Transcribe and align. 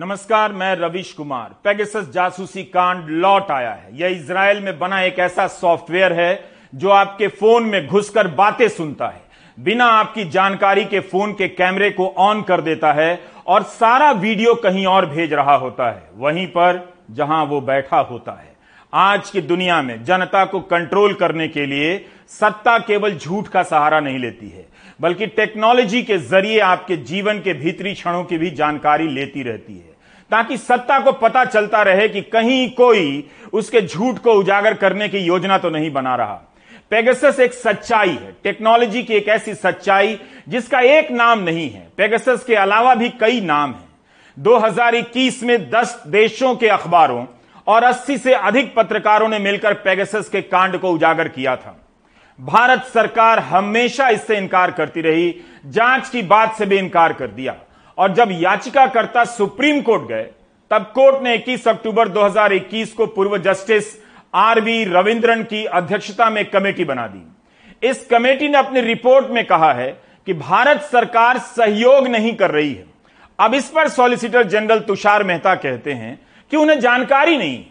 नमस्कार, 0.00 0.52
मैं 0.52 0.74
रविश 0.76 1.12
कुमार। 1.12 1.48
पेगेसस 1.64 2.08
जासूसी 2.12 2.62
कांड 2.64 3.08
लौट 3.12 3.50
आया 3.50 3.72
है। 3.72 3.88
यह 3.92 4.08
इसराइल 4.10 4.60
में 4.60 4.78
बना 4.78 5.00
एक 5.00 5.18
ऐसा 5.18 5.46
सॉफ्टवेयर 5.48 6.12
है 6.12 6.32
जो 6.74 6.88
आपके 6.90 7.28
फ़ोन 7.30 7.64
में 7.64 7.86
घुसकर 7.86 8.28
बातें 8.30 8.66
सुनता 8.68 9.06
है। 9.06 9.20
बिना 9.58 9.86
आपकी 9.86 10.24
जानकारी 10.26 10.84
के 10.84 11.00
फ़ोन 11.02 11.32
के 11.32 11.48
कैमरे 11.48 11.90
को 11.90 12.06
ऑन 12.18 12.40
कर 12.42 12.60
देता 12.60 12.92
है 12.92 13.20
और 13.46 13.62
सारा 13.64 14.10
वीडियो 14.12 14.54
कहीं 14.54 14.86
और 14.86 15.06
भेज 15.06 15.32
रहा 15.32 15.56
होता 15.56 15.90
है। 15.90 16.02
वहीं 16.16 16.46
पर 16.46 16.80
जहाँ 17.10 17.44
वो 17.44 17.60
बैठा 17.62 17.98
होता 18.00 18.32
है। 18.32 18.48
आज 18.92 19.30
की 19.30 19.40
दुनिया 19.42 19.82
में 19.82 20.02
जनता 20.04 20.44
को 20.44 20.60
कंट्रोल 20.62 21.14
करने 21.14 21.48
के 21.48 21.66
लिए 21.66 21.96
सत्ता 22.30 22.78
केवल 22.78 23.14
झूठ 23.14 23.48
का 23.48 23.62
सहारा 23.62 24.00
नहीं 24.00 24.18
लेती 24.18 24.48
है, 24.48 24.66
बल्कि 25.00 25.26
टेक्नोलॉजी 25.28 26.02
के 26.02 26.18
ज़रिए 26.18 26.58
आपके 26.60 26.96
जीवन 26.96 27.38
के 27.40 27.52
भीतरी 27.54 27.94
क्षणों 27.94 28.24
की 28.24 28.38
भी 28.38 28.50
जानकारी 28.52 29.08
लेती 29.08 29.42
रहती 29.42 29.74
है। 29.74 29.89
ताकि 30.30 30.56
सत्ता 30.56 30.98
को 31.00 31.12
पता 31.12 31.44
चलता 31.44 31.82
रहे 31.82 32.08
कि 32.08 32.20
कहीं 32.20 32.70
कोई 32.70 33.30
उसके 33.52 33.80
झूठ 33.80 34.18
को 34.18 34.32
उजागर 34.32 34.74
करने 34.74 35.08
की 35.08 35.18
योजना 35.18 35.58
तो 35.58 35.70
नहीं 35.70 35.92
बना 35.92 36.16
रहा। 36.16 36.40
पेगसस 36.90 37.40
एक 37.40 37.52
सच्चाई 37.52 38.10
है। 38.10 38.36
टेक्नोलॉजी 38.44 39.02
की 39.02 39.14
एक 39.14 39.28
ऐसी 39.28 39.54
सच्चाई 39.54 40.18
जिसका 40.48 40.80
एक 40.80 41.10
नाम 41.10 41.38
नहीं 41.38 41.70
है। 41.70 41.88
पेगसस 41.96 42.44
के 42.46 42.54
अलावा 42.54 42.94
भी 42.94 43.08
कई 43.08 43.40
नाम 43.40 43.70
हैं। 43.70 43.88
2021 44.38 45.42
में 45.42 45.70
10 45.70 46.02
देशों 46.06 46.54
के 46.56 46.68
अखबारों 46.68 47.26
और 47.66 47.84
80 47.84 48.18
से 48.18 48.34
अधिक 48.34 48.74
पत्रकारों 48.74 49.28
ने 49.28 49.38
मिलकर 49.38 49.74
पेगसस 49.74 50.28
के 50.28 50.42
कांड 50.42 50.78
को 50.78 50.90
उजागर 50.90 51.28
किया 51.28 51.56
था। 51.56 51.80
भारत 52.40 52.84
सरकार 52.94 53.38
हमेशा 53.38 54.08
इससे 54.08 54.36
इनकार 54.36 54.70
करती 54.70 55.00
रही। 55.00 55.34
जाँच 55.66 56.08
की 56.08 56.22
बात 56.22 56.54
से 56.54 56.66
भी 56.66 56.78
इनकार 56.78 57.12
कर 57.12 57.26
दिया। 57.26 57.56
और 58.00 58.12
जब 58.12 58.28
याचिकाकर्ता 58.32 59.24
सुप्रीम 59.24 59.80
कोर्ट 59.80 60.02
गए, 60.02 60.22
तब 60.70 60.82
कोर्ट 60.94 61.22
ने 61.22 61.34
21 61.34 61.68
अक्टूबर 61.68 62.08
2021 62.08 62.92
को 62.92 63.06
पूर्व 63.06 63.38
जस्टिस 63.38 63.84
आर 64.34 64.60
वी 64.60 64.84
रविंद्रन 64.84 65.42
की 65.42 65.64
अध्यक्षता 65.64 66.30
में 66.30 66.44
कमेटी 66.50 66.84
बना 66.84 67.06
दी। 67.06 67.88
इस 67.88 68.06
कमेटी 68.06 68.48
ने 68.48 68.58
अपनी 68.58 68.80
रिपोर्ट 68.80 69.26
में 69.30 69.44
कहा 69.46 69.72
है 69.72 69.90
कि 70.26 70.32
भारत 70.32 70.80
सरकार 70.82 71.38
सहयोग 71.38 72.06
नहीं 72.08 72.34
कर 72.34 72.50
रही 72.50 72.72
है। 72.74 72.84
अब 73.38 73.54
इस 73.54 73.68
पर 73.68 73.88
सॉलिसिटर 73.88 74.42
जनरल 74.42 74.80
तुषार 74.80 75.24
मेहता 75.24 75.54
कहते 75.54 75.92
हैं 75.92 76.18
कि 76.50 76.56
उन्हें 76.56 76.80
जानकारी 76.80 77.36
नहीं। 77.38 77.64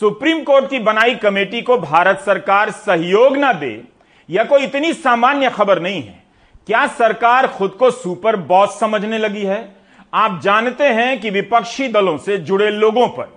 सुप्रीम 0.00 0.42
कोर्ट 0.42 0.70
की 0.70 0.78
बनाई 0.78 1.14
कमेटी 1.14 1.62
को 1.62 1.78
भारत 1.78 2.20
सरकार 2.20 2.70
सहयोग 2.70 3.36
ना 3.36 3.52
दे 3.52 3.82
यह 4.28 4.44
कोई 4.44 4.62
इतनी 4.62 4.92
सामान्य 4.92 5.50
खबर 5.50 5.80
नहीं 5.80 6.02
है। 6.02 6.19
क्या 6.68 6.86
सरकार 6.86 7.46
खुद 7.46 7.70
को 7.70 7.90
सुपर 7.90 8.36
बॉस 8.36 8.78
समझने 8.80 9.18
लगी 9.18 9.44
है? 9.44 9.76
आप 10.14 10.40
जानते 10.42 10.84
हैं 10.84 11.20
कि 11.20 11.30
विपक्षी 11.30 11.88
दलों 11.88 12.16
से 12.18 12.36
जुड़े 12.38 12.70
लोगों 12.70 13.08
पर 13.08 13.28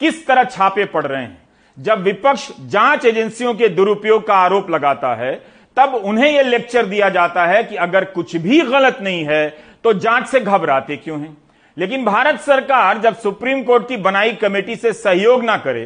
किस 0.00 0.26
तरह 0.26 0.44
छापे 0.44 0.84
पड़ 0.84 1.04
रहे 1.06 1.22
हैं। 1.22 1.38
जब 1.76 2.02
विपक्ष 2.02 2.48
जाँच 2.60 3.04
एजेंसियों 3.04 3.54
के 3.54 3.68
दुरुपयोग 3.68 4.26
का 4.26 4.34
आरोप 4.34 4.70
लगाता 4.70 5.14
है, 5.14 5.34
तब 5.76 5.94
उन्हें 5.94 6.30
यह 6.30 6.42
लेक्चर 6.42 6.86
दिया 6.86 7.08
जाता 7.08 7.46
है 7.46 7.62
कि 7.64 7.76
अगर 7.76 8.04
कुछ 8.04 8.36
भी 8.36 8.60
गलत 8.62 8.98
नहीं 9.02 9.24
है 9.24 9.48
तो 9.84 9.92
जाँच 9.92 10.26
से 10.28 10.40
घबराते 10.40 10.96
क्यों 10.96 11.20
हैं? 11.20 11.36
लेकिन 11.76 12.04
भारत 12.04 12.40
सरकार 12.40 12.98
जब 12.98 13.16
सुप्रीम 13.16 13.62
कोर्ट 13.62 13.88
की 13.88 13.96
बनाई 13.96 14.32
कमेटी 14.32 14.76
से 14.76 14.92
सहयोग 14.92 15.44
ना 15.44 15.56
करे 15.56 15.84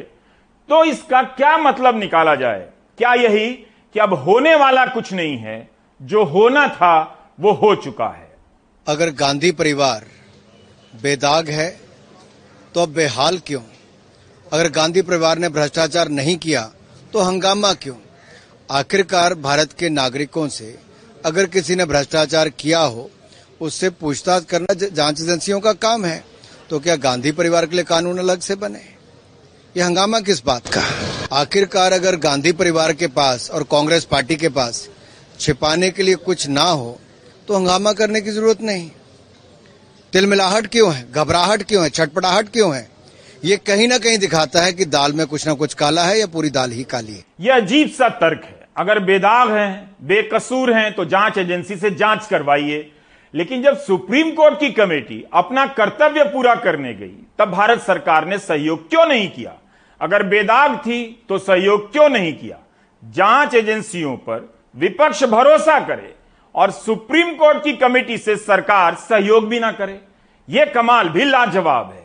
तो 0.68 0.84
इसका 0.84 1.22
क्या 1.22 1.56
मतलब 1.58 1.98
निकाला 1.98 2.34
जाए? 2.34 2.66
क्या 2.98 3.14
यही 3.14 3.46
कि 3.94 4.00
अब 4.00 4.14
होने 4.14 4.54
वाला 4.54 4.86
कुछ 4.86 5.12
नहीं 5.12 5.36
है 5.36 5.73
जो 6.04 6.24
होना 6.24 6.66
था, 6.68 6.96
वो 7.40 7.52
हो 7.52 7.74
चुका 7.74 8.06
है। 8.06 8.32
अगर 8.86 9.10
गांधी 9.10 9.50
परिवार 9.52 10.04
बेदाग 10.94 11.48
है 11.48 11.68
तो 12.74 12.82
अब 12.82 12.88
बेहाल 12.88 13.38
क्यों? 13.38 13.60
अगर 14.52 14.68
गांधी 14.70 15.02
परिवार 15.02 15.38
ने 15.38 15.48
भ्रष्टाचार 15.48 16.08
नहीं 16.08 16.36
किया 16.36 16.62
तो 17.12 17.20
हंगामा 17.20 17.72
क्यों? 17.72 17.96
आखिरकार 18.70 19.34
भारत 19.34 19.72
के 19.72 19.88
नागरिकों 19.88 20.48
से 20.48 20.78
अगर 21.24 21.46
किसी 21.46 21.74
ने 21.74 21.84
भ्रष्टाचार 21.84 22.48
किया 22.48 22.80
हो, 22.80 23.10
उससे 23.60 23.90
पूछताछ 23.90 24.44
करना 24.44 24.74
जाँच 24.74 25.20
एजेंसियों 25.20 25.60
का 25.60 25.72
काम 25.72 26.04
है। 26.04 26.24
तो 26.70 26.80
क्या 26.80 26.96
गांधी 26.96 27.32
परिवार 27.32 27.66
के 27.66 27.76
लिए 27.76 27.84
कानून 27.84 28.18
अलग 28.18 28.40
से 28.40 28.54
बने? 28.54 28.84
ये 29.76 29.82
हंगामा 29.82 30.20
किस 30.20 30.44
बात 30.44 30.68
का? 30.68 30.82
आखिरकार 31.32 31.92
अगर 31.92 32.16
गांधी 32.16 32.52
परिवार 32.52 32.92
के 32.92 33.06
पास 33.06 33.50
और 33.50 33.62
कांग्रेस 33.62 34.04
पार्टी 34.04 34.36
के 34.36 34.48
पास 34.48 34.88
छिपाने 35.40 35.90
के 35.90 36.02
लिए 36.02 36.14
कुछ 36.14 36.48
ना 36.48 36.62
हो 36.62 36.98
तो 37.48 37.56
हंगामा 37.56 37.92
करने 37.92 38.20
की 38.20 38.30
ज़रूरत 38.30 38.60
नहीं। 38.62 38.90
तिलमिलाहट 40.12 40.66
क्यों 40.66 40.94
है? 40.94 41.10
घबराहट 41.12 41.62
क्यों 41.62 41.82
है? 41.84 41.90
छटपटाहट 41.90 42.48
क्यों 42.48 42.74
है? 42.76 42.88
ये 43.44 43.56
कहीं 43.56 43.88
ना 43.88 43.98
कहीं 43.98 44.18
दिखाता 44.18 44.62
है 44.62 44.72
कि 44.72 44.84
दाल 44.84 45.12
में 45.12 45.26
कुछ 45.26 45.46
ना 45.46 45.54
कुछ 45.54 45.74
काला 45.74 46.04
है 46.04 46.18
या 46.20 46.26
पूरी 46.26 46.50
दाल 46.50 46.70
ही 46.70 46.84
काली 46.84 47.12
है। 47.12 47.24
यह 47.40 47.56
अजीब 47.56 47.88
सा 47.88 48.08
तर्क 48.08 48.44
है। 48.44 48.66
अगर 48.76 48.98
बेदाग 48.98 49.50
हैं, 49.50 49.96
बेकसूर 50.02 50.72
हैं 50.72 50.92
तो 50.92 51.04
जाँच 51.04 51.38
एजेंसी 51.38 51.76
से 51.76 51.90
जाँच 51.90 52.26
करवाइए। 52.26 52.90
लेकिन 53.34 53.62
जब 53.62 53.78
सुप्रीम 53.78 54.30
कोर्ट 54.30 54.58
की 54.60 54.70
कमेटी 54.70 55.24
अपना 55.32 55.66
कर्तव्य 55.66 56.24
पूरा 56.24 56.54
करने 56.54 56.94
गई, 56.94 57.14
तब 57.38 57.50
भारत 57.50 57.80
सरकार 57.80 58.26
ने 58.26 58.38
सहयोग 58.38 58.88
क्यों 58.90 59.06
नहीं 59.06 59.28
किया? 59.30 59.54
अगर 60.00 60.22
बेदाग 60.22 60.76
थी 60.78 61.24
तो 61.28 61.38
सहयोग 61.38 61.92
क्यों 61.92 62.08
नहीं 62.08 62.32
किया? 62.32 62.58
जाँच 63.02 63.54
एजेंसियों 63.54 64.16
पर 64.16 64.53
विपक्ष 64.74 65.22
भरोसा 65.24 65.78
करे 65.80 66.14
और 66.54 66.70
सुप्रीम 66.70 67.34
कोर्ट 67.34 67.62
की 67.64 67.72
कमेटी 67.72 68.18
से 68.18 68.36
सरकार 68.36 68.94
सहयोग 69.00 69.48
भी 69.48 69.60
ना 69.60 69.70
करे 69.72 70.00
यह 70.48 70.64
कमाल 70.64 71.08
भी 71.08 71.24
लाजवाब 71.24 71.92
है। 71.92 72.02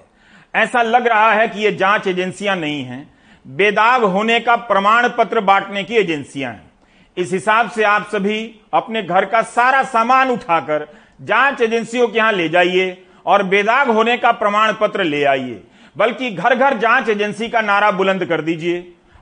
ऐसा 0.53 0.81
लग 0.81 1.07
रहा 1.07 1.31
है 1.31 1.47
कि 1.47 1.59
ये 1.59 1.71
जाँच 1.71 2.07
एजेंसियाँ 2.07 2.55
नहीं 2.55 2.83
हैं। 2.83 3.07
बेदाग 3.45 4.03
होने 4.03 4.39
का 4.39 4.55
प्रमाण 4.55 5.07
पत्र 5.09 5.41
बांटने 5.41 5.83
की 5.83 5.95
एजेंसियाँ 5.95 6.51
हैं। 6.53 6.71
इस 7.17 7.31
हिसाब 7.33 7.69
से 7.69 7.83
आप 7.83 8.07
सभी 8.11 8.39
अपने 8.73 9.03
घर 9.03 9.25
का 9.25 9.41
सारा 9.41 9.83
सामान 9.83 10.29
उठाकर 10.29 10.87
जाँच 11.21 11.61
एजेंसियों 11.61 12.07
के 12.07 12.17
यहाँ 12.17 12.31
ले 12.31 12.47
जाइए 12.49 13.05
और 13.25 13.43
बेदाग 13.43 13.89
होने 13.89 14.17
का 14.17 14.31
प्रमाण 14.31 14.73
पत्र 14.73 15.03
ले 15.03 15.23
आइए। 15.23 15.61
बल्कि 15.95 16.29
घर 16.31 16.55
घर 16.55 16.77
जाँच 16.77 17.09
एजेंसी 17.09 17.49
का 17.49 17.61
नारा 17.61 17.91
बुलंद 17.91 18.25
कर 18.25 18.41
दीजिए। 18.41 18.79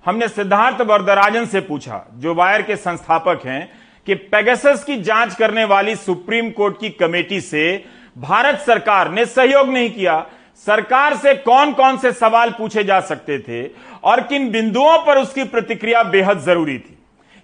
हमने 0.07 0.27
सिद्धार्थ 0.27 0.81
वरदराजन 0.81 1.45
से 1.45 1.59
पूछा, 1.59 2.05
जो 2.15 2.33
वायर 2.33 2.61
के 2.61 2.75
संस्थापक 2.75 3.41
हैं, 3.45 3.69
कि 4.07 4.15
पेगसस 4.15 4.83
की 4.83 4.95
जाँच 5.01 5.35
करने 5.35 5.65
वाली 5.65 5.95
सुप्रीम 5.95 6.49
कोर्ट 6.49 6.79
की 6.79 6.89
कमेटी 6.89 7.39
से 7.41 7.83
भारत 8.17 8.59
सरकार 8.59 9.11
ने 9.11 9.25
सहयोग 9.25 9.69
नहीं 9.69 9.89
किया। 9.89 10.25
सरकार 10.67 11.15
से 11.15 11.33
कौन 11.33 11.73
कौन 11.73 11.97
से 11.97 12.11
सवाल 12.11 12.49
पूछे 12.49 12.83
जा 12.83 12.99
सकते 12.99 13.39
थे 13.39 13.63
और 14.03 14.21
किन 14.21 14.49
बिंदुओं 14.51 14.97
पर 14.97 15.17
उसकी 15.17 15.43
प्रतिक्रिया 15.43 16.03
बेहद 16.03 16.39
ज़रूरी 16.39 16.77
थी? 16.77 16.97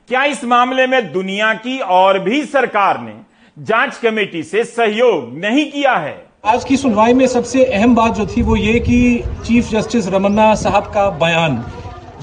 क्या 0.09 0.23
इस 0.23 0.43
मामले 0.45 0.87
में 0.87 1.11
दुनिया 1.13 1.53
की 1.53 1.77
और 1.79 2.19
भी 2.19 2.43
सरकार 2.45 3.01
ने 3.01 3.19
जाँच 3.57 3.97
कमेटी 3.97 4.43
से 4.43 4.63
सहयोग 4.63 5.37
नहीं 5.37 5.71
किया 5.71 5.95
है? 5.95 6.17
आज 6.45 6.63
की 6.63 6.77
सुनवाई 6.77 7.13
में 7.13 7.27
सबसे 7.27 7.65
अहम 7.65 7.95
बात 7.95 8.13
जो 8.13 8.27
थी 8.27 8.41
वो 8.41 8.55
ये 8.55 8.79
कि 8.79 9.23
चीफ 9.45 9.69
जस्टिस 9.69 10.07
रमन्ना 10.07 10.53
साहब 10.55 10.91
का 10.93 11.09
बयान। 11.09 11.63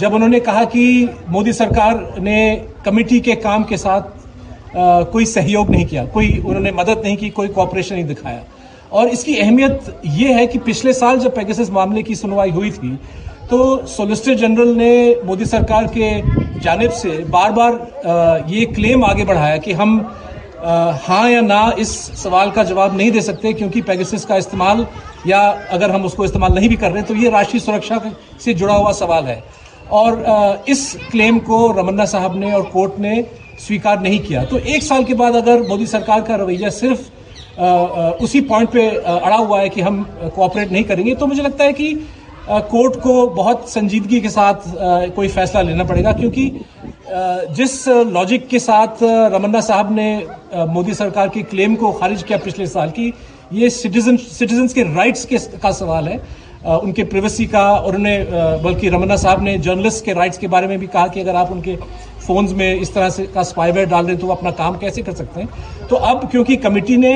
जब 0.01 0.15
उन्होंने 0.15 0.41
कहा 0.41 0.65
कि 0.65 0.85
मोदी 1.29 1.53
सरकार 1.53 2.21
ने 2.21 2.39
कमेटी 2.85 3.21
के 3.21 3.35
काम 3.39 3.65
के 3.65 3.77
साथ 3.77 4.03
आ, 4.77 5.03
कोई 5.05 5.25
सहयोग 5.27 5.71
नहीं 5.71 5.87
किया 5.87 6.05
कोई 6.15 6.37
उन्होंने 6.39 6.71
मदद 6.73 7.03
नहीं 7.05 7.17
की 7.17 7.31
कोई 7.31 7.49
कॉपरेशन 7.51 7.95
नहीं 7.95 8.05
दिखाया। 8.07 8.43
और 8.93 9.09
इसकी 9.09 9.37
अहमियत 9.39 10.01
ये 10.07 10.33
है 10.35 10.47
कि 10.47 10.59
पिछले 10.61 10.93
साल 10.93 11.19
जब 11.19 11.35
पेगसिस 11.35 11.71
मामले 11.71 12.03
की 12.03 12.15
सुनवाई 12.17 12.51
हुई 12.51 12.71
थी 12.71 12.95
तो 13.51 13.59
सोलिसिटर 13.89 14.35
जनरल 14.39 14.75
ने 14.77 14.93
मोदी 15.25 15.47
सरकार 15.47 15.87
के 15.97 16.11
जानब 16.61 16.91
से 16.93 17.11
बार 17.31 17.53
बार 17.53 18.45
ये 18.49 18.65
क्लेम 18.75 19.05
आगे 19.05 19.25
बढ़ाया 19.25 19.57
कि 19.59 19.73
हम 19.73 19.99
हाँ 21.05 21.29
या 21.31 21.41
ना 21.43 21.61
इस 21.79 21.97
सवाल 22.23 22.51
का 22.51 22.65
जवाब 22.65 22.97
नहीं 22.97 23.11
दे 23.13 23.21
सकते 23.23 23.53
क्योंकि 23.53 23.81
पेगसिस 23.83 24.25
का 24.25 24.37
इस्तेमाल 24.37 24.87
या 25.27 25.41
अगर 25.73 25.91
हम 25.91 26.05
उसको 26.05 26.25
इस्तेमाल 26.25 26.53
नहीं 26.55 26.69
भी 26.69 26.77
कर 26.77 26.91
रहे 26.93 27.03
तो 27.03 27.15
ये 27.17 27.31
राष्ट्रीय 27.31 27.61
सुरक्षा 27.61 28.01
से 28.45 28.55
जुड़ा 28.55 28.75
हुआ 28.75 28.93
सवाल 28.99 29.25
है। 29.25 29.43
और 29.93 30.65
इस 30.69 30.95
क्लेम 31.11 31.39
को 31.41 31.67
रमन्ना 31.73 32.05
साहब 32.07 32.37
ने 32.37 32.53
और 32.53 32.63
कोर्ट 32.73 32.99
ने 32.99 33.25
स्वीकार 33.59 34.01
नहीं 34.01 34.19
किया। 34.21 34.45
तो 34.45 34.59
एक 34.59 34.83
साल 34.83 35.05
के 35.05 35.15
बाद 35.15 35.35
अगर 35.37 35.63
मोदी 35.69 35.87
सरकार 35.87 36.21
का 36.23 36.37
रवैया 36.37 36.71
सिर्फ़ 36.73 37.01
उसी 38.25 38.41
पॉइंट 38.43 38.71
पे 38.71 38.89
अड़ा 38.89 39.37
हुआ 39.37 39.61
है 39.61 39.69
कि 39.69 39.81
हम 39.81 40.03
कोऑपरेट 40.27 40.73
नहीं 40.73 40.85
करेंगे 40.85 41.15
तो 41.15 41.27
मुझे 41.27 41.43
लगता 41.43 41.65
है 41.65 41.73
कि 41.73 41.93
कोर्ट 42.49 42.97
को 43.01 43.27
बहुत 43.31 43.69
संजीदगी 43.71 44.21
के 44.21 44.29
साथ 44.29 44.63
कोई 45.17 45.29
फैसला 45.29 45.63
लेना 45.63 45.85
पड़ेगा, 45.85 46.13
क्योंकि 46.13 46.51
जिस 47.55 47.89
लॉजिक 47.89 48.49
के 48.49 48.59
साथ 48.59 49.03
रमन्ना 49.03 49.61
साहब 49.61 49.93
ने 49.93 50.27
मोदी 50.69 50.95
सरकार 50.95 51.29
के 51.29 51.43
क्लेम 51.45 51.75
को 51.77 51.93
खारिज 51.93 52.23
किया 52.23 52.39
पिछले 52.39 52.67
साल 52.67 52.91
की, 52.91 53.13
ये 53.53 53.71
सिटीजन 53.71 54.17
सिटीजन 54.17 54.67
के 54.69 54.83
राइट्स 54.95 55.25
के 55.25 55.39
का 55.59 55.71
सवाल 55.73 56.09
है। 56.09 56.21
उनके 56.61 57.05
प्रिवेसी 57.05 57.47
का 57.47 57.63
और 57.73 57.95
उन्हें 57.97 58.63
बल्कि 58.63 58.89
रमन्ना 58.89 59.17
साहब 59.17 59.43
ने 59.43 59.57
जर्नलिस्ट 59.59 60.05
के 60.05 60.13
राइट्स 60.13 60.39
के 60.39 60.49
बारे 60.49 60.67
में 60.67 60.79
भी 60.79 60.87
कहा 60.87 61.07
कि 61.09 61.21
अगर 61.21 61.37
आप 61.37 61.53
उनके 61.53 61.77
फोन्स 62.27 62.53
में 62.53 62.75
इस 62.75 62.93
तरह 62.95 63.11
से 63.11 63.27
का 63.27 63.43
स्पाईवेयर 63.43 63.89
डाल 63.89 64.07
हैं 64.07 64.17
तो 64.19 64.27
वो 64.27 64.33
अपना 64.33 64.51
काम 64.59 64.77
कैसे 64.79 65.03
कर 65.03 65.13
सकते 65.13 65.41
हैं? 65.41 65.49
तो 65.91 65.97
अब 65.97 66.29
क्योंकि 66.31 66.57
कमेटी 66.59 66.97
ने 66.97 67.15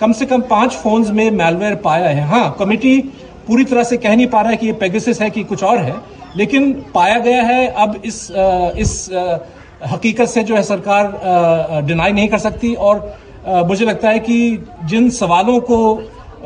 कम 0.00 0.12
से 0.12 0.26
कम 0.26 0.40
पाँच 0.50 0.72
फोन्स 0.74 1.10
में 1.10 1.30
मेलवेयर 1.30 1.74
पाया 1.84 2.08
है। 2.08 2.26
हाँ 2.28 2.56
कमेटी 2.58 2.98
पूरी 3.46 3.64
तरह 3.64 3.84
से 3.84 3.96
कह 3.96 4.16
नहीं 4.16 4.26
पा 4.26 4.40
रहा 4.40 4.50
है 4.50 4.56
कि 4.56 4.66
ये 4.66 4.72
पेगासिस 4.80 5.20
है 5.22 5.30
कि 5.30 5.44
कुछ 5.44 5.62
और 5.64 5.78
है 5.78 5.94
लेकिन 6.36 6.72
पाया 6.94 7.18
गया 7.18 7.42
है 7.42 7.66
अब 7.66 8.00
इस 8.04 8.30
आ, 8.32 8.70
इस 8.70 9.12
आ, 9.12 9.38
हकीकत 9.86 10.28
से 10.28 10.42
जो 10.44 10.56
है 10.56 10.62
सरकार 10.62 11.82
डिनाई 11.86 12.12
नहीं 12.12 12.28
कर 12.28 12.38
सकती। 12.38 12.74
और 12.74 13.16
आ, 13.46 13.62
मुझे 13.62 13.84
लगता 13.84 14.10
है 14.10 14.18
कि 14.18 14.64
जिन 14.84 15.10
सवालों 15.10 15.58
को 15.60 15.78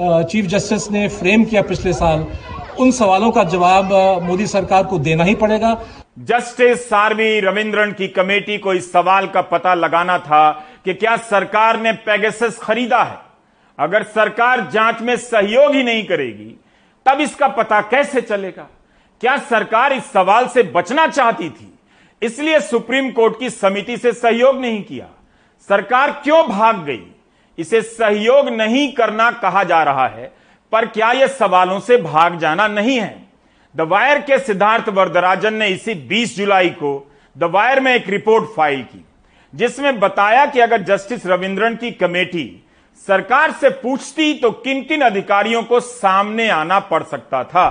चीफ 0.00 0.44
जस्टिस 0.44 0.90
ने 0.90 1.08
फ्रेम 1.08 1.44
किया 1.44 1.62
पिछले 1.62 1.92
साल। 1.92 2.26
उन 2.80 2.90
सवालों 2.90 3.30
का 3.30 3.44
जवाब 3.44 3.92
मोदी 4.22 4.46
सरकार 4.46 4.84
को 4.84 4.98
देना 4.98 5.24
ही 5.24 5.34
पड़ेगा। 5.34 5.76
जस्टिस 6.18 6.88
सारवी 6.88 7.40
रविंद्रन 7.40 7.92
की 7.92 8.08
कमेटी 8.08 8.58
को 8.58 8.74
इस 8.74 8.92
सवाल 8.92 9.26
का 9.26 9.42
पता 9.42 9.74
लगाना 9.74 10.18
था 10.18 10.50
कि 10.84 10.94
क्या 10.94 11.16
सरकार 11.16 11.80
ने 11.80 11.92
पेगेसस 11.92 12.58
खरीदा 12.62 13.02
है। 13.02 13.18
अगर 13.78 14.02
सरकार 14.02 14.68
जाँच 14.70 15.00
में 15.00 15.16
सहयोग 15.16 15.74
ही 15.74 15.82
नहीं 15.82 16.04
करेगी, 16.04 16.54
तब 17.06 17.20
इसका 17.20 17.48
पता 17.48 17.80
कैसे 17.80 18.20
चलेगा? 18.20 18.66
क्या 19.20 19.36
सरकार 19.38 19.92
इस 19.92 20.12
सवाल 20.12 20.46
से 20.46 20.62
बचना 20.62 21.06
चाहती 21.06 21.50
थी? 21.50 21.78
इसलिए 22.22 22.60
सुप्रीम 22.60 23.10
कोर्ट 23.10 23.38
की 23.40 23.50
समिति 23.50 23.96
से 23.96 24.12
सहयोग 24.12 24.60
नहीं 24.60 24.82
किया। 24.82 25.06
सरकार 25.68 26.10
क्यों 26.24 26.46
भाग 26.48 26.84
गई? 26.84 27.02
इसे 27.58 27.80
सहयोग 27.82 28.48
नहीं 28.48 28.92
करना 28.92 29.30
कहा 29.32 29.62
जा 29.64 29.82
रहा 29.82 30.06
है, 30.06 30.32
पर 30.72 30.86
क्या 30.86 31.10
यह 31.12 31.26
सवालों 31.26 31.80
से 31.80 31.96
भाग 31.96 32.38
जाना 32.38 32.66
नहीं 32.68 32.98
है? 33.00 33.16
द 33.74 33.80
वायर 33.80 34.20
के 34.20 34.38
सिद्धार्थ 34.38 34.88
वरदराजन 34.88 35.54
ने 35.54 35.68
इसी 35.68 35.94
20 36.08 36.36
जुलाई 36.36 36.68
को 36.68 36.90
द 37.36 37.44
वायर 37.44 37.80
में 37.80 37.94
एक 37.94 38.08
रिपोर्ट 38.08 38.48
फ़ाइल 38.56 38.82
की, 38.82 39.04
जिसमें 39.52 39.98
बताया 40.00 40.46
कि 40.46 40.60
अगर 40.60 40.82
जस्टिस 40.82 41.26
रविंद्रन 41.26 41.76
की 41.76 41.90
कमेटी 41.90 42.64
सरकार 43.06 43.52
से 43.52 43.68
पूछती 43.72 44.32
तो 44.34 44.50
किन 44.50 44.82
किन 44.82 45.00
अधिकारियों 45.00 45.62
को 45.62 45.80
सामने 45.80 46.48
आना 46.48 46.78
पड़ 46.80 47.02
सकता 47.02 47.42
था? 47.44 47.68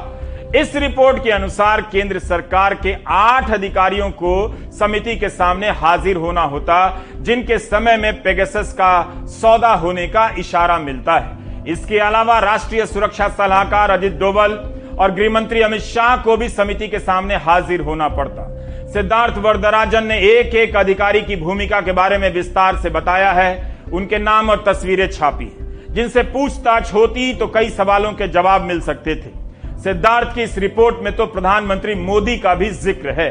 इस 0.56 0.76
रिपोर्ट 0.76 1.18
के 1.24 1.32
अनुसार 1.32 1.82
केंद्र 1.92 2.20
सरकार 2.20 2.74
के 2.76 2.94
आठ 3.08 3.50
अधिकारियों 3.52 4.10
को 4.12 4.34
समिति 4.72 5.16
के 5.16 5.30
सामने 5.30 5.70
हाजिर 5.72 6.16
होना 6.16 6.42
होता, 6.44 6.78
जिनके 7.18 7.58
समय 7.60 7.98
में 7.98 8.22
पेगसस 8.24 8.72
का 8.74 9.26
सौदा 9.32 9.74
होने 9.74 10.08
का 10.08 10.28
इशारा 10.40 10.78
मिलता 10.78 11.18
है। 11.18 11.64
इसके 11.68 11.98
अलावा 12.00 12.38
राष्ट्रीय 12.40 12.86
सुरक्षा 12.86 13.28
सलाहकार 13.30 13.92
अजित 13.92 14.14
डोवल 14.14 14.54
और 15.00 15.12
गृह 15.12 15.30
मंत्री 15.30 15.62
अमित 15.62 15.82
शाह 15.84 16.16
को 16.18 16.38
भी 16.38 16.48
समिति 16.50 16.88
के 16.88 17.00
सामने 17.00 17.36
हाजिर 17.38 17.82
होना 17.82 18.08
पड़ता। 18.10 18.46
सिद्धार्थ 18.94 19.38
वरदराजन 19.38 20.06
ने 20.06 20.20
एक 20.30 20.56
एक 20.56 20.76
अधिकारी 20.76 21.22
की 21.22 21.36
भूमिका 21.36 21.82
के 21.82 21.92
बारे 21.92 22.18
में 22.18 22.30
विस्तार 22.34 22.78
से 22.78 22.90
बताया 22.90 23.32
है। 23.32 23.76
उनके 23.94 24.18
नाम 24.20 24.50
और 24.50 24.64
तस्वीरें 24.68 25.10
छापी 25.10 25.52
जिनसे 25.92 26.24
पूछताछ 26.24 26.94
होती 26.94 27.34
तो 27.34 27.48
कई 27.48 27.70
सवालों 27.72 28.14
के 28.14 28.28
जवाब 28.28 28.62
मिल 28.62 28.82
सकते 28.82 29.16
थे। 29.16 29.47
सिद्धार्थ 29.84 30.34
की 30.36 30.42
इस 30.44 30.58
रिपोर्ट 30.58 31.04
में 31.04 31.16
तो 31.16 31.26
प्रधानमंत्री 31.26 31.96
मोदी 31.96 32.38
का 32.38 32.54
भी 32.56 32.70
ज़िक्र 32.70 33.12
है। 33.12 33.30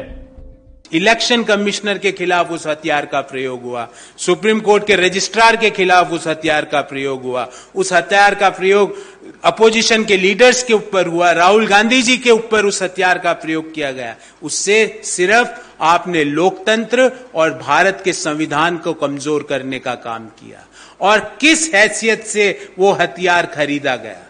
इलेक्शन 0.91 1.43
कमिश्नर 1.43 1.97
के 1.97 2.11
खिलाफ 2.11 2.51
उस 2.51 2.65
हथियार 2.67 3.05
का 3.05 3.21
प्रयोग 3.21 3.63
हुआ। 3.63 3.87
सुप्रीम 4.17 4.59
कोर्ट 4.59 4.85
के 4.87 4.95
रजिस्ट्रार 4.95 5.55
के 5.55 5.69
खिलाफ 5.69 6.11
उस 6.11 6.27
हथियार 6.27 6.65
का 6.65 6.81
प्रयोग 6.81 7.23
हुआ। 7.23 7.47
उस 7.75 7.91
हथियार 7.93 8.35
का 8.35 8.49
प्रयोग 8.49 8.95
अपोजिशन 9.43 10.03
के 10.03 10.17
लीडर्स 10.17 10.63
के 10.63 10.73
ऊपर 10.73 11.07
हुआ। 11.07 11.31
राहुल 11.31 11.67
गांधी 11.67 12.01
जी 12.01 12.17
के 12.17 12.31
ऊपर 12.31 12.65
उस 12.65 12.81
हथियार 12.83 13.17
का 13.17 13.33
प्रयोग 13.35 13.73
किया 13.73 13.91
गया। 13.91 14.15
उससे 14.43 15.01
सिर्फ़ 15.05 15.83
आपने 15.83 16.23
लोकतंत्र 16.23 17.11
और 17.35 17.51
भारत 17.57 18.01
के 18.05 18.13
संविधान 18.13 18.77
को 18.77 18.93
कमज़ोर 18.95 19.45
करने 19.49 19.79
का 19.79 19.95
काम 19.97 20.25
किया। 20.39 20.65
और 21.01 21.19
किस 21.41 21.73
हैसियत 21.73 22.23
से 22.23 22.49
वो 22.79 22.91
हथियार 22.93 23.45
खरीदा 23.47 23.95
गया? 23.95 24.23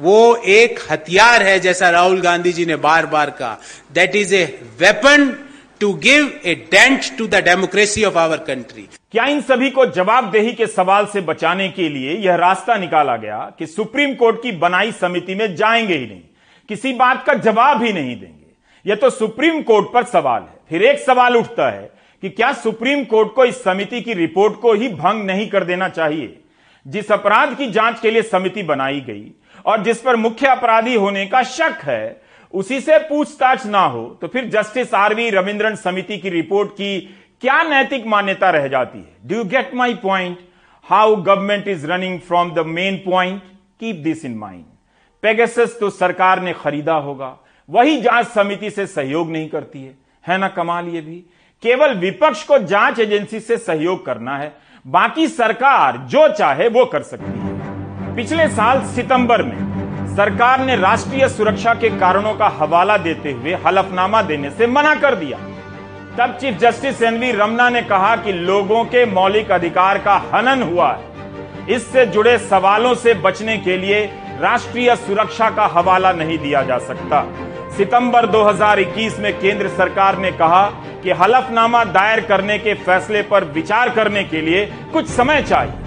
वो 0.00 0.36
एक 0.36 0.78
हथियार 0.90 1.42
है 1.42 1.58
जैसा 1.60 1.90
राहुल 1.90 2.20
गांधी 2.20 2.52
जी 2.52 2.66
ने 2.66 2.76
बार 2.76 3.06
बार 3.06 3.30
कहा। 3.30 3.56
That 3.92 4.16
is 4.16 4.34
a 4.34 4.44
weapon 4.80 5.26
to 5.80 5.92
give 5.94 6.40
a 6.46 6.54
dent 6.72 7.00
to 7.18 7.26
the 7.26 7.34
democracy 7.34 8.04
of 8.04 8.18
our 8.18 8.36
country 8.36 8.88
क्या 9.12 9.24
इन 9.24 9.40
सभी 9.40 9.70
को 9.70 9.86
जवाबदेही 9.86 10.52
के 10.52 10.66
सवाल 10.66 11.06
से 11.06 11.20
बचाने 11.20 11.68
के 11.68 11.88
लिए 11.88 12.16
यह 12.16 12.34
रास्ता 12.34 12.76
निकाला 12.76 13.16
गया 13.16 13.38
कि 13.58 13.66
सुप्रीम 13.66 14.14
कोर्ट 14.14 14.42
की 14.42 14.52
बनाई 14.52 14.92
समिति 14.92 15.34
में 15.34 15.54
जाएँगे 15.56 15.94
ही 15.94 16.06
नहीं? 16.06 16.20
किसी 16.68 16.92
बात 16.92 17.24
का 17.26 17.34
जवाब 17.34 17.82
ही 17.82 17.92
नहीं 17.92 18.20
देंगे। 18.20 18.90
यह 18.90 18.96
तो 18.96 19.10
सुप्रीम 19.10 19.62
कोर्ट 19.62 19.92
पर 19.94 20.04
सवाल 20.04 20.42
है। 20.42 20.56
फिर 20.68 20.82
एक 20.82 20.98
सवाल 20.98 21.36
उठता 21.36 21.70
है 21.70 21.90
कि 22.22 22.28
क्या 22.28 22.52
सुप्रीम 22.52 23.04
कोर्ट 23.04 23.32
को 23.34 23.44
इस 23.44 23.62
समिति 23.62 24.00
की 24.00 24.12
रिपोर्ट 24.12 24.60
को 24.60 24.72
ही 24.72 24.88
भंग 24.88 25.24
नहीं 25.26 25.48
कर 25.48 25.64
देना 25.64 25.88
चाहिए? 25.88 26.38
जिस 26.86 27.12
अपराध 27.12 27.56
की 27.56 27.70
जाँच 27.70 28.00
के 28.00 28.10
लिए 28.10 28.22
समिति 28.22 28.62
बनाई 28.62 29.00
गई 29.00 29.32
और 29.66 29.82
जिस 29.82 30.00
पर 30.00 30.16
मुख्य 30.16 30.46
अपराधी 30.46 30.94
होने 30.94 31.26
का 31.26 31.42
शक 31.42 31.80
है, 31.82 32.20
उसी 32.54 32.80
से 32.80 32.98
पूछताछ 32.98 33.66
ना 33.66 33.80
हो 33.80 34.04
तो 34.20 34.28
फिर 34.28 34.48
जस्टिस 34.50 34.94
आरवी 34.94 35.28
रविंद्रन 35.30 35.74
समिति 35.74 36.18
की 36.18 36.28
रिपोर्ट 36.28 36.70
की 36.72 36.98
क्या 37.40 37.62
नैतिक 37.62 38.06
मान्यता 38.06 38.50
रह 38.50 38.68
जाती 38.68 38.98
है? 38.98 39.16
Do 39.26 39.36
you 39.36 39.44
get 39.44 39.74
my 39.74 39.94
point 39.94 40.38
how 40.86 41.16
government 41.16 41.68
is 41.68 41.86
running 41.86 42.18
from 42.20 42.50
the 42.54 42.64
main 42.66 42.96
point 42.96 43.42
keep 43.80 43.96
this 43.96 44.24
in 44.24 44.36
mind 44.36 44.64
Pegasus 45.22 45.76
तो 45.80 45.90
सरकार 45.90 46.40
ने 46.42 46.52
खरीदा 46.52 46.94
होगा। 46.94 47.36
वही 47.68 48.00
जाँच 48.00 48.26
समिति 48.26 48.70
से 48.70 48.86
सहयोग 48.86 49.30
नहीं 49.30 49.48
करती 49.48 49.82
है। 49.82 49.94
है 50.24 50.38
ना 50.38 50.48
कमाल 50.48 50.88
ये 50.88 51.00
भी? 51.00 51.16
केवल 51.62 51.94
विपक्ष 51.94 52.42
को 52.44 52.58
जाँच 52.58 52.98
एजेंसी 52.98 53.40
से 53.40 53.56
सहयोग 53.56 54.04
करना 54.06 54.36
है। 54.38 54.52
बाकी 54.86 55.26
सरकार 55.28 55.96
जो 56.06 56.28
चाहे 56.28 56.68
वो 56.68 56.84
कर 56.84 57.02
सकती 57.02 57.38
है। 57.40 57.57
पिछले 58.18 58.46
साल 58.48 58.80
सितंबर 58.84 59.42
में 59.42 60.14
सरकार 60.16 60.60
ने 60.60 60.76
राष्ट्रीय 60.76 61.28
सुरक्षा 61.28 61.74
के 61.74 61.88
कारणों 61.90 62.32
का 62.34 62.46
हवाला 62.48 62.96
देते 62.96 63.32
हुए 63.32 63.52
हलफनामा 63.66 64.22
देने 64.22 64.50
से 64.50 64.66
मना 64.66 64.94
कर 64.94 65.14
दिया। 65.14 65.38
तब 66.16 66.36
चीफ 66.40 66.58
जस्टिस 66.58 67.02
एनवी 67.02 67.30
रमना 67.32 67.68
ने 67.68 67.82
कहा 67.82 68.14
कि 68.16 68.32
लोगों 68.32 68.84
के 68.84 69.04
मौलिक 69.06 69.52
अधिकार 69.52 69.98
का 69.98 70.16
हनन 70.34 70.62
हुआ 70.62 70.90
है। 70.92 71.74
इससे 71.74 72.06
जुड़े 72.06 72.36
सवालों 72.38 72.94
से 72.94 73.14
बचने 73.14 73.56
के 73.58 73.76
लिए 73.76 74.04
राष्ट्रीय 74.40 74.94
सुरक्षा 74.96 75.50
का 75.50 75.66
हवाला 75.66 76.12
नहीं 76.12 76.38
दिया 76.38 76.62
जा 76.62 76.78
सकता। 76.78 77.24
सितंबर 77.76 78.26
2021 78.26 79.18
में 79.18 79.32
केंद्र 79.40 79.68
सरकार 79.68 80.18
ने 80.18 80.32
कहा 80.32 80.64
कि 81.02 81.10
हलफनामा 81.12 81.84
दायर 81.84 82.20
करने 82.20 82.58
के 82.58 82.74
फैसले 82.74 83.22
पर 83.22 83.44
विचार 83.54 83.88
करने 83.88 84.24
के 84.24 84.40
लिए 84.40 84.66
कुछ 84.92 85.08
समय 85.08 85.42
चाहिए। 85.42 85.86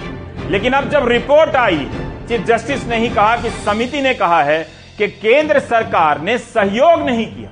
लेकिन 0.50 0.74
अब 0.74 0.90
जब 0.90 1.08
रिपोर्ट 1.08 1.56
आई 1.56 1.88
चीफ 2.32 2.46
जस्टिस 2.48 2.84
ने 2.88 2.98
ही 2.98 3.08
कहा 3.10 3.36
कि 3.38 3.50
समिति 3.50 4.02
ने 4.02 4.14
कहा 4.14 4.42
है 4.44 4.64
कि 4.98 5.08
केंद्र 5.08 5.60
सरकार 5.60 6.22
ने 6.22 6.38
सहयोग 6.38 7.02
नहीं 7.02 7.26
किया। 7.28 7.50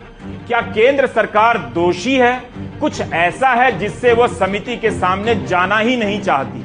क्या 0.47 0.61
केंद्र 0.61 1.07
सरकार 1.07 1.57
दोषी 1.73 2.15
है? 2.15 2.31
कुछ 2.79 3.01
ऐसा 3.01 3.49
है 3.49 3.71
जिससे 3.79 4.13
वह 4.13 4.27
समिति 4.27 4.77
के 4.77 4.91
सामने 4.91 5.35
जाना 5.47 5.79
ही 5.79 5.97
नहीं 5.97 6.21
चाहती। 6.21 6.63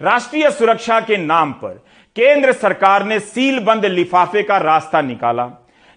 राष्ट्रीय 0.00 0.50
सुरक्षा 0.50 1.00
के 1.00 1.16
नाम 1.16 1.52
पर 1.52 1.82
केंद्र 2.16 2.52
सरकार 2.52 3.04
ने 3.04 3.20
सील 3.20 3.58
बंद 3.60 3.84
लिफाफे 3.86 4.42
का 4.42 4.58
रास्ता 4.58 5.00
निकाला। 5.00 5.48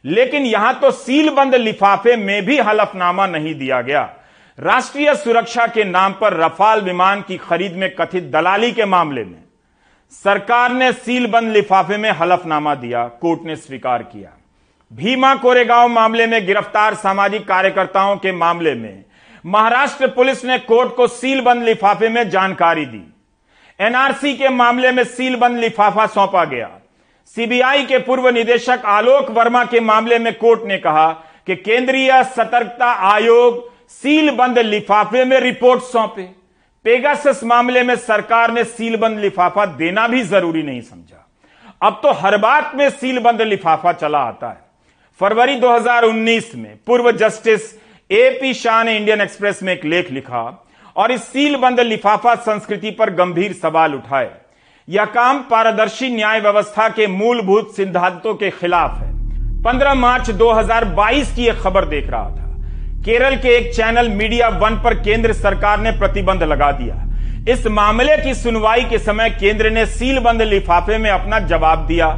लेकिन 0.05 0.45
यहाँ 0.45 0.73
तो 0.79 0.91
सील 0.91 1.29
बंद 1.29 1.55
लिफाफे 1.55 2.15
में 2.15 2.45
भी 2.45 2.59
हलफनामा 2.59 3.27
नहीं 3.27 3.55
दिया 3.55 3.81
गया। 3.81 4.09
राष्ट्रीय 4.57 5.15
सुरक्षा 5.15 5.67
के 5.67 5.83
नाम 5.83 6.13
पर 6.13 6.39
रफाल 6.45 6.81
विमान 6.81 7.21
की 7.21 7.37
खरीद 7.37 7.75
में 7.75 7.89
कथित 7.95 8.31
दलाली 8.31 8.71
के 8.71 8.85
मामले 8.85 9.23
में 9.23 9.39
सरकार 10.13 10.71
ने 10.71 10.91
सील 10.93 11.25
बंद 11.27 11.51
लिफाफे 11.53 11.97
में 11.97 12.09
हलफनामा 12.11 12.73
दिया, 12.75 13.03
कोर्ट 13.03 13.43
ने 13.45 13.55
स्वीकार 13.55 14.03
किया। 14.03 14.29
भीमा 14.91 15.33
कोरेगांव 15.35 15.87
मामले 15.89 16.25
में 16.27 16.45
गिरफ़्तार 16.45 16.95
सामाजिक 16.95 17.47
कार्यकर्ताओं 17.47 18.15
के 18.15 18.31
मामले 18.31 18.73
में 18.75 19.03
महाराष्ट्र 19.45 20.07
पुलिस 20.07 20.43
ने 20.45 20.57
कोर्ट 20.59 20.95
को 20.95 21.07
सीलबंद 21.07 21.63
लिफाफे 21.63 22.09
में 22.09 22.29
जानकारी 22.29 22.85
दी। 22.85 23.03
एनआरसी 23.79 24.33
के 24.33 24.49
मामले 24.49 24.91
में 24.91 25.03
सीलबंद 25.03 25.59
लिफाफा 25.59 26.05
सौंपा 26.07 26.43
गया। 26.45 26.69
सीबीआई 27.37 27.85
के 27.85 27.97
पूर्व 27.99 28.29
निदेशक 28.29 28.81
आलोक 28.87 29.31
वर्मा 29.31 29.63
के 29.65 29.79
मामले 29.79 30.19
में 30.19 30.33
कोर्ट 30.33 30.65
ने 30.65 30.77
कहा 30.77 31.11
कि 31.47 31.55
केंद्रीय 31.55 32.23
सतर्कता 32.35 32.91
आयोग 33.07 33.69
सीलबंद 33.91 34.59
लिफाफे 34.59 35.25
में 35.25 35.39
रिपोर्ट 35.39 35.81
सौंपे। 35.83 36.29
पेगासस 36.85 37.39
मामले 37.43 37.83
में 37.83 37.95
सरकार 37.95 38.51
ने 38.51 38.63
सीलबंद 38.63 39.19
लिफाफा 39.19 39.65
देना 39.65 40.07
भी 40.07 40.21
ज़रूरी 40.23 40.63
नहीं 40.63 40.81
समझा। 40.81 41.27
अब 41.81 41.99
तो 42.03 42.11
हर 42.11 42.37
बात 42.37 42.71
में 42.75 42.89
सीलबंद 42.89 43.41
लिफाफा 43.41 43.91
चला 43.91 44.19
आता 44.19 44.49
है। 44.49 44.59
फरवरी 45.19 45.55
2019 45.55 46.55
में 46.55 46.77
पूर्व 46.87 47.11
जस्टिस 47.11 47.61
ए 48.11 48.29
पी 48.41 48.53
शाह 48.53 48.83
ने 48.83 48.97
इंडियन 48.97 49.21
एक्सप्रेस 49.21 49.63
में 49.63 49.73
एक 49.73 49.85
लेख 49.85 50.11
लिखा 50.11 50.65
और 50.95 51.11
इस 51.11 51.23
सीलबंद 51.23 51.79
लिफाफा 51.79 52.35
संस्कृति 52.35 52.91
पर 52.91 53.09
गंभीर 53.09 53.53
सवाल 53.53 53.95
उठाए। 53.95 54.31
यह 54.87 55.05
काम 55.05 55.39
पारदर्शी 55.41 56.09
न्याय 56.09 56.39
व्यवस्था 56.39 56.89
के 56.89 57.07
मूलभूत 57.07 57.75
सिद्धांतों 57.75 58.35
के 58.35 58.49
खिलाफ 58.51 58.97
है। 58.97 59.11
15 59.63 59.93
मार्च 59.93 60.29
2022 60.29 61.35
की 61.35 61.47
एक 61.47 61.61
खबर 61.61 61.85
देख 61.85 62.09
रहा 62.09 62.29
था। 62.29 62.50
केरल 63.01 63.35
के 63.35 63.49
एक 63.49 63.73
चैनल 63.73 64.09
मीडिया 64.09 64.47
वन 64.61 64.75
पर 64.75 64.93
केंद्र 64.95 65.33
सरकार 65.33 65.79
ने 65.79 65.91
प्रतिबंध 65.91 66.43
लगा 66.43 66.71
दिया। 66.71 66.95
इस 67.49 67.65
मामले 67.67 68.17
की 68.17 68.33
सुनवाई 68.33 68.83
के 68.83 68.97
समय 68.99 69.29
केंद्र 69.29 69.69
ने 69.69 69.85
सीलबंद 69.85 70.41
लिफाफे 70.41 70.97
में 70.97 71.09
अपना 71.09 71.39
जवाब 71.47 71.85
दिया। 71.87 72.09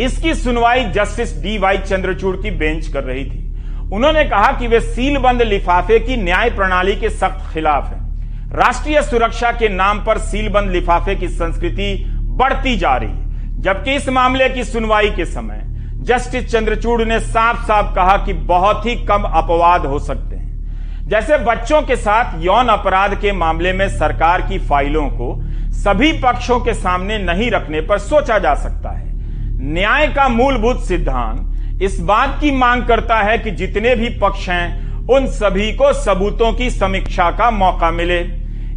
इसकी 0.00 0.34
सुनवाई 0.34 0.84
जस्टिस 0.86 1.36
डी 1.42 1.56
वाई 1.58 1.78
चंद्रचूड़ 1.78 2.36
की 2.36 2.50
बेंच 2.52 2.88
कर 2.88 3.04
रही 3.04 3.24
थी। 3.24 3.92
उन्होंने 3.92 4.24
कहा 4.24 4.50
कि 4.52 4.68
वे 4.68 4.80
सीलबंद 4.80 5.42
लिफाफे 5.42 5.98
की 5.98 6.16
न्याय 6.16 6.50
प्रणाली 6.50 6.96
के 6.96 7.10
सख्त 7.10 7.52
खिलाफ 7.54 7.92
हैं। 7.92 8.50
राष्ट्रीय 8.54 9.02
सुरक्षा 9.02 9.50
के 9.52 9.68
नाम 9.68 10.04
पर 10.04 10.18
सीलबंद 10.24 10.70
लिफाफे 10.70 11.14
की 11.14 11.28
संस्कृति 11.28 11.94
बढ़ती 12.36 12.76
जा 12.76 12.96
रही 12.96 13.10
है, 13.10 13.62
जबकि 13.62 13.94
इस 13.94 14.08
मामले 14.08 14.48
की 14.48 14.64
सुनवाई 14.64 15.10
के 15.10 15.24
समय 15.26 15.62
जस्टिस 16.06 16.46
चंद्रचूड़ 16.52 17.02
ने 17.04 17.20
साफ़ 17.20 17.64
साफ़ 17.64 17.94
कहा 17.94 18.16
कि 18.16 18.32
बहुत 18.32 18.86
ही 18.86 18.94
कम 18.94 19.22
अपवाद 19.22 19.86
हो 19.86 19.98
सकते 19.98 20.36
हैं। 20.36 21.08
जैसे 21.08 21.38
बच्चों 21.38 21.82
के 21.82 21.96
साथ 21.96 22.38
यौन 22.38 22.66
अपराध 22.66 23.14
के 23.14 23.32
मामले 23.32 23.72
में 23.72 23.88
सरकार 23.88 24.42
की 24.42 24.58
फाइलों 24.58 25.08
को 25.08 25.42
सभी 25.72 26.12
पक्षों 26.12 26.60
के 26.60 26.74
सामने 26.74 27.18
नहीं 27.18 27.50
रखने 27.50 27.80
पर 27.80 27.98
सोचा 27.98 28.38
जा 28.38 28.54
सकता 28.54 28.90
है। 28.90 29.10
न्याय 29.72 30.06
का 30.06 30.28
मूलभूत 30.28 30.84
सिद्धांत 30.84 31.82
इस 31.82 32.00
बात 32.00 32.38
की 32.40 32.50
मांग 32.50 32.84
करता 32.84 33.16
है 33.16 33.38
कि 33.38 33.50
जितने 33.50 33.94
भी 33.96 34.08
पक्ष 34.08 34.48
हैं, 34.48 35.06
उन 35.06 35.26
सभी 35.26 35.72
को 35.72 35.92
सबूतों 35.92 36.52
की 36.52 36.70
समीक्षा 36.70 37.30
का 37.30 37.50
मौका 37.50 37.90
मिले। 37.90 38.18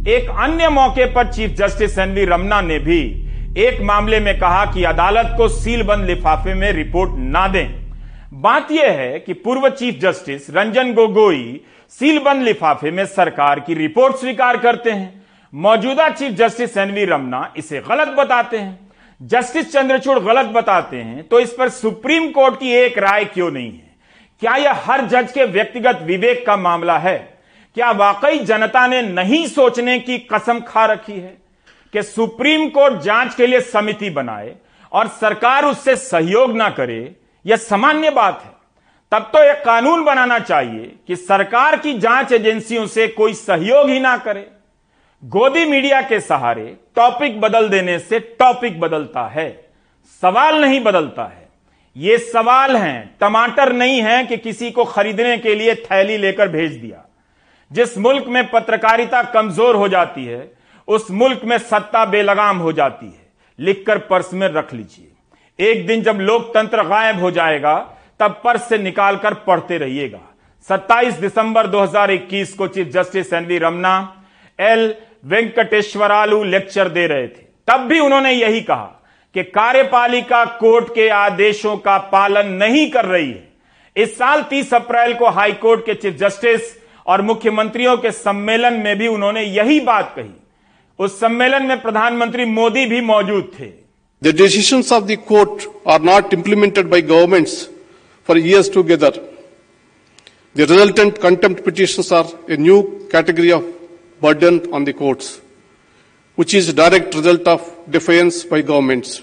एक 0.08 0.30
अन्य 0.38 0.68
मौके 0.68 1.04
पर 1.04 1.32
chief 1.32 1.50
justice 1.50 1.98
N 1.98 2.14
V 2.14 2.24
Ramana 2.24 2.60
ने 2.60 2.78
भी 2.78 3.19
एक 3.58 3.80
मामले 3.80 4.18
में 4.20 4.38
कहा 4.38 4.64
कि 4.72 4.82
अदालत 4.84 5.34
को 5.36 5.46
सीलबंद 5.48 6.06
लिफाफे 6.06 6.52
में 6.54 6.70
रिपोर्ट 6.72 7.14
ना 7.14 7.46
दें। 7.48 7.90
बात 8.32 8.70
यह 8.72 8.90
है 8.90 9.18
कि 9.18 9.32
पूर्व 9.34 9.68
चीफ 9.68 9.98
जस्टिस 10.00 10.48
रंजन 10.50 10.92
गोगोई 10.94 11.60
सीलबंद 11.92 12.42
लिफाफे 12.42 12.90
में 12.90 13.04
सरकार 13.06 13.60
की 13.60 13.74
रिपोर्ट 13.74 14.16
स्वीकार 14.16 14.56
करते 14.56 14.90
हैं। 14.90 15.22
मौजूदा 15.52 16.08
chief 16.10 16.32
justice 16.32 16.76
N 16.76 16.90
V 16.90 17.04
Ramana 17.04 17.52
इसे 17.56 17.80
गलत 17.80 18.14
बताते 18.18 18.58
हैं। 18.58 18.78
जस्टिस 19.20 19.72
चंद्रचूड़ 19.72 20.18
गलत 20.18 20.52
बताते 20.52 20.96
हैं 20.96 21.28
तो 21.28 21.40
इस 21.40 21.52
पर 21.52 21.68
सुप्रीम 21.70 22.30
कोर्ट 22.30 22.60
की 22.60 22.72
एक 22.74 22.98
राय 22.98 23.24
क्यों 23.24 23.50
नहीं 23.50 23.72
है? 23.72 23.90
क्या 24.42 24.56
यह 24.56 24.82
हर 24.84 25.06
जज 25.06 25.32
के 25.32 25.44
व्यक्तिगत 25.46 26.02
विवेक 26.02 26.46
का 26.46 26.56
मामला 26.56 26.98
है? 26.98 27.18
क्या 27.76 27.90
वाकई 27.90 28.38
जनता 28.38 28.86
ने 28.86 29.02
नहीं 29.02 29.46
सोचने 29.48 29.98
की 29.98 30.18
कसम 30.32 30.60
खा 30.60 30.84
रखी 30.84 31.12
है? 31.12 31.39
कि 31.94 32.02
सुप्रीम 32.02 32.68
कोर्ट 32.68 33.00
जाँच 33.02 33.34
के 33.34 33.46
लिए 33.46 33.60
समिति 33.62 34.10
बनाए 34.10 34.54
और 34.92 35.08
सरकार 35.08 35.64
उससे 35.64 35.96
सहयोग 35.96 36.56
ना 36.56 36.68
करे, 36.70 37.16
यह 37.44 37.56
सामान्य 37.56 38.10
बात 38.10 38.42
है। 38.44 38.58
तब 39.12 39.30
तो 39.32 39.42
एक 39.42 39.64
कानून 39.64 40.04
बनाना 40.04 40.38
चाहिए 40.38 40.92
कि 41.06 41.16
सरकार 41.16 41.76
की 41.76 41.98
जाँच 41.98 42.32
एजेंसियों 42.32 42.86
से 42.86 43.06
कोई 43.08 43.34
सहयोग 43.34 43.88
ही 43.88 44.00
ना 44.00 44.16
करे। 44.18 44.46
गोदी 45.22 45.64
मीडिया 45.64 46.00
के 46.02 46.20
सहारे 46.20 46.76
टॉपिक 46.96 47.40
बदल 47.40 47.68
देने 47.68 47.98
से 47.98 48.20
टॉपिक 48.38 48.78
बदलता 48.80 49.26
है, 49.28 49.50
सवाल 50.22 50.60
नहीं 50.60 50.80
बदलता 50.80 51.24
है। 51.24 51.48
ये 51.96 52.18
सवाल 52.18 52.76
हैं, 52.76 53.16
टमाटर 53.20 53.72
नहीं 53.72 54.00
है 54.02 54.24
कि 54.26 54.36
किसी 54.36 54.70
को 54.70 54.84
खरीदने 54.84 55.36
के 55.38 55.54
लिए 55.54 55.74
थैली 55.76 56.16
लेकर 56.16 56.48
भेज 56.48 56.72
दिया। 56.72 57.04
जिस 57.70 57.98
मुल्क 57.98 58.26
में 58.28 58.50
पत्रकारिता 58.50 59.22
कमज़ोर 59.24 59.76
हो 59.76 59.88
जाती 59.88 60.24
है 60.24 60.40
उस 60.90 61.10
मुल्क 61.10 61.40
में 61.44 61.58
सत्ता 61.58 62.04
बेलगाम 62.04 62.58
हो 62.58 62.72
जाती 62.72 63.06
है। 63.06 63.32
लिखकर 63.58 63.98
पर्स 63.98 64.34
में 64.34 64.48
रख 64.48 64.74
लीजिए। 64.74 65.06
एक 65.70 65.86
दिन 65.86 66.02
जब 66.02 66.16
लोकतंत्र 66.16 66.82
गायब 66.82 67.20
हो 67.20 67.30
जाएगा, 67.30 67.96
तब 68.20 68.40
पर्स 68.44 68.68
से 68.68 68.78
निकालकर 68.78 69.34
पढ़ते 69.34 69.78
रहिएगा। 69.78 70.20
27 70.68 71.14
दिसंबर 71.14 71.66
2021 71.66 72.54
को 72.54 72.68
chief 72.68 72.88
justice 72.88 73.32
N 73.32 73.46
V 73.46 73.58
Ramana, 73.58 74.22
L 74.60 74.94
Venkateswarlu 75.24 76.44
lecture 76.44 76.88
दे 76.88 77.06
रहे 77.06 77.28
थे। 77.28 77.50
तब 77.68 77.76
भी 77.76 78.00
उन्होंने 78.00 78.32
यही 78.32 78.60
कहा 78.60 79.04
कि 79.34 79.42
कार्यपालिका 79.42 80.44
कोर्ट 80.44 80.94
के 80.94 81.08
आदेशों 81.08 81.76
का 81.76 81.98
पालन 81.98 82.46
नहीं 82.46 82.90
कर 82.90 83.04
रही 83.04 83.30
है। 83.30 83.52
इस 83.96 84.18
साल 84.18 84.42
30 84.42 84.74
अप्रैल 84.74 85.14
को 85.14 85.26
हाईकोर्ट 85.26 85.86
के 85.86 85.94
चीफ 85.94 86.14
जस्टिस 86.14 86.60
और 87.06 87.22
मुख्यमंत्रियों 87.22 87.96
के 87.96 88.10
सम्मेलन 88.10 88.72
में 88.72 88.98
भी 88.98 89.06
उन्होंने 89.06 89.42
यही 89.42 89.80
बात 89.80 90.12
कही। 90.16 90.30
उस 91.04 91.18
सम्मेलन 91.20 91.66
में 91.66 91.80
प्रधानमंत्री 91.82 92.44
मोदी 92.44 92.84
भी 92.86 93.00
मौजूद 93.00 93.50
थे 93.58 93.68
The 94.22 94.32
decisions 94.38 94.90
of 94.92 95.06
the 95.10 95.16
court 95.16 95.62
are 95.92 95.98
not 95.98 96.34
implemented 96.36 96.90
by 96.94 97.00
governments 97.00 97.52
for 98.26 98.36
years 98.36 98.68
together. 98.68 99.10
The 100.54 100.66
resultant 100.66 101.20
contempt 101.22 101.62
petitions 101.64 102.10
are 102.12 102.26
a 102.48 102.58
new 102.58 103.08
category 103.14 103.50
of 103.50 103.64
burden 104.20 104.58
on 104.74 104.84
the 104.84 104.92
courts, 104.92 105.40
which 106.38 106.52
is 106.52 106.68
a 106.68 106.74
direct 106.74 107.14
result 107.14 107.48
of 107.48 107.62
defiance 107.88 108.44
by 108.44 108.60
governments. 108.60 109.22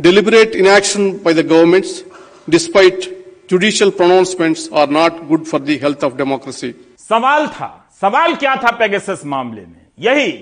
Deliberate 0.00 0.56
inaction 0.56 1.18
by 1.18 1.34
the 1.34 1.44
governments, 1.44 2.02
despite 2.48 3.08
judicial 3.46 3.92
pronouncements, 3.92 4.68
are 4.72 4.88
not 4.88 5.28
good 5.28 5.46
for 5.46 5.60
the 5.60 5.78
health 5.78 6.02
of 6.02 6.16
democracy. 6.16 6.72
सवाल 6.98 7.46
था 7.54 7.70
सवाल 8.00 8.34
क्या 8.42 8.56
था 8.64 8.70
Pegasus 8.82 9.22
मामले 9.36 9.66
में 9.66 9.80
यही 10.08 10.32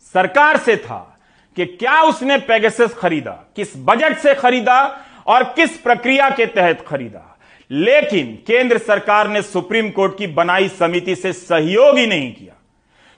सरकार 0.00 0.56
से 0.56 0.76
था 0.76 1.18
कि 1.56 1.66
क्या 1.66 2.02
उसने 2.02 2.38
पेगेसस 2.38 2.94
खरीदा, 2.94 3.30
किस 3.56 3.68
बजट 3.76 4.18
से 4.18 4.34
खरीदा 4.34 5.00
और 5.26 5.44
किस 5.44 5.78
प्रक्रिया 5.78 6.30
के 6.30 6.46
तहत 6.46 6.84
खरीदा। 6.88 7.38
लेकिन 7.70 8.38
केंद्र 8.46 8.78
सरकार 8.78 9.28
ने 9.28 9.42
सुप्रीम 9.42 9.90
कोर्ट 9.90 10.18
की 10.18 10.26
बनाई 10.26 10.68
समिति 10.68 11.16
से 11.16 11.32
सहयोग 11.32 11.98
ही 11.98 12.06
नहीं 12.06 12.34
किया। 12.34 12.54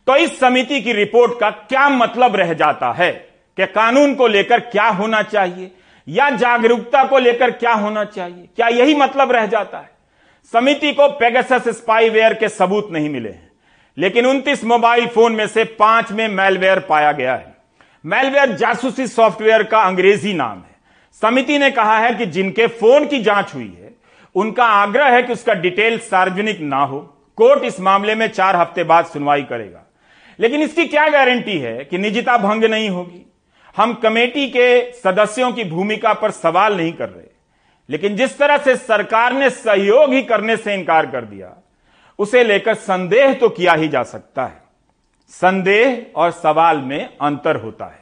तो 0.07 0.17
इस 0.17 0.41
समिति 0.41 0.81
की 0.81 0.93
रिपोर्ट 0.93 1.41
का 1.41 1.51
क्या 1.51 1.89
मतलब 1.89 2.37
रह 2.37 2.53
जाता 2.53 2.93
है? 2.93 3.13
कि 3.57 3.67
कानून 3.67 4.15
को 4.15 4.27
लेकर 4.27 4.61
क्या 4.61 4.89
होना 4.89 5.23
चाहिए? 5.23 5.71
या 6.09 6.31
जागरूकता 6.31 7.05
को 7.05 7.19
लेकर 7.19 7.51
क्या 7.51 7.73
होना 7.73 8.05
चाहिए? 8.05 8.49
क्या 8.57 8.69
यही 8.69 8.95
मतलब 8.95 9.33
रह 9.33 9.47
जाता 9.47 9.79
है? 9.79 9.91
समिति 10.53 10.93
को 10.93 11.09
पेगसस 11.09 11.69
स्पाईवेयर 11.69 12.35
के 12.35 12.49
सबूत 12.49 12.89
नहीं 12.93 13.09
मिले 13.09 13.29
हैं। 13.29 13.50
लेकिन 13.99 14.27
29 14.27 14.65
मोबाइल 14.65 15.07
फ़ोन 15.07 15.33
में 15.33 15.47
से 15.47 15.65
पाँच 15.65 16.13
में 16.13 16.29
मेलवेयर 16.29 16.81
पाया 16.81 17.13
गया 17.13 17.35
है। 17.35 17.57
मेलवेयर 18.07 18.53
जासूसी 18.53 19.07
सॉफ्टवेयर 19.07 19.63
का 19.63 19.81
अंग्रेज़ी 19.81 20.35
नाम 20.35 20.59
है। 20.59 20.77
समिति 21.23 21.59
ने 21.59 21.71
कहा 21.71 21.99
है 21.99 22.15
कि 22.15 22.27
जिनके 22.27 22.67
फ़ोन 22.67 23.07
की 23.07 23.23
जाँच 23.23 23.55
हुई 23.55 23.79
है, 23.83 23.95
उनका 24.35 24.65
आग्रह 24.65 25.07
है 25.07 25.23
कि 25.23 25.33
उसका 25.33 25.55
डिटेल 25.55 25.99
सार्वजनिक 25.99 26.61
ना 26.61 26.79
हो। 26.79 27.17
कोर्ट 27.37 27.65
इस 27.65 27.81
मामले 27.81 28.15
में 28.15 28.29
चार 28.29 28.57
हफ़्ते 28.57 28.85
बाद 28.85 29.05
सुनवाई 29.05 29.43
करेगा। 29.43 29.87
लेकिन 30.41 30.63
इसकी 30.63 30.87
क्या 30.87 31.09
गारंटी 31.09 31.59
है 31.59 31.85
कि 31.85 31.99
निजता 31.99 32.39
भंग 32.39 32.65
नहीं 32.65 32.91
होगी? 32.91 33.33
हम 33.77 33.95
कमेटी 33.95 34.49
के 34.49 34.93
सदस्यों 34.93 35.53
की 35.53 35.65
भूमिका 35.65 36.13
पर 36.13 36.31
सवाल 36.31 36.77
नहीं 36.77 36.93
कर 36.93 37.09
रहे। 37.09 37.31
लेकिन 37.91 38.17
जिस 38.17 38.39
तरह 38.39 38.59
से 38.59 38.77
सरकार 38.77 39.33
ने 39.33 39.51
सहयोग 39.51 40.13
ही 40.13 40.23
करने 40.23 40.57
से 40.57 40.75
इनकार 40.75 41.07
कर 41.07 41.25
दिया 41.25 41.63
उसे 42.21 42.43
लेकर 42.45 42.75
संदेह 42.75 43.33
तो 43.35 43.49
किया 43.49 43.73
ही 43.73 43.89
जा 43.89 44.03
सकता 44.03 44.45
है। 44.45 44.63
संदेह 45.31 46.07
और 46.17 46.31
सवाल 46.31 46.79
में 46.79 47.17
अंतर 47.21 47.57
होता 47.57 47.85
है। 47.85 47.99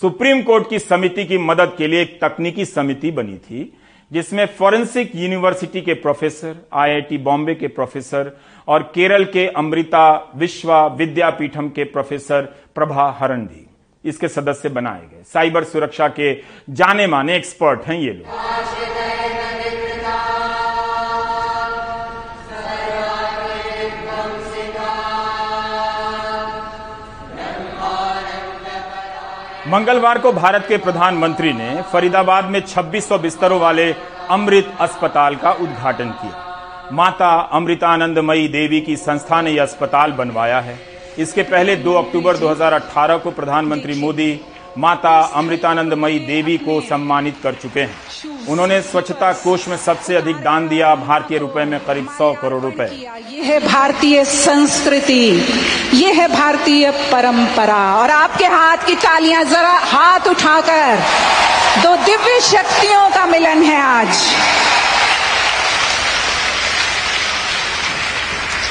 सुप्रीम 0.00 0.42
कोर्ट 0.42 0.68
की 0.70 0.78
समिति 0.78 1.24
की 1.24 1.38
मदद 1.38 1.74
के 1.78 1.86
लिए 1.86 2.02
एक 2.02 2.18
तकनीकी 2.24 2.64
समिति 2.64 3.10
बनी 3.10 3.36
थी, 3.38 3.72
जिसमें 4.10 4.44
फॉरेंसिक 4.48 5.14
यूनिवर्सिटी 5.14 5.80
के 5.80 5.94
प्रोफेसर, 5.94 6.56
आईआईटी 6.72 7.18
बॉम्बे 7.18 7.54
के 7.54 7.68
प्रोफेसर 7.68 8.32
और 8.68 8.82
केरल 8.94 9.24
के 9.24 9.46
अमृता 9.46 10.32
विश्वा 10.36 10.86
विद्यापीठम 10.86 11.68
के 11.68 11.84
प्रोफेसर 11.84 12.42
प्रभा 12.74 13.10
हरण 13.18 13.40
भी 13.40 13.66
इसके 14.04 14.28
सदस्य 14.28 14.68
बनाए 14.68 15.00
गए। 15.02 15.22
साइबर 15.24 15.64
सुरक्षा 15.64 16.08
के 16.08 16.34
जाने 16.70 17.06
माने 17.06 17.36
एक्सपर्ट 17.36 17.82
हैं 17.82 17.98
ये 17.98 18.12
लोग। 18.12 18.26
मंगलवार 29.72 30.18
को 30.18 30.30
भारत 30.32 30.64
के 30.68 30.76
प्रधानमंत्री 30.76 31.52
ने 31.52 31.82
फरीदाबाद 31.82 32.44
में 32.44 32.60
2600 32.60 33.18
बिस्तरों 33.18 33.60
वाले 33.60 33.84
अमृत 34.30 34.72
अस्पताल 34.80 35.36
का 35.36 35.52
उद्घाटन 35.52 36.10
किया। 36.12 36.90
माता 36.92 37.30
अमृतानंदमयी 37.52 38.48
देवी 38.48 38.80
की 38.80 38.96
संस्था 38.96 39.40
ने 39.42 39.50
यह 39.50 39.62
अस्पताल 39.62 40.12
बनवाया 40.12 40.60
है। 40.60 40.78
इसके 41.18 41.42
पहले 41.42 41.76
2 41.76 41.94
अक्टूबर 41.94 42.36
2018 42.36 43.18
को 43.18 43.30
प्रधानमंत्री 43.30 43.94
मोदी 43.94 44.30
माता 44.78 45.10
अमृतानंदमयी 45.34 46.18
देवी 46.18 46.56
को 46.58 46.80
सम्मानित 46.80 47.34
कर 47.42 47.54
चुके 47.54 47.80
हैं। 47.80 48.46
उन्होंने 48.48 48.80
स्वच्छता 48.82 49.32
कोष 49.32 49.66
में 49.68 49.76
सबसे 49.76 50.16
अधिक 50.16 50.36
दान 50.36 50.68
दिया, 50.68 50.94
भारतीय 50.94 51.38
रुपए 51.38 51.64
में 51.64 51.78
करीब 51.80 52.08
100 52.10 52.32
करोड़ 52.32 52.62
रुपए। 52.62 52.86
ये 53.30 53.42
है 53.42 53.58
भारतीय 53.66 54.24
संस्कृति 54.24 55.20
ये 55.94 56.12
है 56.12 56.28
भारतीय 56.28 56.90
परंपरा। 57.12 57.82
और 57.96 58.10
आपके 58.10 58.46
हाथ 58.46 58.86
की 58.86 58.94
तालियाँ 58.94 59.44
जरा 59.44 59.76
हाथ 59.86 60.28
उठाकर 60.28 60.96
दो 61.82 61.96
दिव्य 62.04 62.40
शक्तियों 62.42 63.08
का 63.10 63.26
मिलन 63.26 63.62
है 63.62 63.80
आज। 63.82 64.16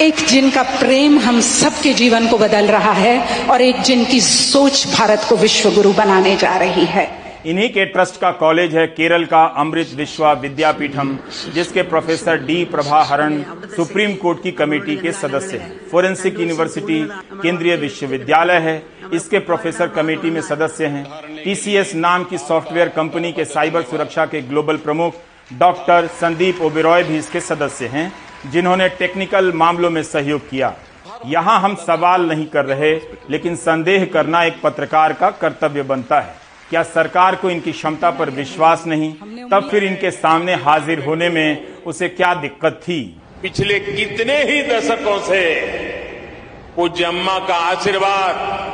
एक 0.02 0.16
जिनका 0.28 0.62
प्रेम 0.64 1.18
हम 1.20 1.40
सबके 1.40 1.94
जीवन 1.94 2.28
को 2.28 2.38
बदल 2.38 2.68
रहा 2.68 2.92
है 2.92 3.48
और 3.48 3.62
एक 3.62 3.82
जिनकी 3.82 4.20
सोच 4.22 4.86
भारत 4.88 5.26
को 5.30 5.36
विश्व 5.36 5.70
गुरु 5.72 5.92
बनाने 5.94 6.36
जा 6.36 6.56
रही 6.58 6.86
है। 6.86 7.08
इन्हीं 7.46 7.68
के 7.70 7.86
ट्रस्ट 7.86 8.20
का 8.22 8.32
कॉलेज 8.32 8.76
है 8.76 8.86
केरल 8.88 9.26
का 9.26 9.44
अमृत 9.58 9.92
विश्वा 9.96 10.32
विद्यापीठम, 10.34 11.18
जिसके 11.54 11.82
प्रोफेसर 11.82 12.38
डी 12.38 12.64
प्रभा 12.66 13.02
हरण 13.04 13.42
सुप्रीम 13.76 14.16
कोर्ट 14.16 14.42
की 14.44 14.52
कमेटी 14.54 14.96
के 14.96 15.12
सदस्य 15.12 15.58
हैं। 15.58 15.90
फोरेंसिक 15.92 16.40
यूनिवर्सिटी 16.40 17.00
केंद्रीय 17.44 17.76
विश्वविद्यालय 17.76 18.60
है, 18.60 18.82
इसके 19.14 19.40
प्रोफेसर 19.42 19.88
कमेटी 19.90 20.30
में 20.30 20.42
सदस्य 20.42 20.86
हैं। 20.88 21.06
टीसीएस 21.44 21.94
नाम 21.96 22.24
की 22.24 22.38
सॉफ्टवेयर 22.40 22.90
कंपनी 22.90 23.32
के 23.32 23.46
साइबर 23.46 23.84
सुरक्षा 23.84 24.26
के 24.26 24.42
ग्लोबल 24.42 24.78
प्रमुख 24.80 25.14
डॉक्टर 25.52 26.08
संदीप 26.22 26.62
ओबेरॉय 26.62 27.04
भी 27.04 27.18
इसके 27.18 27.40
सदस्य 27.42 27.88
हैं। 27.88 28.12
जिन्होंने 28.46 28.90
टेक्निकल 28.90 29.54
मामलों 29.54 29.90
में 29.90 30.04
सहयोग 30.04 30.50
किया। 30.50 30.76
यहाँ 31.26 31.62
हम 31.62 31.76
सवाल 31.76 32.22
नहीं 32.22 32.46
कर 32.46 32.66
रहे 32.66 33.02
लेकिन 33.30 33.56
संदेह 33.56 34.06
करना 34.06 34.44
एक 34.44 34.62
पत्रकार 34.62 35.14
का 35.14 35.32
कर्तव्य 35.32 35.84
बनता 35.84 36.20
है। 36.20 36.36
क्या 36.70 36.84
सरकार 36.84 37.36
को 37.36 37.50
इनकी 37.50 37.72
क्षमता 37.72 38.10
पर 38.10 38.30
विश्वास 38.30 38.84
नहीं? 38.88 39.14
तब 39.50 39.68
फिर 39.72 39.84
इनके 39.84 40.12
सामने 40.12 40.56
हाजिर 40.56 41.06
होने 41.06 41.30
में 41.30 41.68
उसे 41.86 42.10
क्या 42.10 42.34
दिक्कत 42.34 42.80
थी? 42.84 43.22
पिछले 43.42 43.80
कितने 43.80 44.44
ही 44.44 44.64
दशकों 44.64 45.20
से 45.20 45.62
पूज्य 46.76 47.04
अम्मा 47.04 47.40
का 47.40 47.56
आशीर्वाद 47.56 48.72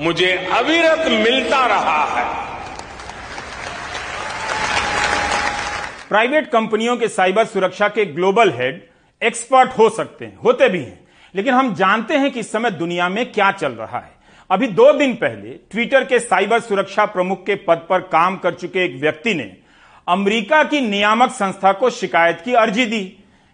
मुझे 0.00 0.48
अविरत 0.52 1.20
मिलता 1.20 1.66
रहा 1.66 2.04
है। 2.04 2.41
प्राइवेट 6.12 6.50
कंपनियों 6.50 6.96
के 6.96 7.08
साइबर 7.08 7.44
सुरक्षा 7.44 7.86
के 7.88 8.04
ग्लोबल 8.06 8.50
हेड 8.52 8.82
एक्सपर्ट 9.22 9.70
हो 9.70 9.88
सकते 9.90 10.24
हैं, 10.24 10.36
होते 10.36 10.68
भी 10.68 10.78
हैं। 10.78 10.98
लेकिन 11.34 11.54
हम 11.54 11.72
जानते 11.74 12.16
हैं 12.16 12.30
कि 12.32 12.40
इस 12.40 12.50
समय 12.52 12.70
दुनिया 12.70 13.08
में 13.08 13.30
क्या 13.32 13.50
चल 13.52 13.72
रहा 13.72 13.98
है। 13.98 14.10
अभी 14.50 14.66
दो 14.68 14.92
दिन 14.92 15.14
पहले 15.14 15.50
ट्विटर 15.70 16.04
के 16.04 16.18
साइबर 16.18 16.60
सुरक्षा 16.60 17.04
प्रमुख 17.06 17.44
के 17.46 17.54
पद 17.58 17.86
पर 17.90 18.00
काम 18.08 18.36
कर 18.36 18.54
चुके 18.54 18.84
एक 18.84 19.00
व्यक्ति 19.00 19.34
ने 19.34 19.50
अमेरिका 20.06 20.62
की 20.64 20.80
नियामक 20.80 21.30
संस्था 21.30 21.72
को 21.72 21.90
शिकायत 21.90 22.42
की 22.44 22.54
अर्जी 22.54 22.86
दी 22.86 23.00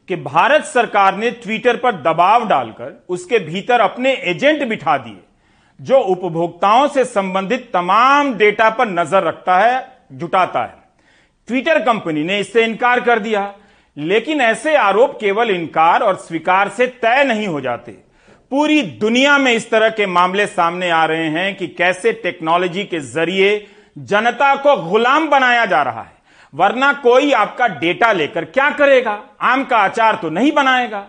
कि 0.08 0.16
भारत 0.16 0.64
सरकार 0.64 1.16
ने 1.16 1.30
ट्विटर 1.36 1.76
पर 1.76 2.00
दबाव 2.02 2.48
डालकर 2.48 2.92
उसके 3.08 3.38
भीतर 3.38 3.80
अपने 3.80 4.14
एजेंट 4.24 4.68
बिठा 4.68 4.96
दिए, 4.98 5.18
जो 5.80 5.98
उपभोक्ताओं 6.00 6.88
से 6.88 7.04
संबंधित 7.04 7.70
तमाम 7.74 8.34
डेटा 8.34 8.68
पर 8.70 8.88
नज़र 8.90 9.22
रखता 9.22 9.58
है, 9.58 9.86
जुटाता 10.12 10.64
है। 10.64 10.77
ट्विटर 11.49 11.78
कंपनी 11.83 12.23
ने 12.25 12.38
इससे 12.40 12.64
इनकार 12.64 13.00
कर 13.00 13.19
दिया। 13.19 13.52
लेकिन 13.97 14.40
ऐसे 14.40 14.75
आरोप 14.76 15.17
केवल 15.21 15.50
इनकार 15.50 16.00
और 16.00 16.17
स्वीकार 16.17 16.69
से 16.69 16.87
तय 16.87 17.25
नहीं 17.25 17.47
हो 17.47 17.61
जाते। 17.61 17.93
पूरी 18.52 18.81
दुनिया 19.00 19.37
में 19.38 19.52
इस 19.52 19.71
तरह 19.71 19.88
के 19.90 20.07
मामले 20.09 20.47
सामने 20.47 20.90
आ 20.90 21.05
रहे 21.05 21.28
हैं 21.31 21.55
कि 21.57 21.67
कैसे 21.69 22.12
टेक्नोलॉजी 22.14 22.85
के 22.85 23.00
ज़रिए 23.00 23.67
जनता 23.97 24.55
को 24.57 24.76
गुलाम 24.83 25.28
बनाया 25.28 25.64
जा 25.67 25.83
रहा 25.83 26.02
है। 26.02 26.17
वरना 26.52 26.93
कोई 26.93 27.33
आपका 27.33 27.67
डेटा 27.71 28.12
लेकर 28.12 28.45
क्या 28.45 28.69
करेगा? 28.71 29.21
आम 29.43 29.64
का 29.64 29.76
आचार 29.76 30.19
तो 30.23 30.31
नहीं 30.31 30.52
बनाएगा। 30.52 31.07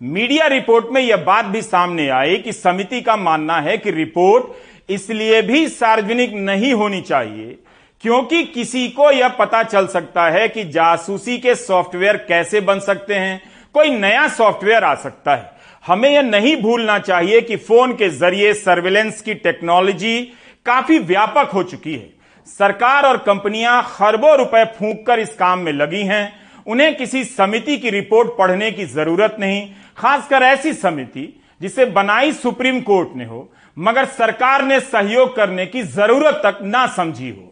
मीडिया 0.00 0.46
रिपोर्ट 0.46 0.86
में 0.92 1.00
यह 1.00 1.16
बात 1.16 1.44
भी 1.44 1.62
सामने 1.62 2.08
आई 2.10 2.36
कि 2.36 2.52
समिति 2.52 3.00
का 3.00 3.16
मानना 3.16 3.60
है 3.60 3.76
कि 3.78 3.90
रिपोर्ट 3.90 4.90
इसलिए 4.90 5.42
भी 5.42 5.66
सार्वजनिक 5.68 6.32
नहीं 6.34 6.72
होनी 6.74 7.00
चाहिए 7.02 7.58
क्योंकि 8.02 8.42
किसी 8.44 8.88
को 8.88 9.10
यह 9.10 9.28
पता 9.28 9.62
चल 9.62 9.86
सकता 9.86 10.28
है 10.30 10.48
कि 10.48 10.64
जासूसी 10.64 11.38
के 11.38 11.54
सॉफ्टवेयर 11.54 12.16
कैसे 12.28 12.60
बन 12.60 12.80
सकते 12.80 13.14
हैं। 13.14 13.42
कोई 13.74 13.90
नया 13.90 14.26
सॉफ्टवेयर 14.28 14.84
आ 14.84 14.94
सकता 14.94 15.34
है। 15.34 15.50
हमें 15.86 16.08
यह 16.10 16.22
नहीं 16.22 16.56
भूलना 16.56 16.98
चाहिए 16.98 17.40
कि 17.40 17.56
फ़ोन 17.56 17.92
के 17.92 18.08
ज़रिए 18.08 18.52
सर्विलेंस 18.54 19.20
की 19.20 19.34
टेक्नोलॉजी 19.34 20.20
काफ़ी 20.66 20.98
व्यापक 20.98 21.50
हो 21.50 21.62
चुकी 21.62 21.94
है। 21.94 22.10
सरकार 22.46 23.06
और 23.06 23.16
कंपनियाँ 23.16 23.82
खरबों 23.86 24.36
रुपए 24.38 24.64
फूंक 24.78 25.06
कर 25.06 25.18
इस 25.18 25.34
काम 25.34 25.58
में 25.58 25.72
लगी 25.72 26.02
हैं। 26.02 26.32
उन्हें 26.66 26.94
किसी 26.96 27.24
समिति 27.24 27.76
की 27.76 27.90
रिपोर्ट 27.90 28.36
पढ़ने 28.38 28.70
की 28.70 28.84
ज़रूरत 28.84 29.36
नहीं, 29.40 29.68
खासकर 29.96 30.42
ऐसी 30.42 30.72
समिति 30.72 31.42
जिसे 31.60 31.84
बनाई 31.84 32.32
सुप्रीम 32.32 32.80
कोर्ट 32.80 33.16
ने 33.16 33.24
हो, 33.24 33.48
मगर 33.76 34.04
सरकार 34.04 34.62
ने 34.62 34.80
सहयोग 34.80 35.34
करने 35.36 35.66
की 35.66 35.82
ज़रूरत 35.82 36.40
तक 36.46 36.58
ना 36.62 36.86
समझी 36.86 37.30
हो। 37.30 37.51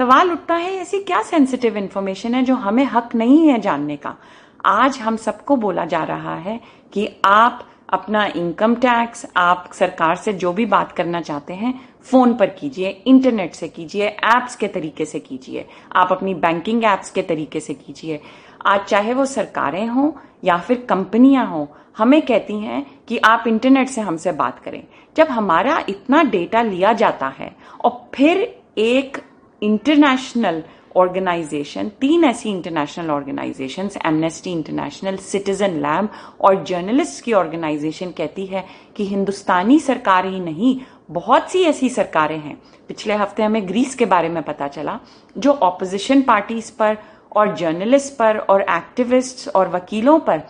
सवाल 0.00 0.30
उठता 0.30 0.54
है, 0.54 0.72
ऐसी 0.72 0.98
क्या 0.98 1.20
सेंसिटिव 1.22 1.76
इंफॉर्मेशन 1.76 2.34
है 2.34 2.42
जो 2.42 2.54
हमें 2.54 2.84
हक 2.84 3.14
नहीं 3.14 3.48
है 3.48 3.58
जानने 3.60 3.96
का? 3.96 4.14
आज 4.64 4.98
हम 4.98 5.16
सबको 5.16 5.56
बोला 5.56 5.84
जा 5.84 6.02
रहा 6.04 6.36
है 6.36 6.58
कि 6.92 7.06
आप 7.24 7.66
अपना 7.88 8.24
इनकम 8.26 8.74
टैक्स 8.74 9.26
आप 9.36 9.68
सरकार 9.72 10.16
से 10.16 10.32
जो 10.32 10.52
भी 10.52 10.66
बात 10.66 10.92
करना 10.92 11.20
चाहते 11.20 11.54
हैं 11.54 11.74
फ़ोन 12.02 12.34
पर 12.34 12.50
कीजिए 12.50 12.88
इंटरनेट 13.06 13.54
से 13.54 13.68
कीजिए 13.68 14.06
एप्स 14.06 14.56
के 14.56 14.68
तरीके 14.68 15.04
से 15.04 15.18
कीजिए, 15.20 15.66
आप 15.92 16.12
अपनी 16.12 16.34
बैंकिंग 16.36 16.84
एप्स 16.84 17.10
के 17.10 17.22
तरीके 17.22 17.60
से 17.60 17.74
कीजिए। 17.74 18.20
आज 18.66 18.84
चाहे 18.84 19.14
वो 19.14 19.24
सरकारें 19.26 19.86
हों 19.86 20.10
या 20.44 20.56
फिर 20.58 20.84
कंपनियाँ 20.88 21.46
हों, 21.46 21.66
हमें 21.98 22.20
कहती 22.22 22.58
हैं 22.58 22.86
कि 23.08 23.18
आप 23.18 23.44
इंटरनेट 23.46 23.88
से 23.88 24.00
हमसे 24.00 24.32
बात 24.34 24.58
करें। 24.58 24.82
जब 25.16 25.28
हमारा 25.28 25.82
इतना 25.88 26.22
डेटा 26.22 26.62
लिया 26.64 26.92
जाता 26.94 27.34
है 27.38 27.56
और 27.80 28.08
फिर 28.14 28.54
एक 28.78 29.18
इंटरनेशनल 29.62 30.62
ऑर्गेनाइजेशन 30.96 31.88
तीन 32.00 32.24
ऐसी 32.24 32.48
international 32.50 33.10
organisation 33.10 33.90
Amnesty 34.06 34.52
International 34.52 35.16
Citizen 35.16 35.74
Lab 35.82 36.08
और 36.40 36.62
जर्नलिस्ट 36.64 37.22
की 37.24 37.32
ऑर्गेनाइजेशन 37.32 38.10
कहती 38.10 38.46
है 38.46 38.64
कि 38.96 39.06
हिंदुस्तानी 39.06 39.78
सरकार 39.80 40.26
ही 40.26 40.40
नहीं, 40.40 40.80
बहुत 41.10 41.50
सी 41.50 41.62
ऐसी 41.62 41.88
सरकारें 41.88 42.38
हैं। 42.38 42.56
पिछले 42.88 43.14
हफ़्ते 43.14 43.42
हमें 43.42 43.68
ग्रीस 43.68 43.94
के 43.94 44.06
बारे 44.06 44.28
में 44.28 44.42
पता 44.42 44.68
चला, 44.68 44.98
जो 45.36 45.52
ऑपोजिशन 45.52 46.22
पार्टीज़ 46.22 46.72
पर 46.78 46.96
और 47.36 47.54
जर्नलिस्ट 47.56 48.16
पर 48.18 48.38
और 48.38 48.62
एक्टिविस्ट 48.62 49.48
और 49.48 49.68
वकीलों 49.68 50.18
पर 50.18 50.42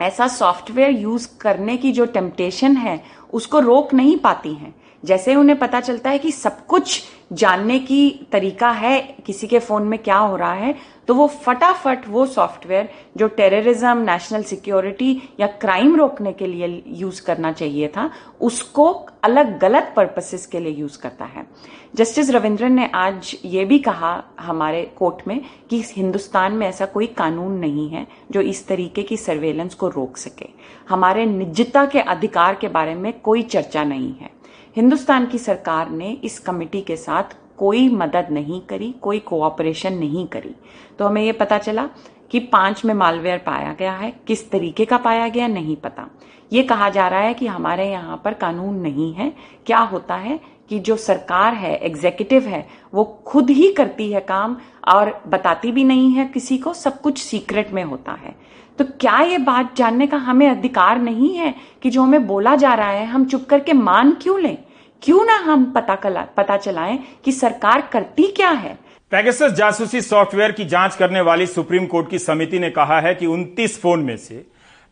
ऐसा 0.00 0.26
सॉफ्टवेयर 0.28 0.90
यूज़ 0.90 1.28
करने 1.40 1.76
की 1.76 1.92
जो 1.92 2.06
टेम्पटेशन 2.06 2.76
है, 2.76 3.02
उसको 3.32 3.60
रोक 3.60 3.94
नहीं 3.94 4.16
पाती 4.18 4.52
हैं। 4.54 4.74
जैसे 5.06 5.34
उन्हें 5.34 5.58
पता 5.58 5.80
चलता 5.80 6.10
है 6.10 6.18
कि 6.18 6.32
सब 6.32 6.64
कुछ 6.66 7.02
जानने 7.32 7.78
की 7.78 8.28
तरीका 8.32 8.68
है, 8.70 9.00
किसी 9.26 9.46
के 9.46 9.58
फ़ोन 9.58 9.82
में 9.82 9.98
क्या 9.98 10.16
हो 10.16 10.36
रहा 10.36 10.52
है 10.54 10.74
तो 11.08 11.14
वो 11.14 11.26
फटाफट 11.42 12.06
वो 12.08 12.24
सॉफ्टवेयर 12.26 12.88
जो 13.16 13.26
टेररिज्म 13.28 13.98
नेशनल 14.00 14.42
सिक्योरिटी 14.42 15.10
या 15.40 15.46
क्राइम 15.60 15.94
रोकने 15.96 16.32
के 16.32 16.46
लिए 16.46 16.82
यूज़ 16.88 17.22
करना 17.24 17.52
चाहिए 17.52 17.88
था, 17.88 18.10
उसको 18.40 18.86
अलग 19.24 19.58
गलत 19.58 19.92
पर्पसेस 19.96 20.46
के 20.46 20.60
लिए 20.60 20.72
यूज़ 20.72 20.98
करता 20.98 21.24
है। 21.24 21.46
जस्टिस 21.94 22.30
रविंद्रन 22.30 22.72
ने 22.72 22.90
आज 22.94 23.34
ये 23.44 23.64
भी 23.64 23.78
कहा 23.78 24.22
हमारे 24.40 24.82
कोर्ट 24.96 25.26
में 25.28 25.40
कि 25.70 25.82
हिंदुस्तान 25.86 26.52
में 26.52 26.66
ऐसा 26.66 26.86
कोई 26.86 27.06
कानून 27.18 27.58
नहीं 27.58 27.88
है 27.90 28.06
जो 28.32 28.40
इस 28.42 28.66
तरीके 28.68 29.02
की 29.02 29.16
सर्वेलेंस 29.16 29.74
को 29.74 29.88
रोक 29.88 30.16
सके। 30.16 30.48
हमारे 30.88 31.26
निजता 31.26 31.84
के 31.86 32.00
अधिकार 32.00 32.54
के 32.54 32.68
बारे 32.68 32.94
में 32.94 33.12
कोई 33.20 33.42
चर्चा 33.44 33.84
नहीं 33.84 34.14
है। 34.14 34.30
हिंदुस्तान 34.76 35.26
की 35.26 35.38
सरकार 35.38 35.90
ने 35.90 36.10
इस 36.24 36.38
कमेटी 36.38 36.80
के 36.80 36.96
साथ 36.96 37.36
कोई 37.58 37.88
मदद 37.88 38.26
नहीं 38.30 38.60
करी, 38.60 38.90
कोई 38.92 39.18
कोऑपरेशन 39.18 39.92
नहीं 39.92 40.26
करी। 40.26 40.54
तो 40.98 41.04
हमें 41.04 41.22
ये 41.22 41.32
पता 41.32 41.58
चला 41.58 41.88
कि 42.30 42.40
पाँच 42.40 42.84
में 42.84 42.92
मालवेयर 42.94 43.38
पाया 43.38 43.72
गया 43.72 43.92
है, 43.92 44.12
किस 44.26 44.50
तरीके 44.50 44.84
का 44.84 44.98
पाया 44.98 45.28
गया 45.28 45.46
नहीं 45.46 45.76
पता। 45.76 46.08
ये 46.52 46.62
कहा 46.62 46.88
जा 46.90 47.06
रहा 47.08 47.20
है 47.20 47.34
कि 47.34 47.46
हमारे 47.46 47.90
यहाँ 47.90 48.20
पर 48.24 48.34
कानून 48.34 48.74
नहीं 48.74 49.12
है। 49.14 49.32
क्या 49.66 49.78
होता 49.78 50.14
है 50.14 50.38
कि 50.68 50.78
जो 50.78 50.96
सरकार 50.96 51.54
है 51.54 51.74
एग्जीक्यूटिव 51.76 52.42
है, 52.42 52.66
वो 52.94 53.04
खुद 53.26 53.50
ही 53.50 53.72
करती 53.72 54.10
है 54.12 54.20
काम 54.20 54.56
और 54.88 55.20
बताती 55.26 55.72
भी 55.72 55.84
नहीं 55.84 56.10
है 56.10 56.26
किसी 56.26 56.58
को, 56.58 56.72
सब 56.72 57.00
कुछ 57.00 57.18
सीक्रेट 57.18 57.72
में 57.72 57.82
होता 57.84 58.12
है। 58.12 58.34
तो 58.78 58.84
क्या 59.00 59.18
ये 59.20 59.38
बात 59.38 59.74
जानने 59.76 60.06
का 60.06 60.16
हमें 60.16 60.48
अधिकार 60.48 60.98
नहीं 60.98 61.34
है 61.34 61.54
कि 61.82 61.90
जो 61.90 62.02
हमें 62.02 62.26
बोला 62.26 62.56
जा 62.56 62.74
रहा 62.74 62.90
है, 62.90 63.06
हम 63.06 63.24
चुप 63.24 63.46
करके 63.46 63.72
मान 63.72 64.12
क्यों 64.12 64.40
लें? 64.40 64.56
क्यों 65.02 65.24
ना 65.24 65.36
हम 65.36 65.64
पता 65.72 65.94
कला, 65.94 66.20
पता 66.36 66.56
चलाएँ 66.56 66.98
कि 67.24 67.32
सरकार 67.32 67.88
करती 67.92 68.26
क्या 68.32 68.50
है? 68.50 68.76
पैगसस 69.12 69.52
जासूसी 69.52 70.00
सॉफ्टवेयर 70.00 70.52
की 70.52 70.64
जाँच 70.64 70.96
करने 70.96 71.20
वाली 71.20 71.46
सुप्रीम 71.46 71.86
कोर्ट 71.86 72.08
की 72.10 72.18
समिति 72.18 72.58
ने 72.58 72.70
कहा 72.70 73.00
है 73.00 73.14
कि 73.14 73.26
29 73.26 73.78
फ़ोन 73.80 74.00
में 74.00 74.16
से 74.16 74.44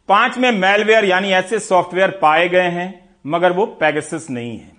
पाँच 0.09 0.39
में 0.39 0.51
मेलवेयर 0.53 1.05
यानी 1.05 1.31
ऐसे 1.31 1.59
सॉफ्टवेयर 1.59 2.11
पाए 2.23 2.49
गए 2.49 2.69
हैं 2.71 2.93
मगर 3.27 3.53
वो 3.53 3.67
पैगसस 3.81 4.27
नहीं 4.31 4.57
है। 4.59 4.73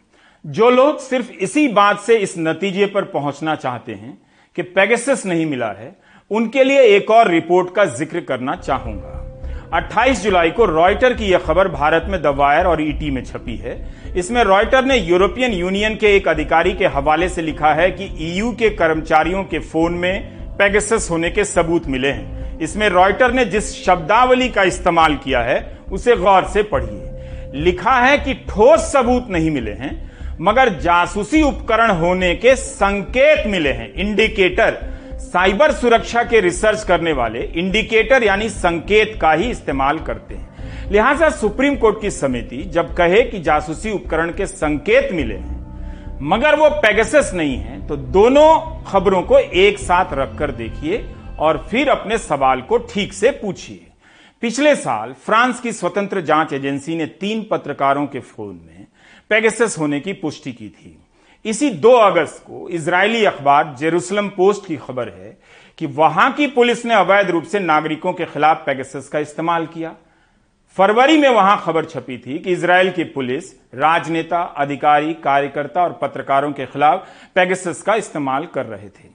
जो 0.46 0.70
लोग 0.70 1.00
सिर्फ़ 1.00 1.32
इसी 1.34 1.68
बात 1.68 2.00
से 2.00 2.18
इस 2.18 2.34
नतीजे 2.38 2.86
पर 2.86 3.04
पहुँचना 3.12 3.56
चाहते 3.56 3.94
हैं 3.94 4.18
कि 4.56 4.62
पैगसस 4.62 5.26
नहीं 5.26 5.46
मिला 5.46 5.72
है 5.72 5.96
उनके 6.32 6.64
लिए 6.64 6.82
एक 6.96 7.12
और 7.12 7.32
रिपोर्ट 7.32 7.74
का 7.76 7.86
ज़िक्र 7.86 8.20
करना 8.22 8.56
चाहूँगा। 8.56 9.15
28 9.76 10.22
जुलाई 10.24 10.50
को 10.50 10.66
रॉयटर 10.66 11.14
की 11.14 11.26
यह 11.26 11.38
खबर 11.38 11.68
भारत 11.68 12.06
में 12.10 12.22
द 12.22 12.26
वायर 12.26 12.66
और 12.66 12.82
ईटी 12.82 13.10
में 13.12 13.24
छपी 13.24 13.56
है। 13.56 13.74
इसमें 14.18 14.44
रॉयटर 14.44 14.86
ने 14.86 14.98
यूरोपियन 14.98 15.54
यूनियन 15.54 15.96
के 15.96 16.16
एक 16.16 16.28
अधिकारी 16.28 16.74
के 16.74 16.86
हवाले 16.86 17.30
से 17.30 17.42
लिखा 17.42 17.74
है 17.74 17.90
कि 17.92 18.06
ईयू 18.22 18.52
के 18.52 18.70
कर्मचारियों 18.70 19.44
के 19.44 19.60
फ़ोन 19.60 19.94
में 19.94 20.22
पेगसस 20.58 21.08
होने 21.12 21.30
के 21.30 21.44
सबूत 21.44 21.88
मिले 21.88 22.12
हैं। 22.12 22.60
इसमें 22.60 22.90
रॉयटर 22.90 23.32
ने 23.32 23.46
जिस 23.46 23.74
शब्दावली 23.86 24.50
का 24.50 24.64
इस्तेमाल 24.64 25.16
किया 25.16 25.40
है, 25.40 25.78
उसे 25.92 26.16
गौर 26.16 26.44
से 26.44 26.64
पढ़िए। 26.64 27.52
लिखा 27.56 28.00
है 28.00 28.18
कि 28.18 28.34
ठोस 28.34 28.92
सबूत 28.94 29.28
नहीं 29.30 29.52
मिले 29.52 29.72
हैं, 29.72 30.12
मगर 30.42 30.70
जासूसी 30.80 31.42
उपकरण 31.42 31.92
होने 31.92 32.36
के 32.36 32.56
संकेत 32.56 33.48
मिले 33.48 33.72
हैं। 33.72 33.94
इंडिकेटर 33.94 34.78
साइबर 35.26 35.72
सुरक्षा 35.72 36.24
के 36.24 36.40
रिसर्च 36.40 36.84
करने 36.84 37.12
वाले 37.14 37.40
इंडिकेटर 37.56 38.24
यानी 38.24 38.50
संकेत 38.50 39.18
का 39.22 39.32
ही 39.32 39.50
इस्तेमाल 39.52 40.00
करते 40.00 40.36
हैं। 40.36 40.90
लिहाजा 40.92 41.30
सुप्रीम 41.30 41.76
कोर्ट 41.76 42.02
की 42.02 42.12
समिति 42.12 42.62
जब 42.66 42.94
कहे 42.96 43.22
कि 43.22 43.40
जासूसी 43.40 43.92
उपकरण 43.92 44.32
के 44.32 44.46
संकेत 44.48 45.12
मिले 45.12 45.36
हैं, 45.36 46.20
मगर 46.24 46.56
वो 46.56 46.70
पेगसस 46.78 47.32
नहीं 47.36 47.56
है 47.58 47.88
तो 47.88 47.96
दोनों 47.96 48.84
खबरों 48.84 49.22
को 49.22 49.40
एक 49.40 49.80
साथ 49.80 50.14
रखकर 50.14 50.52
देखिए 50.52 51.04
और 51.40 51.66
फिर 51.72 51.90
अपने 51.90 52.18
सवाल 52.18 52.62
को 52.62 52.78
ठीक 52.86 53.14
से 53.14 53.32
पूछिए। 53.34 53.88
पिछले 54.44 54.76
साल 54.76 55.14
फ्रांस 55.26 55.60
की 55.60 55.72
स्वतंत्र 55.72 56.22
जाँच 56.22 56.54
एजेंसी 56.54 56.96
ने 56.96 57.06
तीन 57.06 57.46
पत्रकारों 57.52 58.06
के 58.08 58.20
फ़ोन 58.20 58.54
में 58.66 58.86
पेगसस 59.32 59.76
होने 59.80 60.00
की 60.00 60.14
पुष्टि 60.14 60.52
की 60.52 60.70
थी। 60.70 60.98
इसी 61.46 61.70
2 61.72 61.92
अगस्त 61.96 62.44
को 62.44 62.68
इजरायली 62.70 63.24
अखबार 63.26 63.76
जेरूसलम 63.80 64.30
पोस्ट 64.30 64.68
की 64.68 64.76
खबर 64.78 65.10
है 65.10 65.38
कि 65.78 65.86
वहाँ 65.86 66.32
की 66.34 66.48
पुलिस 66.48 66.86
ने 66.86 66.94
अवैध 66.94 67.30
रूप 67.30 67.44
से 67.44 67.60
नागरिकों 67.60 68.14
के 68.14 68.26
खिलाफ 68.26 68.64
पेगसस 68.66 69.10
का 69.10 69.20
इस्तेमाल 69.20 69.66
किया। 69.66 69.94
फरवरी 70.78 71.18
में 71.18 71.30
वहाँ 71.30 71.62
खबर 71.66 71.86
छपी 71.86 72.18
थी 72.18 72.40
कि 72.40 72.52
इसराइल 72.52 72.92
की 72.92 73.04
पुलिस, 73.04 73.52
राजनेता, 73.76 74.42
अधिकारी, 74.42 75.14
कार्यकर्ता 75.14 75.84
और 75.84 76.00
पत्रकारों 76.02 76.52
के 76.52 76.66
खिलाफ 76.66 77.08
पेगसस 77.36 77.82
का 77.82 77.96
इस्तेमाल 77.96 78.46
कर 78.46 78.66
रहे 78.66 78.90
थे। 78.90 79.10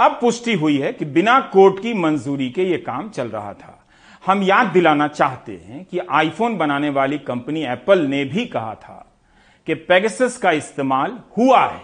अब 0.00 0.18
पुष्टि 0.20 0.54
हुई 0.54 0.78
है 0.78 0.92
कि 0.92 1.04
बिना 1.04 1.38
कोर्ट 1.52 1.82
की 1.82 1.94
मंजूरी 1.94 2.50
के 2.50 2.62
यह 2.62 2.82
काम 2.86 3.08
चल 3.08 3.28
रहा 3.28 3.52
था। 3.52 3.80
हम 4.24 4.42
याद 4.42 4.66
दिलाना 4.66 5.08
चाहते 5.08 5.52
हैं 5.64 5.84
कि 5.84 5.98
आईफोन 6.10 6.56
बनाने 6.56 6.90
वाली 6.90 7.18
कंपनी 7.18 7.64
एप्पल 7.64 8.00
ने 8.00 8.24
भी 8.24 8.46
कहा 8.46 8.74
था 8.74 9.10
कि 9.66 9.74
पेगसस 9.74 10.36
का 10.36 10.50
इस्तेमाल 10.50 11.18
हुआ 11.38 11.64
है। 11.66 11.80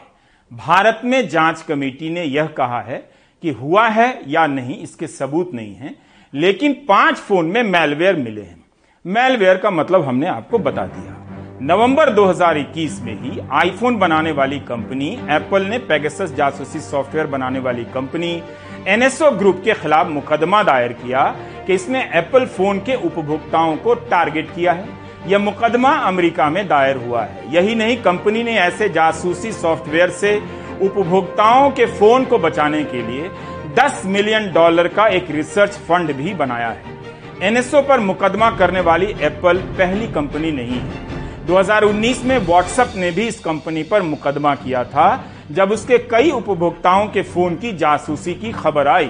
भारत 0.53 1.01
में 1.05 1.29
जाँच 1.29 1.63
कमेटी 1.63 2.11
ने 2.11 2.25
यह 2.25 2.47
कहा 2.47 2.81
है 2.81 2.99
कि 3.43 3.51
हुआ 3.51 3.89
है 3.89 4.23
या 4.29 4.47
नहीं, 4.47 4.77
इसके 4.77 5.07
सबूत 5.07 5.51
नहीं 5.55 5.75
है, 5.75 5.95
लेकिन 6.35 6.73
पाँच 6.89 7.17
फ़ोन 7.17 7.47
में 7.47 7.63
मेलवेयर 7.63 8.17
मिले 8.17 8.43
हैं। 8.43 8.65
मेलवेयर 9.05 9.57
का 9.57 9.71
मतलब 9.71 10.03
हमने 10.03 10.27
आपको 10.27 10.59
बता 10.59 10.87
दिया। 10.87 11.17
नवंबर 11.63 12.11
2021 12.11 13.01
में 13.01 13.15
ही 13.23 13.41
आईफोन 13.53 13.97
बनाने 13.97 14.33
वाली 14.33 14.59
कंपनी 14.59 15.09
एप्पल 15.31 15.67
ने 15.67 15.79
पेगासस 15.79 16.35
जासूसी 16.35 16.81
सॉफ्टवेयर 16.81 17.27
बनाने 17.27 17.59
वाली 17.59 17.85
कंपनी 17.85 18.43
एनएसओ 18.89 19.31
ग्रुप 19.31 19.61
के 19.65 19.75
खिलाफ 19.75 20.07
मुकदमा 20.07 20.63
दायर 20.63 20.93
किया 20.93 21.25
कि 21.67 21.75
इसने 21.75 22.03
एप्पल 22.15 22.47
फ़ोन 22.47 22.79
के 22.79 22.95
उपभोक्ताओं 23.07 23.77
को 23.77 23.95
टारगेट 23.95 24.55
किया 24.55 24.73
है। 24.73 25.00
यह 25.27 25.39
मुकदमा 25.39 25.91
अमेरिका 25.91 26.51
में 26.51 26.69
दायर 26.69 26.97
हुआ 26.97 27.23
है। 27.25 27.55
यही 27.55 27.75
नहीं, 27.75 27.97
कंपनी 27.97 28.43
ने 28.43 28.57
ऐसे 28.59 28.89
जासूसी 28.89 29.53
सॉफ्टवेयर 29.53 30.11
से 30.11 30.43
उपभोक्ताओं 30.83 31.71
के 31.71 31.87
फ़ोन 31.87 32.25
को 32.25 32.39
बचाने 32.39 32.83
के 32.85 33.03
लिए 33.03 33.31
10 33.75 34.03
मिलियन 34.07 34.53
डॉलर 34.53 34.89
का 34.89 35.07
एक 35.07 35.31
रिसर्च 35.31 35.71
फंड 35.71 36.13
भी 36.13 36.35
बनाया 36.35 36.69
है। 36.69 36.99
एनएसओ 37.43 37.83
पर 37.83 38.01
मुकदमा 38.01 38.51
करने 38.51 38.81
वाली 38.81 39.07
एप्पल 39.07 39.59
पहली 39.59 40.07
कंपनी 40.07 40.53
नहीं 40.53 40.81
है। 40.81 41.10
2019 41.51 42.23
में 42.25 42.39
व्हाट्सएप 42.39 42.93
ने 42.97 43.11
भी 43.11 43.27
इस 43.29 43.39
कंपनी 43.41 43.83
पर 43.83 44.03
मुकदमा 44.03 44.55
किया 44.55 44.83
था, 44.85 45.07
जब 45.51 45.71
उसके 45.73 45.99
कई 46.11 46.31
उपभोक्ताओं 46.31 47.07
के 47.09 47.23
फ़ोन 47.23 47.57
की 47.57 47.73
जासूसी 47.73 48.35
की 48.35 48.53
खबर 48.53 48.89
आई। 48.89 49.09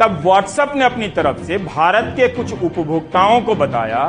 तब 0.00 0.18
व्हाट्सएप 0.22 0.72
ने 0.76 0.84
अपनी 0.84 1.08
तरफ़ 1.08 1.42
से 1.42 1.58
भारत 1.58 2.14
के 2.16 2.28
कुछ 2.28 2.52
उपभोक्ताओं 2.54 3.40
को 3.40 3.54
बताया 3.54 4.04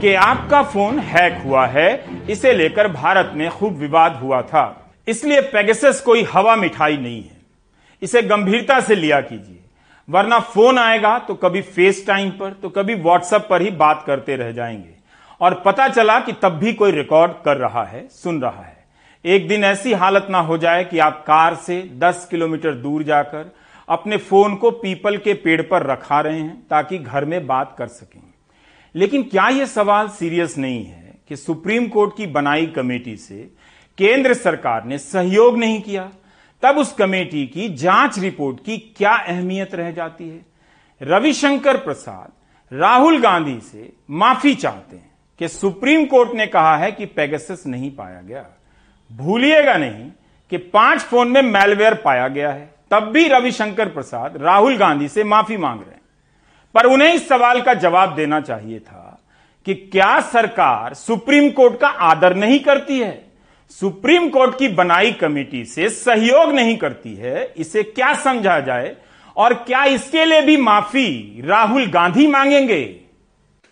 कि 0.00 0.14
आपका 0.14 0.62
फ़ोन 0.62 0.98
हैक 1.00 1.42
हुआ 1.44 1.66
है, 1.66 2.04
इसे 2.30 2.52
लेकर 2.52 2.88
भारत 2.88 3.32
में 3.34 3.48
खूब 3.50 3.76
विवाद 3.76 4.18
हुआ 4.22 4.42
था। 4.44 4.64
इसलिए 5.08 5.40
पेगसस 5.52 6.00
कोई 6.00 6.26
हवा 6.32 6.56
मिठाई 6.56 6.96
नहीं 6.96 7.22
है। 7.22 7.36
इसे 8.02 8.22
गंभीरता 8.24 8.80
से 8.80 8.94
लिया 8.94 9.20
कीजिए, 9.20 9.58
वरना 10.08 10.40
फ़ोन 10.40 10.78
आएगा 10.78 11.18
तो 11.18 11.34
कभी 11.36 11.62
फेस 11.62 12.04
टाइम 12.06 12.30
पर 12.30 12.60
तो 12.62 12.68
कभी 12.70 12.94
व्हाट्सएप 12.96 13.46
पर 13.50 13.62
ही 13.62 13.70
बात 13.78 14.04
करते 14.06 14.36
रह 14.36 14.52
जाएँगे। 14.52 14.95
और 15.40 15.62
पता 15.66 15.88
चला 15.88 16.20
कि 16.20 16.32
तब 16.32 16.48
भी 16.48 16.72
कोई 16.72 16.90
रिकॉर्ड 16.90 17.32
कर 17.44 17.56
रहा 17.56 17.84
है, 17.84 18.08
सुन 18.08 18.40
रहा 18.40 18.62
है। 18.62 18.84
एक 19.24 19.48
दिन 19.48 19.64
ऐसी 19.64 19.92
हालत 19.92 20.26
ना 20.30 20.38
हो 20.38 20.58
जाए 20.58 20.84
कि 20.84 20.98
आप 20.98 21.24
कार 21.26 21.54
से 21.54 21.90
10 21.92 22.28
किलोमीटर 22.30 22.74
दूर 22.74 23.02
जाकर 23.02 23.54
अपने 23.88 24.16
फ़ोन 24.16 24.54
को 24.54 24.70
पीपल 24.70 25.16
के 25.16 25.34
पेड़ 25.34 25.62
पर 25.62 25.82
रखा 25.82 26.20
रहे 26.20 26.40
हैं 26.40 26.66
ताकि 26.70 26.98
घर 26.98 27.24
में 27.24 27.46
बात 27.46 27.74
कर 27.78 27.86
सकें। 27.86 28.20
लेकिन 28.94 29.22
क्या 29.22 29.48
यह 29.48 29.66
सवाल 29.66 30.08
सीरियस 30.08 30.58
नहीं 30.58 30.84
है 30.84 31.14
कि 31.28 31.36
सुप्रीम 31.36 31.88
कोर्ट 31.88 32.16
की 32.16 32.26
बनाई 32.26 32.66
कमेटी 32.66 33.16
से 33.16 33.50
केंद्र 33.98 34.34
सरकार 34.34 34.84
ने 34.84 34.98
सहयोग 34.98 35.58
नहीं 35.58 35.82
किया? 35.82 36.10
तब 36.62 36.78
उस 36.78 36.92
कमेटी 36.92 37.46
की 37.46 37.68
जाँच 37.68 38.18
रिपोर्ट 38.18 38.56
की 38.64 38.78
क्या 38.78 39.12
अहमियत 39.12 39.74
रह 39.74 39.90
जाती 39.90 40.28
है? 40.28 40.46
रविशंकर 41.02 41.76
प्रसाद 41.76 42.32
राहुल 42.74 43.20
गांधी 43.20 43.60
से 43.60 43.92
माफ़ी 44.10 44.54
चाहते 44.54 44.96
हैं। 44.96 45.05
कि 45.38 45.48
सुप्रीम 45.48 46.06
कोर्ट 46.06 46.32
ने 46.34 46.46
कहा 46.46 46.76
है 46.76 46.92
कि 46.92 47.06
पेगसस 47.06 47.64
नहीं 47.66 47.90
पाया 47.90 48.22
गया। 48.22 48.46
भूलिएगा 49.12 49.74
नहीं 49.74 50.10
कि 50.50 50.56
पाँच 50.56 51.00
फ़ोन 51.00 51.28
में 51.28 51.42
मेलवेयर 51.42 51.94
पाया 51.94 52.28
गया 52.28 52.50
है। 52.50 52.74
तब 52.90 53.02
भी 53.02 53.28
रविशंकर 53.28 53.88
प्रसाद 53.88 54.36
राहुल 54.36 54.76
गांधी 54.76 55.08
से 55.08 55.24
माफ़ी 55.24 55.56
मांग 55.56 55.80
रहे 55.80 55.90
हैं। 55.90 56.00
पर 56.74 56.86
उन्हें 56.86 57.14
इस 57.14 57.28
सवाल 57.28 57.62
का 57.62 57.74
जवाब 57.74 58.14
देना 58.14 58.40
चाहिए 58.40 58.78
था 58.78 59.22
कि 59.64 59.74
क्या 59.74 60.20
सरकार 60.20 60.94
सुप्रीम 60.94 61.50
कोर्ट 61.50 61.80
का 61.80 61.88
आदर 61.88 62.36
नहीं 62.36 62.60
करती 62.60 63.00
है? 63.00 63.24
सुप्रीम 63.70 64.28
कोर्ट 64.28 64.58
की 64.58 64.68
बनाई 64.68 65.12
कमेटी 65.12 65.64
से 65.64 65.88
सहयोग 65.88 66.52
नहीं 66.52 66.76
करती 66.76 67.14
है। 67.14 67.52
इसे 67.56 67.82
क्या 67.82 68.14
समझा 68.14 68.60
जाए? 68.60 68.96
और 69.36 69.54
क्या 69.54 69.84
इसके 69.84 70.24
लिए 70.24 70.42
भी 70.42 70.56
माफ़ी 70.56 71.42
राहुल 71.44 71.86
गांधी 71.86 72.26
मांगेंगे? 72.26 73.00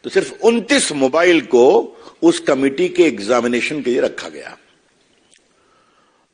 तो 0.04 0.10
सिर्फ़ 0.10 0.32
29 0.42 0.90
मोबाइल 0.92 1.40
को 1.40 1.66
उस 2.22 2.38
कमेटी 2.40 2.88
के 2.88 3.02
एग्जामिनेशन 3.02 3.82
के 3.82 3.90
लिए 3.90 4.00
रखा 4.00 4.28
गया। 4.28 4.56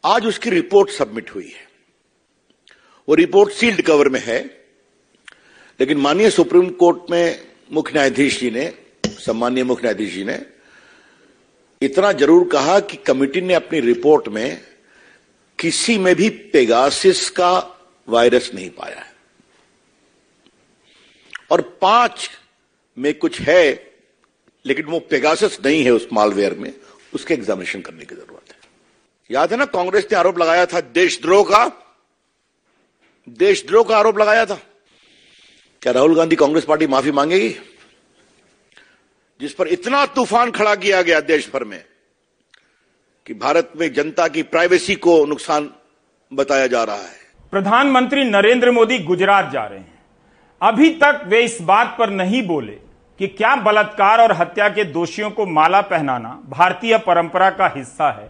आज 0.05 0.27
उसकी 0.27 0.51
रिपोर्ट 0.51 0.91
सबमिट 0.91 1.35
हुई 1.35 1.49
है। 1.49 1.69
वो 3.09 3.15
रिपोर्ट 3.15 3.53
सील्ड 3.53 3.83
कवर 3.83 4.09
में 4.09 4.21
है, 4.21 4.39
लेकिन 5.81 5.99
माननीय 5.99 6.31
सुप्रीम 6.31 6.71
कोर्ट 6.71 7.11
में 7.11 7.47
मुख्य 7.73 7.93
न्यायाधीश 7.93 8.41
जी 8.41 8.51
ने 8.51 8.73
सम्मानीय 9.07 9.65
मुख्य 9.65 9.83
न्यायाधीश 9.83 10.13
जी 10.15 10.25
ने 10.25 10.39
इतना 11.83 12.13
ज़रूर 12.13 12.49
कहा 12.49 12.79
कि 12.81 12.97
कमेटी 12.97 13.41
ने 13.41 13.55
अपनी 13.55 13.81
रिपोर्ट 13.81 14.29
में 14.29 14.61
किसी 15.59 15.99
में 15.99 16.15
भी 16.17 16.29
पेगासिस 16.29 17.29
का 17.31 17.53
वायरस 18.09 18.51
नहीं 18.55 18.71
पाया 18.71 18.99
है। 18.99 19.13
और 21.51 21.61
पाँच 21.83 22.31
में 23.01 23.19
कुछ 23.19 23.41
है, 23.41 23.93
लेकिन 24.67 24.85
वो 24.85 25.01
पेगासिस 25.01 25.65
नहीं 25.67 25.85
है 25.85 25.91
उस 25.91 26.09
मालवेयर 26.13 26.55
में। 26.55 26.75
उसके 27.15 27.35
एग्जामिनेशन 27.35 27.81
करने 27.81 28.05
की 28.05 28.15
ज़रूरत 28.15 28.53
है। 28.53 28.57
याद 29.31 29.53
है 29.53 29.59
ना, 29.59 29.65
कांग्रेस 29.65 30.09
ने 30.13 30.19
आरोप 30.19 30.39
लगाया 30.39 30.67
था, 30.67 30.81
देशद्रोह 30.81 31.45
का? 31.45 31.73
देशद्रोह 33.29 33.85
का 33.85 33.99
आरोप 33.99 34.19
लगाया 34.19 34.47
था। 34.47 34.61
क्या 35.83 35.93
राहुल 35.93 36.17
गांधी 36.17 36.37
कांग्रेस 36.37 36.65
पार्टी 36.65 36.87
माफ़ी 36.87 37.11
मांगेगी? 37.11 37.57
जिस 39.41 39.55
पर 39.55 39.69
इतना 39.69 40.07
तूफ़ान 40.07 40.51
खड़ा 40.51 40.75
किया 40.75 41.03
गया 41.03 41.21
देश 41.21 41.51
भर 41.55 41.65
में 41.65 41.85
कि 43.27 43.35
भारत 43.35 43.73
में 43.77 43.93
जनता 43.93 44.29
की 44.29 44.43
प्राइवेसी 44.43 44.95
को 44.95 45.25
नुकसान 45.27 45.71
बताया 46.33 46.67
जा 46.67 46.85
रहा 46.85 47.03
है। 47.03 47.21
प्रधानमंत्री 47.51 48.25
नरेंद्र 48.25 48.71
मोदी 48.71 48.99
गुजरात 48.99 49.53
जा 49.53 49.65
रहे 49.67 49.79
हैं। 49.79 50.03
अभी 50.63 50.91
तक 50.91 51.23
वे 51.27 51.45
इस 51.45 51.59
बात 51.61 51.97
पर 51.99 52.11
नहीं 52.11 52.43
बोले 52.43 52.90
कि 53.21 53.27
क्या 53.29 53.55
बलात्कार 53.57 54.21
और 54.21 54.33
हत्या 54.33 54.69
के 54.69 54.85
दोषियों 54.85 55.31
को 55.31 55.45
माला 55.47 55.81
पहनाना 55.81 56.29
भारतीय 56.49 56.97
परंपरा 56.99 57.49
का 57.51 57.67
हिस्सा 57.75 58.11
है 58.11 58.29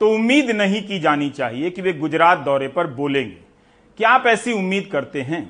तो 0.00 0.08
उम्मीद 0.10 0.50
नहीं 0.50 0.80
की 0.82 0.98
जानी 1.00 1.28
चाहिए 1.30 1.68
कि 1.70 1.82
वे 1.82 1.92
गुजरात 1.92 2.38
दौरे 2.38 2.68
पर 2.68 2.86
बोलेंगे। 2.86 3.36
क्या 3.98 4.10
आप 4.10 4.26
ऐसी 4.26 4.52
उम्मीद 4.52 4.88
करते 4.92 5.22
हैं? 5.22 5.42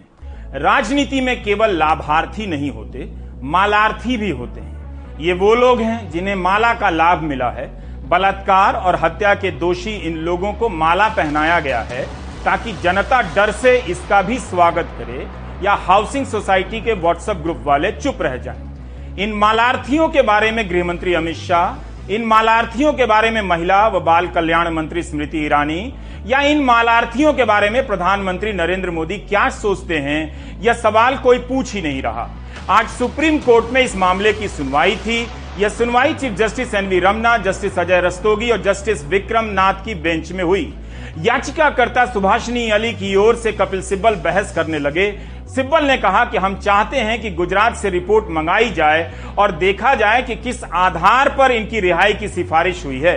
राजनीति 0.55 1.20
में 1.20 1.42
केवल 1.42 1.76
लाभार्थी 1.76 2.46
नहीं 2.46 2.70
होते, 2.70 3.09
मालार्थी 3.44 4.16
भी 4.16 4.31
होते 4.31 4.61
हैं। 4.61 5.18
ये 5.20 5.33
वो 5.35 5.55
लोग 5.55 5.81
हैं 5.81 6.11
जिन्हें 6.11 6.35
माला 6.37 6.72
का 6.74 6.90
लाभ 6.90 7.22
मिला 7.22 7.50
है। 7.50 7.66
बलात्कार 8.09 8.74
और 8.76 8.98
हत्या 9.05 9.35
के 9.35 9.50
दोषी 9.59 9.94
इन 9.98 10.16
लोगों 10.18 10.52
को 10.55 10.68
माला 10.68 11.09
पहनाया 11.11 11.59
गया 11.61 11.81
है 11.83 12.05
ताकि 12.44 12.72
जनता 12.83 13.22
डर 13.35 13.52
से 13.52 13.76
इसका 13.87 14.20
भी 14.22 14.38
स्वागत 14.40 14.92
करे 14.98 15.26
या 15.64 15.74
हाउसिंग 15.81 16.26
सोसाइटी 16.26 16.81
के 16.81 16.92
व्हाट्सएप 16.96 17.37
ग्रुप 17.38 17.62
वाले 17.64 17.92
चुप 17.92 18.22
रह 18.22 18.37
जाएँ। 18.38 18.70
इन 19.18 19.33
मालार्थियों 19.33 20.09
के 20.09 20.22
बारे 20.22 20.51
में 20.51 20.70
गृह 20.70 20.85
मंत्री 20.85 21.14
अमित 21.14 21.37
शाह, 21.37 22.12
इन 22.12 22.25
मालार्थियों 22.25 22.92
के 22.92 23.07
बारे 23.07 23.31
में 23.31 23.40
महिला 23.42 23.88
व 23.88 24.01
बाल 24.01 24.29
कल्याण 24.29 24.68
मंत्री 24.68 25.03
स्मृति 25.03 25.38
ईरानी, 25.38 25.94
या 26.27 26.40
इन 26.40 26.62
मालार्थियों 26.64 27.33
के 27.33 27.44
बारे 27.44 27.68
में 27.70 27.87
प्रधानमंत्री 27.87 28.53
नरेंद्र 28.53 28.90
मोदी 28.90 29.18
क्या 29.18 29.48
सोचते 29.48 29.98
हैं, 29.98 30.61
यह 30.62 30.72
सवाल 30.72 31.16
कोई 31.16 31.38
पूछ 31.38 31.75
ही 31.75 31.83
नहीं 31.83 32.03
रहा। 32.03 32.29
आज 32.70 32.88
सुप्रीम 32.88 33.38
कोर्ट 33.38 33.72
में 33.72 33.81
इस 33.81 33.96
मामले 33.96 34.33
की 34.33 34.48
सुनवाई 34.48 34.96
थी। 34.96 35.27
यह 35.59 35.68
सुनवाई 35.68 36.14
chief 36.14 36.33
justice 36.33 36.75
N V 36.75 37.01
Ramana, 37.01 37.37
justice 37.37 37.79
Ajay 37.79 38.01
Rastogi 38.01 38.51
और 38.51 38.62
जस्टिस 38.62 39.05
विक्रम 39.05 39.44
नाथ 39.44 39.85
की 39.85 39.94
बेंच 39.94 40.33
में 40.33 40.44
हुई। 40.44 40.72
याचिकाकर्ता 41.18 42.05
सुभाषिनी 42.07 42.68
अली 42.70 42.92
की 42.92 43.14
ओर 43.16 43.37
से 43.37 43.53
कपिल 43.53 43.83
सिब्बल 43.83 44.14
बहस 44.14 44.55
करने 44.55 44.79
लगे। 44.79 45.09
सिब्बल 45.55 45.85
ने 45.85 45.97
कहा 45.97 46.25
कि 46.25 46.37
हम 46.37 46.55
चाहते 46.57 46.97
हैं 46.97 47.21
कि 47.23 47.31
गुजरात 47.31 47.75
से 47.77 47.91
रिपोर्ट 47.91 48.31
मंगाई 48.31 48.71
जाए 48.71 49.12
और 49.38 49.53
देखा 49.53 49.95
जाए 49.95 50.23
कि 50.23 50.37
किस 50.37 50.62
आधार 50.65 51.29
पर 51.29 51.53
इनकी 51.53 51.81
रिहाई 51.81 52.15
की 52.15 52.29
सिफारिश 52.29 52.85
हुई 52.87 53.01
है। 53.01 53.17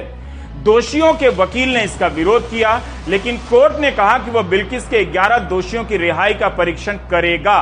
दोषियों 0.64 1.14
के 1.14 1.30
वकील 1.30 1.70
ने 1.70 1.84
इसका 1.84 2.08
विरोध 2.08 2.50
किया, 2.50 2.82
लेकिन 3.08 3.38
कोर्ट 3.50 3.80
ने 3.80 3.92
कहा 3.92 4.18
कि 4.18 4.32
वह 4.32 4.42
बिल्किस 4.42 4.88
के 4.88 5.04
11 5.06 5.38
दोषियों 5.40 5.84
की 5.86 5.98
रिहाई 5.98 6.34
का 6.34 6.50
परीक्षण 6.50 6.98
करेगा। 7.12 7.58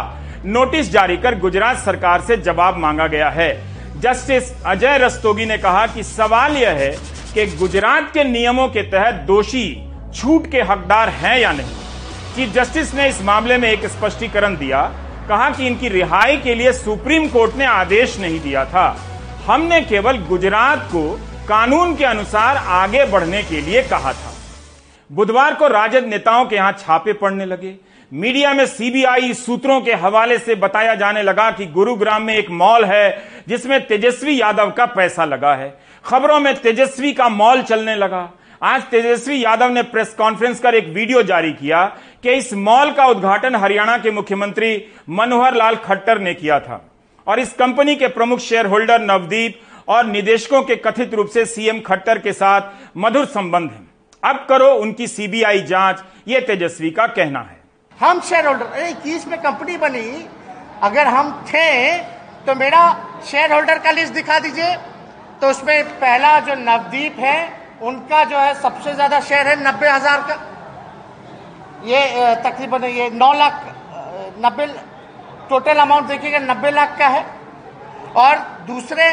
नोटिस 0.45 0.91
जारी 0.91 1.17
कर 1.17 1.39
गुजरात 1.39 1.77
सरकार 1.77 2.21
से 2.21 2.37
जवाब 2.37 2.77
मांगा 2.77 3.07
गया 3.07 3.29
है। 3.29 3.51
जस्टिस 3.99 4.51
अजय 4.65 4.97
रस्तोगी 4.97 5.45
ने 5.45 5.57
कहा 5.57 5.85
कि 5.87 6.03
सवाल 6.03 6.57
यह 6.57 6.69
है 6.69 6.91
कि 7.33 7.45
गुजरात 7.57 8.11
के 8.13 8.23
नियमों 8.23 8.67
के 8.67 8.81
तहत 8.81 9.23
दोषी 9.27 9.65
छूट 10.15 10.51
के 10.51 10.61
हकदार 10.61 11.09
हैं 11.09 11.39
या 11.39 11.51
नहीं। 11.51 11.82
चीफ 12.35 12.53
जस्टिस 12.53 12.93
ने 12.93 13.07
इस 13.09 13.21
मामले 13.21 13.57
में 13.57 13.69
एक 13.69 13.85
स्पष्टीकरण 13.85 14.55
दिया, 14.57 14.81
कहा 15.29 15.49
कि 15.49 15.67
इनकी 15.67 15.89
रिहाई 15.89 16.37
के 16.37 16.55
लिए 16.55 16.71
सुप्रीम 16.73 17.27
कोर्ट 17.27 17.55
ने 17.55 17.65
आदेश 17.65 18.17
नहीं 18.19 18.39
दिया 18.39 18.65
था। 18.65 18.85
हमने 19.45 19.81
केवल 19.81 20.17
गुजरात 20.19 20.87
को 20.91 21.09
कानून 21.47 21.95
के 21.95 22.05
अनुसार 22.05 22.57
आगे 22.57 23.05
बढ़ने 23.05 23.43
के 23.43 23.61
लिए 23.61 23.83
कहा 23.83 24.13
था। 24.13 24.33
बुधवार 25.09 25.55
को 25.55 25.67
राजद 25.67 26.05
नेताओं 26.05 26.45
के 26.45 26.55
यहाँ 26.55 26.71
छापे 26.71 27.13
पड़ने 27.13 27.45
लगे। 27.45 27.75
मीडिया 28.11 28.53
में 28.53 28.65
सीबीआई 28.65 29.33
सूत्रों 29.33 29.79
के 29.81 29.93
हवाले 29.93 30.37
से 30.37 30.55
बताया 30.55 30.95
जाने 30.95 31.23
लगा 31.23 31.49
कि 31.51 31.65
गुरुग्राम 31.65 32.23
में 32.23 32.35
एक 32.35 32.49
मॉल 32.51 32.85
है, 32.85 33.23
जिसमें 33.47 33.79
तेजस्वी 33.87 34.41
यादव 34.41 34.71
का 34.71 34.85
पैसा 34.85 35.25
लगा 35.25 35.53
है। 35.55 35.73
खबरों 36.05 36.39
में 36.39 36.55
तेजस्वी 36.55 37.13
का 37.13 37.29
मॉल 37.29 37.61
चलने 37.61 37.95
लगा। 37.95 38.29
आज 38.63 38.81
तेजस्वी 38.81 39.43
यादव 39.43 39.69
ने 39.69 39.81
प्रेस 39.83 40.13
कॉन्फ्रेंस 40.13 40.59
कर 40.59 40.75
एक 40.75 40.87
वीडियो 40.87 41.21
जारी 41.23 41.51
किया 41.53 41.83
कि 42.23 42.31
इस 42.31 42.53
मॉल 42.57 42.91
का 42.91 43.05
उद्घाटन 43.05 43.55
हरियाणा 43.55 43.97
के 43.97 44.11
मुख्यमंत्री 44.11 44.69
मनोहर 45.11 45.55
लाल 45.55 45.75
खट्टर 45.77 46.19
ने 46.19 46.33
किया 46.33 46.59
था। 46.59 46.79
और 47.27 47.39
इस 47.39 47.51
कंपनी 47.53 47.95
के 47.95 48.07
प्रमुख 48.09 48.39
शेयर 48.39 48.65
होल्डर 48.65 49.01
नवदीप 49.01 49.59
और 49.87 50.05
निदेशकों 50.05 50.61
के 50.61 50.75
कथित 50.77 51.13
रूप 51.13 51.29
से 51.29 51.43
सीएम 51.45 51.79
खट्टर 51.79 52.19
के 52.19 52.33
साथ 52.33 52.69
मधुर 52.97 53.25
संबंध 53.25 53.71
है। 53.71 53.81
अब 54.23 54.45
करो 54.49 54.69
उनकी 54.75 55.07
सीबीआई 55.07 55.59
जाँच, 55.63 56.03
ये 56.27 56.39
तेजस्वी 56.41 56.91
का 56.91 57.07
कहना 57.09 57.39
है। 57.41 57.59
हम 57.99 58.21
शेयर 58.21 58.47
होल्डर 58.47 58.79
इक्कीस 58.81 59.27
में 59.27 59.39
कंपनी 59.41 59.75
बनी, 59.77 60.25
अगर 60.83 61.07
हम 61.07 61.31
थे 61.49 61.97
तो 62.45 62.55
मेरा 62.55 62.85
शेयर 63.25 63.53
होल्डर 63.53 63.79
का 63.79 63.91
लिस्ट 63.91 64.13
दिखा 64.13 64.39
दीजिए। 64.39 64.75
तो 65.41 65.49
उसमें 65.49 65.83
पहला 65.99 66.39
जो 66.39 66.55
नवदीप 66.61 67.19
है 67.19 67.62
उनका 67.83 68.23
जो 68.23 68.37
है 68.39 68.53
सबसे 68.61 68.93
ज़्यादा 68.93 69.19
शेयर 69.21 69.47
है 69.47 69.55
नब्बे 69.61 69.89
हज़ार 69.89 70.21
का। 70.21 70.35
ये 71.85 72.35
तकरीबन 72.43 72.83
ये 72.85 73.09
नौ 73.11 73.31
लाख 73.33 73.63
नब्बे 74.39 74.65
टोटल 75.49 75.77
अमाउंट 75.77 76.07
देखिएगा, 76.07 76.39
नब्बे 76.41 76.71
लाख 76.71 76.97
का 76.99 77.07
है। 77.07 77.25
और 78.15 78.37
दूसरे 78.67 79.07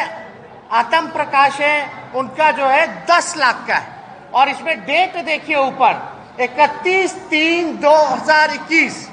आतम 0.73 1.07
प्रकाश 1.11 1.61
है, 1.61 1.91
उनका 2.15 2.51
जो 2.51 2.67
है 2.67 2.87
दस 3.07 3.35
लाख 3.37 3.65
का 3.69 3.75
है। 3.77 3.99
और 4.33 4.49
इसमें 4.49 4.81
डेट 4.81 5.17
देखिए 5.25 5.57
ऊपर, 5.59 5.93
इकतीस 6.41 7.15
तीन 7.31 7.77
दो 7.79 7.95
हज़ार 7.95 8.51
इक्कीस। 8.53 9.09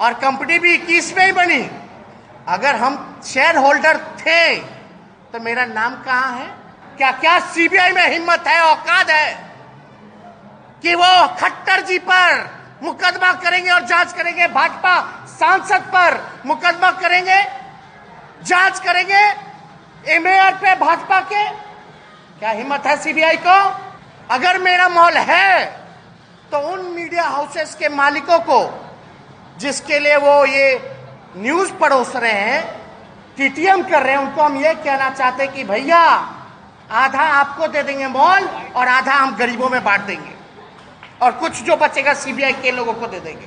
और 0.00 0.12
कंपनी 0.20 0.58
भी 0.58 0.74
इक्कीस 0.74 1.16
में 1.16 1.24
ही 1.24 1.32
बनी। 1.32 1.62
अगर 2.48 2.74
हम 2.76 3.20
शेयर 3.24 3.56
होल्डर 3.56 3.96
थे 4.20 4.54
तो 5.32 5.40
मेरा 5.40 5.64
नाम 5.66 5.94
कहाँ 6.04 6.32
है? 6.32 6.46
क्या 6.98 7.10
क्या 7.12 7.38
सीबीआई 7.52 7.92
में 7.92 8.08
हिम्मत 8.08 8.46
है, 8.46 8.60
औकात 8.62 9.10
है 9.10 9.32
कि 10.82 10.94
वो 10.94 11.26
खट्टर 11.40 11.80
जी 11.80 11.98
पर 12.00 12.50
मुकदमा 12.82 13.32
करेंगे 13.34 13.70
और 13.70 13.84
जाँच 13.86 14.12
करेंगे, 14.12 14.46
भाजपा 14.48 15.00
सांसद 15.28 15.82
पर 15.94 16.20
मुकदमा 16.46 16.90
करेंगे, 16.92 17.42
जाँच 18.42 18.80
करेंगे 18.80 19.22
एमएआर 20.06 20.54
पे 20.54 20.74
भाजपा 20.76 21.20
के? 21.22 21.44
क्या 22.38 22.50
हिम्मत 22.50 22.86
है 22.86 22.96
सीबीआई 22.96 23.36
को? 23.38 23.58
अगर 24.30 24.58
मेरा 24.58 24.88
मॉल 24.88 25.16
है 25.18 25.64
तो 26.52 26.58
उन 26.68 26.80
मीडिया 26.86 27.24
हाउसेस 27.24 27.74
के 27.74 27.88
मालिकों 27.88 28.38
को, 28.40 28.60
जिसके 29.58 29.98
लिए 29.98 30.16
वो 30.16 30.44
ये 30.46 30.66
न्यूज़ 31.36 31.72
परोस 31.72 32.14
रहे 32.16 32.32
हैं, 32.32 32.62
टीटीएम 33.36 33.82
कर 33.82 34.02
रहे 34.02 34.14
हैं, 34.14 34.20
उनको 34.20 34.42
हम 34.42 34.56
ये 34.56 34.74
कहना 34.74 35.10
चाहते 35.10 35.46
कि 35.46 35.64
भैया 35.64 36.04
आधा 36.92 37.22
आपको 37.32 37.66
दे 37.66 37.82
देंगे 37.82 38.06
मॉल 38.06 38.44
और 38.76 38.88
आधा 38.88 39.14
हम 39.14 39.34
गरीबों 39.36 39.68
में 39.68 39.82
बांट 39.84 40.00
देंगे। 40.00 40.30
और 41.22 41.32
कुछ 41.32 41.62
जो 41.62 41.76
बचेगा 41.76 42.14
सीबीआई 42.14 42.52
के 42.52 42.70
लोगों 42.70 42.92
को 42.92 43.06
दे 43.06 43.20
देंगे। 43.20 43.46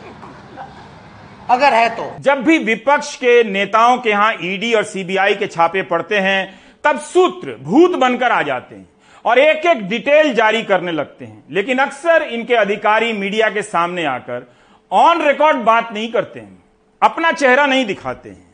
अगर 1.49 1.73
है 1.73 1.89
तो। 1.89 2.12
जब 2.19 2.43
भी 2.43 2.58
विपक्ष 2.58 3.15
के 3.15 3.43
नेताओं 3.43 3.97
के 3.97 4.10
यहाँ 4.10 4.34
ईडी 4.41 4.73
और 4.73 4.84
सीबीआई 4.84 5.36
के 5.36 5.47
छापे 5.47 5.81
पड़ते 5.84 6.19
हैं, 6.19 6.60
तब 6.84 6.99
सूत्र 6.99 7.55
भूत 7.62 7.91
बनकर 7.91 8.31
आ 8.31 8.41
जाते 8.41 8.75
हैं 8.75 8.89
और 9.25 9.39
एक 9.39 9.65
एक 9.65 9.88
डिटेल 9.89 10.34
जारी 10.34 10.63
करने 10.63 10.91
लगते 10.91 11.25
हैं। 11.25 11.43
लेकिन 11.51 11.79
अक्सर 11.79 12.23
इनके 12.23 12.55
अधिकारी 12.55 13.13
मीडिया 13.13 13.49
के 13.49 13.62
सामने 13.62 14.05
आकर 14.05 14.51
ऑन 14.91 15.21
रिकॉर्ड 15.21 15.58
बात 15.58 15.93
नहीं 15.93 16.12
करते 16.12 16.39
हैं, 16.39 16.63
अपना 17.01 17.31
चेहरा 17.31 17.65
नहीं 17.65 17.86
दिखाते 17.86 18.29
हैं। 18.29 18.44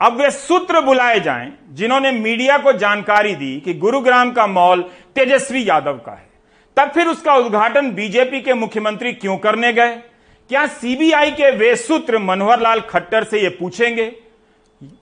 अब 0.00 0.20
वे 0.20 0.30
सूत्र 0.30 0.80
बुलाए 0.80 1.20
जाएँ, 1.20 1.52
जिन्होंने 1.72 2.10
मीडिया 2.12 2.58
को 2.58 2.72
जानकारी 2.72 3.34
दी 3.34 3.60
कि 3.60 3.74
गुरुग्राम 3.74 4.32
का 4.32 4.46
मॉल 4.46 4.82
तेजस्वी 5.14 5.68
यादव 5.68 5.96
का 5.96 6.12
है। 6.12 6.28
तब 6.76 6.90
फिर 6.90 7.06
उसका 7.06 7.34
उद्घाटन 7.34 7.90
बीजेपी 7.90 8.40
के 8.40 8.54
मुख्यमंत्री 8.54 9.12
क्यों 9.12 9.36
करने 9.36 9.72
गए? 9.72 9.94
क्या 10.50 10.66
सीबीआई 10.66 11.30
के 11.30 11.50
वे 11.50 11.76
सूत्र 11.76 12.18
मनोहर 12.18 12.60
लाल 12.60 12.80
खट्टर 12.80 13.24
से 13.24 13.40
ये 13.40 13.48
पूछेंगे? 13.48 14.12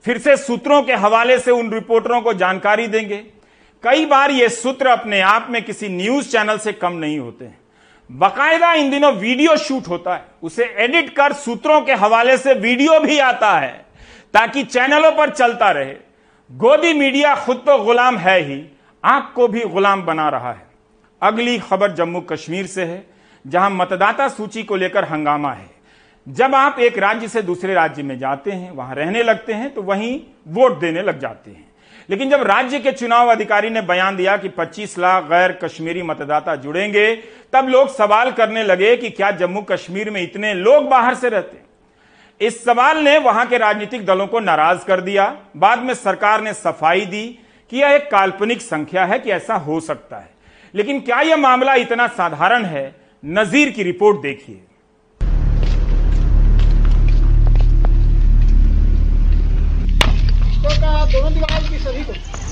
फिर 0.05 0.17
से 0.17 0.37
सूत्रों 0.37 0.81
के 0.83 0.93
हवाले 0.93 1.39
से 1.39 1.51
उन 1.51 1.71
रिपोर्टरों 1.71 2.21
को 2.21 2.33
जानकारी 2.33 2.87
देंगे। 2.87 3.17
कई 3.83 4.05
बार 4.05 4.31
ये 4.31 4.49
सूत्र 4.49 4.87
अपने 4.87 5.21
आप 5.21 5.47
में 5.49 5.63
किसी 5.63 5.89
न्यूज़ 5.89 6.29
चैनल 6.29 6.57
से 6.57 6.73
कम 6.73 6.93
नहीं 6.93 7.19
होते 7.19 7.45
हैं। 7.45 7.59
बाकायदा 8.11 8.73
इन 8.73 8.89
दिनों 8.89 9.13
वीडियो 9.13 9.55
शूट 9.57 9.87
होता 9.87 10.13
है। 10.15 10.25
उसे 10.43 10.63
एडिट 10.77 11.09
कर 11.09 11.33
सूत्रों 11.33 11.81
के 11.81 11.93
हवाले 11.93 12.37
से 12.37 12.53
वीडियो 12.53 12.99
भी 12.99 13.19
आता 13.19 13.51
है। 13.51 13.85
ताकि 14.33 14.63
चैनलों 14.63 15.11
पर 15.11 15.29
चलता 15.29 15.71
रहे। 15.71 15.95
गोदी 16.49 16.93
मीडिया 16.93 17.35
खुद 17.35 17.57
तो 17.57 17.77
गुलाम 17.77 18.17
है 18.17 18.39
ही 18.41 18.63
आपको 19.03 19.47
भी 19.47 19.61
गुलाम 19.61 20.01
बना 20.03 20.29
रहा 20.29 20.51
है। 20.51 20.65
अगली 21.21 21.57
खबर 21.59 21.91
जम्मू 21.91 22.21
कश्मीर 22.21 22.65
से 22.67 22.83
है, 22.83 23.05
जहाँ 23.45 23.69
मतदाता 23.69 24.27
सूची 24.27 24.63
को 24.63 24.75
लेकर 24.75 25.03
हंगामा 25.03 25.51
है। 25.53 25.69
जब 26.27 26.55
आप 26.55 26.79
एक 26.79 26.97
राज्य 26.97 27.27
से 27.27 27.41
दूसरे 27.41 27.73
राज्य 27.73 28.03
में 28.03 28.17
जाते 28.19 28.51
हैं, 28.51 28.71
वहाँ 28.71 28.95
रहने 28.95 29.23
लगते 29.23 29.53
हैं 29.53 29.73
तो 29.73 29.81
वहीं 29.81 30.19
वोट 30.47 30.79
देने 30.79 31.01
लग 31.01 31.19
जाते 31.19 31.51
हैं। 31.51 31.71
लेकिन 32.09 32.29
जब 32.29 32.43
राज्य 32.43 32.79
के 32.79 32.91
चुनाव 32.91 33.31
अधिकारी 33.31 33.69
ने 33.69 33.81
बयान 33.81 34.15
दिया 34.15 34.37
कि 34.37 34.49
25 34.49 34.97
लाख 34.99 35.23
गैर 35.23 35.51
कश्मीरी 35.63 36.01
मतदाता 36.01 36.55
जुड़ेंगे, 36.55 37.15
तब 37.53 37.67
लोग 37.69 37.89
सवाल 37.89 38.31
करने 38.31 38.63
लगे 38.63 38.95
कि 38.97 39.09
क्या 39.09 39.31
जम्मू 39.31 39.61
कश्मीर 39.61 40.09
में 40.09 40.21
इतने 40.21 40.53
लोग 40.53 40.89
बाहर 40.89 41.15
से 41.15 41.29
रहते 41.29 41.57
इस 42.41 42.63
सवाल 42.65 42.97
ने 42.97 43.17
वहाँ 43.17 43.45
के 43.47 43.57
राजनीतिक 43.57 44.05
दलों 44.05 44.27
को 44.27 44.39
नाराज़ 44.39 44.85
कर 44.85 45.01
दिया। 45.01 45.25
बाद 45.57 45.79
में 45.79 45.93
सरकार 45.93 46.41
ने 46.41 46.53
सफ़ाई 46.53 47.05
दी 47.05 47.23
कि 47.71 47.77
यह 47.77 47.89
एक 47.89 48.09
काल्पनिक 48.11 48.61
संख्या 48.61 49.05
है 49.05 49.19
कि 49.19 49.31
ऐसा 49.31 49.55
हो 49.55 49.79
सकता 49.79 50.17
है। 50.17 50.29
लेकिन 50.75 50.99
क्या 50.99 51.19
यह 51.21 51.37
मामला 51.37 51.73
इतना 51.75 52.07
साधारण 52.07 52.65
है? 52.65 52.95
नजीर 53.25 53.69
की 53.69 53.83
रिपोर्ट 53.83 54.21
देखिए। 54.21 54.61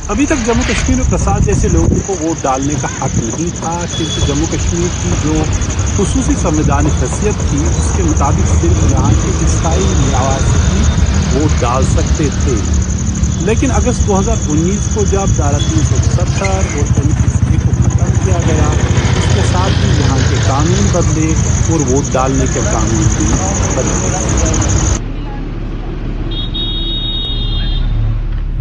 अभी 0.10 0.26
तक 0.26 0.36
जम्मू 0.46 0.64
कश्मीर 0.64 0.98
में 0.98 1.10
प्रसाद 1.10 1.44
जैसे 1.44 1.70
लोगों 1.70 2.00
को 2.06 2.14
वोट 2.22 2.42
डालने 2.44 2.76
का 2.76 2.88
हक 2.94 3.16
नहीं 3.18 3.50
था 3.52 3.74
क्योंकि 3.86 4.22
जम्मू 4.28 4.46
कश्मीर 4.48 4.88
की 5.02 5.12
जो 5.24 5.34
खसूसी 5.98 6.34
संवैधानिक 6.36 6.94
हैसियत 6.94 7.36
थी, 7.42 7.60
उसके 7.70 8.04
मुताबिक 8.04 8.46
सिर्फ़ 8.46 8.80
यहाँ 8.94 9.12
के 9.14 9.34
ईसाई 9.46 9.86
निवासी 10.00 10.82
वोट 11.34 11.62
डाल 11.62 11.86
सकते 11.86 12.30
थे। 12.40 12.56
लेकिन 13.46 13.70
अगस्त 13.72 14.08
2019 14.08 14.90
को 14.96 15.06
जब 15.12 15.38
धारा 15.38 15.58
तीन 15.60 15.86
सौ 15.86 16.02
सत्तर 16.10 16.62
तैंतीस 16.98 17.40
को 17.62 17.72
खत्म 17.78 18.12
किया 18.26 18.40
गया, 18.48 18.70
उसके 19.22 19.48
साथ 19.52 19.70
ही 19.70 19.94
यहाँ 20.02 20.20
के 20.30 20.42
कानून 20.50 20.92
बदले 20.98 21.30
और 21.74 21.88
वोट 21.94 22.14
डालने 22.14 22.48
के 22.48 22.66
कानून 22.72 23.08
भी 23.16 23.26
बदले। 23.78 25.11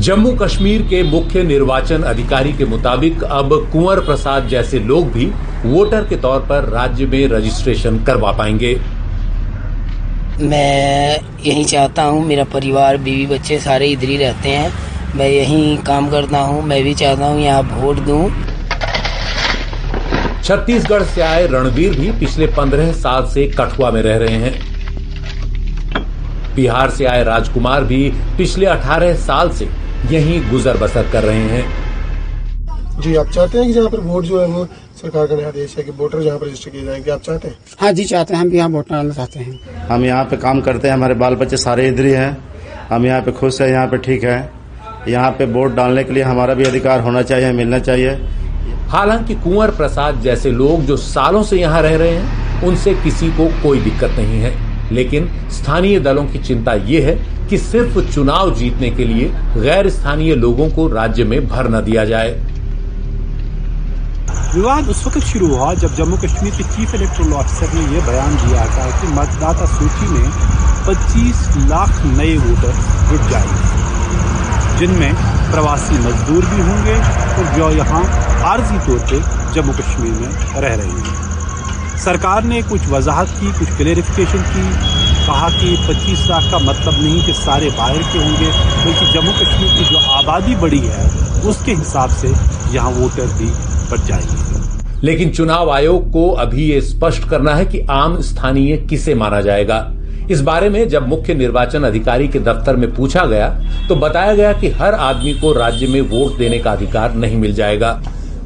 जम्मू 0.00 0.30
कश्मीर 0.32 0.82
के 0.90 1.02
मुख्य 1.02 1.42
निर्वाचन 1.42 2.02
अधिकारी 2.02 2.52
के 2.52 2.64
मुताबिक 2.64 3.22
अब 3.24 3.50
कुंवर 3.72 4.00
प्रसाद 4.00 4.46
जैसे 4.48 4.78
लोग 4.80 5.10
भी 5.12 5.24
वोटर 5.64 6.04
के 6.04 6.16
तौर 6.16 6.40
पर 6.40 6.68
राज्य 6.68 7.06
में 7.06 7.26
रजिस्ट्रेशन 7.28 7.98
करवा 8.04 8.30
पाएँगे। 8.32 8.74
मैं 10.42 11.18
यही 11.46 11.64
चाहता 11.64 12.02
हूँ 12.02 12.24
मेरा 12.26 12.44
परिवार 12.52 12.96
बीवी 12.98 13.26
बच्चे 13.26 13.58
सारे 13.60 13.88
इधर 13.88 14.08
ही 14.08 14.16
रहते 14.16 14.48
हैं। 14.48 14.72
मैं 15.16 15.28
यहीं 15.28 15.76
काम 15.84 16.08
करता 16.10 16.38
हूँ 16.40 16.62
मैं 16.62 16.82
भी 16.84 16.94
चाहता 16.94 17.26
हूँ 17.26 17.40
यहाँ 17.40 17.62
वोट 17.72 17.98
दूँ। 18.06 18.30
छत्तीसगढ़ 20.44 21.02
से 21.04 21.20
आए 21.22 21.46
रणवीर 21.46 21.98
भी 21.98 22.10
पिछले 22.20 22.46
पंद्रह 22.56 22.92
साल 22.94 23.26
से 23.26 23.46
कठुआ 23.58 23.90
में 23.90 24.00
रह 24.02 24.16
रहे 24.16 24.36
हैं। 24.36 24.54
बिहार 26.54 26.90
से 26.90 27.04
आए 27.06 27.22
राजकुमार 27.24 27.84
भी 27.84 28.02
पिछले 28.38 28.66
अठारह 28.66 29.14
साल 29.18 29.50
से 29.50 29.68
यहीं 30.06 30.40
गुजर 30.50 30.76
बसर 30.76 31.10
कर 31.12 31.22
रहे 31.22 31.42
हैं। 31.48 33.00
जी 33.00 33.14
आप 33.16 33.28
चाहते 33.28 33.58
हैं 33.58 33.66
कि 33.66 33.72
जहाँ 33.72 33.88
पर 33.90 34.00
वोट 34.00 34.24
जो 34.24 34.40
है 34.40 34.46
वो 34.46 34.64
सरकार 35.02 35.26
का 35.26 35.36
नया 35.36 35.48
आदेश 35.48 35.76
है 35.78 35.82
कि 35.84 35.90
वोटर 35.90 36.22
जहाँ 36.22 36.38
पर 36.38 36.46
रजिस्टर 36.46 36.70
किए 36.70 36.84
जाएँगे 36.84 37.10
आप 37.10 37.20
चाहते 37.20 37.48
हैं? 37.48 37.56
हाँ 37.80 37.92
जी 37.92 38.04
चाहते 38.04 38.34
हैं। 38.34 38.40
हम 38.40 38.50
भी 38.50 38.56
यहाँ 38.56 38.68
वोट 38.68 38.90
डालना 38.90 39.14
चाहते 39.14 39.40
हैं। 39.40 39.86
हम 39.88 40.04
यहाँ 40.04 40.24
पे 40.24 40.36
काम 40.36 40.60
करते 40.60 40.88
हैं 40.88 40.94
हमारे 40.94 41.14
बाल 41.14 41.34
बच्चे 41.34 41.56
सारे 41.56 41.88
इधर 41.88 42.06
ही 42.06 42.12
हैं। 42.12 42.36
हम 42.90 43.06
यहाँ 43.06 43.20
पे 43.22 43.32
खुश 43.32 43.60
है 43.60 43.70
यहाँ 43.70 43.86
पे 43.86 43.98
ठीक 43.98 44.24
है। 44.24 44.38
यहाँ 45.08 45.30
पे 45.30 45.44
वोट 45.44 45.74
डालने 45.74 46.04
के 46.04 46.12
लिए 46.12 46.22
हमारा 46.22 46.54
भी 46.54 46.64
अधिकार 46.64 47.00
होना 47.00 47.22
चाहिए 47.22 47.52
मिलना 47.52 47.78
चाहिए। 47.78 48.10
हालाँकि 48.88 49.34
कुंवर 49.34 49.70
प्रसाद 49.70 50.20
जैसे 50.20 50.50
लोग 50.50 50.84
जो 50.84 50.96
सालों 50.96 51.42
से 51.42 51.56
यहाँ 51.56 51.82
रह 51.82 51.96
रहे 51.96 52.10
हैं 52.10 52.62
उनसे 52.62 52.94
किसी 52.94 53.28
को 53.30 53.46
कोई 53.62 53.80
दिक्कत 53.80 54.18
नहीं 54.18 54.40
है। 54.40 54.52
लेकिन 54.92 55.28
स्थानीय 55.50 56.00
दलों 56.00 56.24
की 56.24 56.38
चिंता 56.38 56.72
ये 56.74 57.00
है 57.00 57.14
कि 57.50 57.58
सिर्फ़ 57.58 57.98
चुनाव 58.12 58.54
जीतने 58.54 58.90
के 58.90 59.04
लिए 59.04 59.28
गैर 59.56 59.88
स्थानीय 59.90 60.34
लोगों 60.36 60.68
को 60.70 60.86
राज्य 60.88 61.24
में 61.24 61.40
भर 61.48 61.68
न 61.70 61.80
दिया 61.84 62.04
जाए। 62.04 62.30
विवाद 64.54 64.88
उस 64.88 65.06
वक्त 65.06 65.18
शुरू 65.24 65.46
हुआ 65.46 65.72
जब 65.74 65.94
जम्मू 65.94 66.16
कश्मीर 66.16 66.52
के 66.52 66.64
चीफ 66.66 66.94
इलेक्टोरल 66.94 67.32
ऑफिसर 67.32 67.72
ने 67.74 67.82
यह 67.94 68.06
बयान 68.06 68.36
दिया 68.36 68.64
था 68.68 68.86
कि 69.00 69.06
मतदाता 69.12 69.66
सूची 69.66 70.08
में 70.08 70.30
25 70.86 71.42
लाख 71.68 72.02
नए 72.06 72.36
वोटर 72.36 72.72
जुट 73.10 73.30
जाएँगे, 73.30 74.78
जिनमें 74.78 75.14
प्रवासी 75.52 75.98
मजदूर 75.98 76.44
भी 76.44 76.62
होंगे 76.62 76.94
और 77.34 77.54
जो 77.56 77.70
यहाँ 77.70 78.04
आर्जी 78.44 78.78
तौर 78.86 78.98
पर 79.10 79.52
जम्मू 79.54 79.72
कश्मीर 79.72 80.12
में 80.12 80.28
रह 80.56 80.74
रहे 80.74 80.86
हैं। 80.86 81.98
सरकार 81.98 82.44
ने 82.44 82.62
कुछ 82.62 82.88
वजाहत 82.88 83.28
की, 83.40 83.52
कुछ 83.52 83.76
क्लेरिफिकेशन 83.76 84.42
की 84.52 84.89
कहा 85.30 85.48
कि 85.50 85.76
25 85.86 86.22
लाख 86.30 86.50
का 86.50 86.58
मतलब 86.58 86.94
नहीं 86.94 87.22
कि 87.24 87.32
सारे 87.32 87.68
बाहर 87.70 87.98
के 88.12 88.18
होंगे 88.18 88.46
बल्कि 88.84 89.06
जम्मू 89.12 89.32
कश्मीर 89.32 89.68
की 89.74 89.84
जो 89.84 89.98
आबादी 90.12 90.54
बढ़ी 90.56 90.78
है 90.84 91.04
उसके 91.48 91.72
हिसाब 91.72 92.10
से 92.12 92.28
यहाँ 92.74 92.90
वोटर 92.90 93.26
भी 93.38 93.46
बढ़ 93.90 94.00
जाएँगे। 94.06 95.06
लेकिन 95.06 95.30
चुनाव 95.30 95.70
आयोग 95.70 96.10
को 96.12 96.28
अभी 96.40 96.64
ये 96.64 96.80
स्पष्ट 96.80 97.28
करना 97.28 97.54
है 97.54 97.66
कि 97.66 97.80
आम 97.90 98.20
स्थानीय 98.22 98.76
किसे 98.90 99.14
माना 99.14 99.40
जाएगा। 99.40 99.78
इस 100.30 100.40
बारे 100.40 100.68
में 100.68 100.88
जब 100.88 101.06
मुख्य 101.08 101.34
निर्वाचन 101.34 101.84
अधिकारी 101.84 102.28
के 102.28 102.38
दफ्तर 102.40 102.76
में 102.76 102.94
पूछा 102.94 103.24
गया 103.26 103.48
तो 103.88 103.96
बताया 103.96 104.34
गया 104.34 104.52
कि 104.52 104.70
हर 104.70 104.94
आदमी 105.06 105.32
को 105.34 105.52
राज्य 105.52 105.86
में 105.86 106.00
वोट 106.10 106.38
देने 106.38 106.58
का 106.58 106.72
अधिकार 106.72 107.14
नहीं 107.14 107.36
मिल 107.36 107.54
जाएगा। 107.54 107.92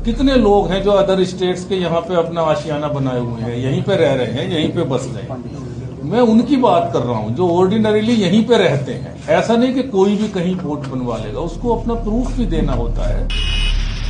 कितने 0.04 0.34
लोग 0.36 0.70
हैं 0.70 0.82
जो 0.82 0.90
अदर 0.92 1.24
स्टेट्स 1.24 1.64
के 1.64 1.74
यहाँ 1.74 2.00
पे 2.00 2.14
अपना 2.16 2.42
आशियाना 2.52 2.88
बनाए 2.88 3.20
हुए 3.20 3.42
हैं 3.42 3.56
यहीं 3.56 3.82
पे 3.82 3.96
रह 3.96 4.14
रहे 4.14 4.32
हैं 4.32 4.50
यहीं 4.50 4.68
पे 4.68 4.82
बस 4.84 5.08
रहे 5.14 5.22
हैं? 5.24 5.73
मैं 6.04 6.20
उनकी 6.20 6.56
बात 6.56 6.90
कर 6.92 6.98
रहा 6.98 7.18
हूँ 7.18 7.34
जो 7.36 7.48
ऑर्डिनरीली 7.50 8.12
यहीं 8.12 8.44
पे 8.46 8.56
रहते 8.58 8.92
हैं। 8.92 9.14
ऐसा 9.28 9.56
नहीं 9.56 9.74
कि 9.74 9.82
कोई 9.82 10.16
भी 10.16 10.28
कहीं 10.28 10.54
वोट 10.56 10.86
बनवा 10.86 11.16
लेगा 11.18 11.40
उसको 11.40 11.74
अपना 11.76 11.94
प्रूफ 11.94 12.32
भी 12.32 12.46
देना 12.46 12.72
होता 12.72 13.08
है। 13.08 13.22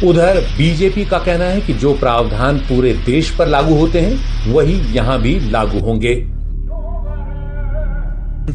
उधर 0.09 0.41
बीजेपी 0.59 1.05
का 1.05 1.19
कहना 1.19 1.45
है 1.45 1.61
कि 1.61 1.75
जो 1.75 1.93
प्रावधान 1.95 2.59
पूरे 2.59 2.93
देश 3.07 3.31
पर 3.31 3.47
लागू 3.47 3.75
होते 3.75 4.01
हैं 4.01 4.53
वही 4.53 4.75
यहाँ 4.95 5.21
भी 5.23 5.39
लागू 5.51 5.81
होंगे। 5.81 6.15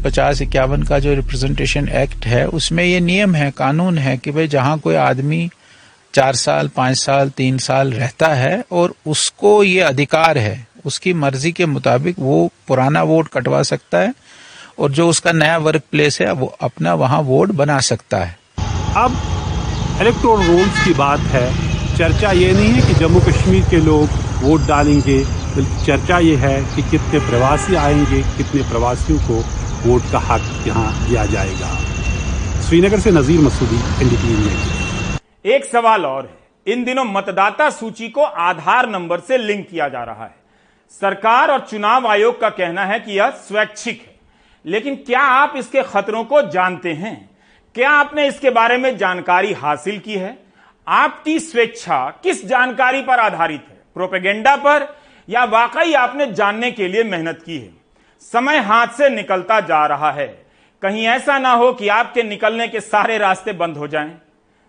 पचास 0.04 0.42
इक्यावन 0.42 0.82
का 0.82 0.98
जो 0.98 1.14
रिप्रेजेंटेशन 1.14 1.88
एक्ट 1.88 2.26
है 2.26 2.46
उसमें 2.48 2.84
ये 2.84 3.00
नियम 3.00 3.34
है 3.34 3.50
कानून 3.50 3.98
है 3.98 4.16
कि 4.16 4.30
भाई 4.30 4.48
जहाँ 4.48 4.78
कोई 4.78 4.94
आदमी 4.94 5.48
चार 6.14 6.34
साल 6.34 6.68
पाँच 6.68 6.96
साल 6.96 7.28
तीन 7.30 7.58
साल 7.58 7.92
रहता 7.92 8.28
है 8.34 8.64
और 8.72 8.94
उसको 9.06 9.62
ये 9.64 9.80
अधिकार 9.80 10.38
है। 10.38 10.69
उसकी 10.86 11.14
मर्ज़ी 11.14 11.52
के 11.52 11.66
मुताबिक 11.66 12.16
वो 12.18 12.50
पुराना 12.68 13.02
वोट 13.02 13.28
कटवा 13.28 13.62
सकता 13.62 13.98
है 13.98 14.14
और 14.78 14.90
जो 14.90 15.08
उसका 15.08 15.32
नया 15.32 15.58
वर्क 15.58 15.82
प्लेस 15.90 16.20
है 16.20 16.32
वो 16.32 16.46
अपना 16.60 16.94
वहाँ 16.94 17.20
वोट 17.20 17.48
बना 17.48 17.80
सकता 17.80 18.16
है। 18.16 18.38
अब 18.96 19.16
इलेक्ट्रोल 20.00 20.42
रोल्स 20.42 20.84
की 20.84 20.94
बात 20.94 21.20
है। 21.20 21.70
चर्चा 21.96 22.30
ये 22.30 22.52
नहीं 22.52 22.68
है 22.68 22.86
कि 22.86 22.94
जम्मू 22.94 23.20
कश्मीर 23.20 23.64
के 23.70 23.76
लोग 23.76 24.08
वोट 24.42 24.60
डालेंगे। 24.60 25.18
बल्कि 25.56 25.84
चर्चा 25.86 26.18
ये 26.18 26.36
है 26.36 26.76
कि 26.76 26.82
कितने 26.82 27.18
प्रवासी 27.20 27.74
आएँगे 27.74 28.22
कितने 28.22 28.62
प्रवासियों 28.62 29.18
को 29.18 29.40
वोट 29.88 30.02
का 30.12 30.18
हक 30.18 30.64
यहाँ 30.66 31.08
दिया 31.08 31.26
जाएगा। 31.26 31.76
श्रीनगर 32.60 33.00
से 33.00 33.10
नजीर 33.10 33.40
मसूदी 33.40 33.76
एनडीटीवी 33.76 34.34
न्यूज़। 34.34 35.46
एक 35.46 35.64
सवाल 35.64 36.06
और 36.06 36.22
है। 36.24 36.74
इन 36.74 36.84
दिनों 36.84 37.04
मतदाता 37.04 37.70
सूची 37.70 38.08
को 38.08 38.22
आधार 38.22 38.88
नंबर 38.90 39.20
से 39.20 39.38
लिंक 39.38 39.68
किया 39.70 39.88
जा 39.88 40.04
रहा 40.04 40.24
है। 40.24 40.39
सरकार 40.92 41.50
और 41.50 41.60
चुनाव 41.60 42.06
आयोग 42.06 42.40
का 42.40 42.48
कहना 42.50 42.84
है 42.84 42.98
कि 43.00 43.12
यह 43.12 43.30
स्वैच्छिक 43.30 44.00
है। 44.00 44.14
लेकिन 44.64 44.94
क्या 44.96 45.20
आप 45.20 45.52
इसके 45.56 45.82
खतरों 45.82 46.24
को 46.24 46.42
जानते 46.42 46.92
हैं? 46.92 47.30
क्या 47.74 47.90
आपने 47.90 48.26
इसके 48.28 48.50
बारे 48.50 48.76
में 48.76 48.96
जानकारी 48.96 49.52
हासिल 49.52 49.98
की 49.98 50.14
है? 50.14 50.36
आपकी 50.86 51.38
स्वेच्छा 51.40 51.98
किस 52.22 52.44
जानकारी 52.46 53.02
पर 53.02 53.20
आधारित 53.20 53.64
है? 53.70 53.76
प्रोपेगेंडा 53.94 54.56
पर 54.56 54.86
या 55.28 55.44
वाकई 55.44 55.92
आपने 55.92 56.26
जानने 56.26 56.70
के 56.70 56.88
लिए 56.88 57.04
मेहनत 57.04 57.42
की 57.46 57.58
है? 57.58 57.70
समय 58.22 58.58
हाथ 58.58 58.86
से 58.88 59.08
निकलता 59.08 59.60
जा 59.60 59.84
रहा 59.86 60.10
है। 60.10 60.26
कहीं 60.82 61.06
ऐसा 61.06 61.38
ना 61.38 61.52
हो 61.52 61.72
कि 61.72 61.88
आपके 61.88 62.22
निकलने 62.22 62.68
के 62.68 62.80
सारे 62.80 63.18
रास्ते 63.18 63.52
बंद 63.52 63.76
हो 63.76 63.88
जाएँ। 63.88 64.12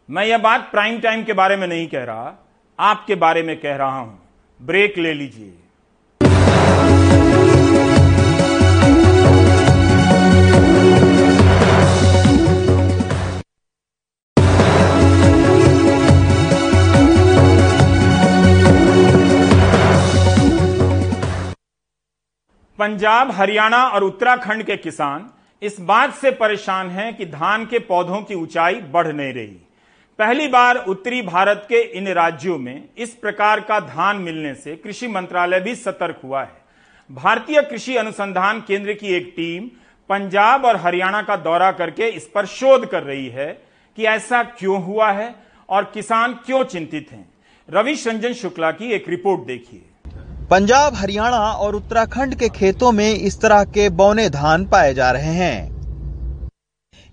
मैं 0.09 0.25
यह 0.25 0.37
बात 0.37 0.69
प्राइम 0.71 0.99
टाइम 0.99 1.23
के 1.23 1.33
बारे 1.33 1.55
में 1.55 1.67
नहीं 1.67 1.87
कह 1.87 2.03
रहा, 2.03 2.33
आपके 2.79 3.15
बारे 3.15 3.43
में 3.43 3.59
कह 3.59 3.75
रहा 3.75 3.99
हूँ। 3.99 4.19
ब्रेक 4.59 4.97
ले 4.97 5.13
लीजिए। 5.13 5.53
पंजाब, 22.81 23.31
हरियाणा 23.31 23.83
और 23.85 24.03
उत्तराखंड 24.03 24.63
के 24.63 24.75
किसान 24.77 25.29
इस 25.61 25.79
बात 25.79 26.13
से 26.13 26.29
परेशान 26.31 26.89
हैं 26.89 27.13
कि 27.17 27.25
धान 27.25 27.65
के 27.65 27.79
पौधों 27.79 28.21
की 28.21 28.35
ऊंचाई 28.35 28.75
बढ़ 28.93 29.07
नहीं 29.07 29.33
रही। 29.33 29.57
पहली 30.19 30.47
बार 30.47 30.77
उत्तरी 30.85 31.21
भारत 31.21 31.65
के 31.69 31.81
इन 31.97 32.07
राज्यों 32.07 32.57
में 32.57 32.83
इस 32.97 33.13
प्रकार 33.15 33.59
का 33.59 33.79
धान 33.79 34.17
मिलने 34.17 34.53
से 34.55 34.75
कृषि 34.75 35.07
मंत्रालय 35.07 35.59
भी 35.59 35.75
सतर्क 35.75 36.21
हुआ 36.23 36.41
है। 36.43 36.61
भारतीय 37.09 37.61
कृषि 37.61 37.95
अनुसंधान 37.95 38.61
केंद्र 38.61 38.93
की 38.93 39.13
एक 39.13 39.31
टीम 39.35 39.67
पंजाब 40.09 40.65
और 40.65 40.77
हरियाणा 40.77 41.21
का 41.21 41.35
दौरा 41.35 41.71
करके 41.71 42.09
इस 42.09 42.27
पर 42.35 42.45
शोध 42.45 42.89
कर 42.89 43.03
रही 43.03 43.27
है 43.29 43.47
कि 43.97 44.05
ऐसा 44.05 44.43
क्यों 44.43 44.83
हुआ 44.83 45.11
है 45.11 45.33
और 45.69 45.91
किसान 45.93 46.33
क्यों 46.45 46.63
चिंतित 46.65 47.11
हैं। 47.11 47.25
रविश 47.69 48.07
रंजन 48.07 48.33
शुक्ला 48.33 48.71
की 48.71 48.91
एक 48.91 49.09
रिपोर्ट 49.09 49.47
देखिए। 49.47 49.81
पंजाब, 50.49 50.95
हरियाणा 50.95 51.37
और 51.37 51.75
उत्तराखंड 51.75 52.35
के 52.35 52.49
खेतों 52.49 52.91
में 52.91 53.13
इस 53.13 53.39
तरह 53.41 53.63
के 53.63 53.89
बौने 53.89 54.29
धान 54.29 54.65
पाए 54.65 54.93
जा 54.93 55.11
रहे 55.11 55.33
हैं। 55.33 55.71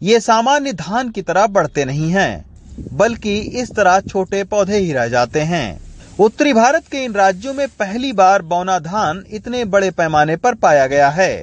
ये 0.03 0.21
सामान्य 0.21 0.73
धान 0.73 1.11
की 1.11 1.23
तरह 1.23 1.47
बढ़ते 1.47 1.85
नहीं 1.85 2.11
हैं, 2.11 2.45
बल्कि 2.93 3.38
इस 3.38 3.71
तरह 3.71 4.01
छोटे 4.01 4.45
पौधे 4.45 4.77
ही 4.77 4.93
रह 4.93 5.09
जाते 5.09 5.41
हैं। 5.41 5.81
उत्तरी 6.21 6.53
भारत 6.53 6.87
के 6.87 6.99
इन 6.99 7.12
राज्यों 7.12 7.55
में 7.55 7.69
पहली 7.69 8.12
बार 8.12 8.43
बौना 8.43 8.79
धान 8.79 9.25
इतने 9.31 9.64
बड़े 9.64 9.91
पैमाने 9.91 10.37
पर 10.37 10.55
पाया 10.55 10.87
गया 10.87 11.09
है। 11.09 11.35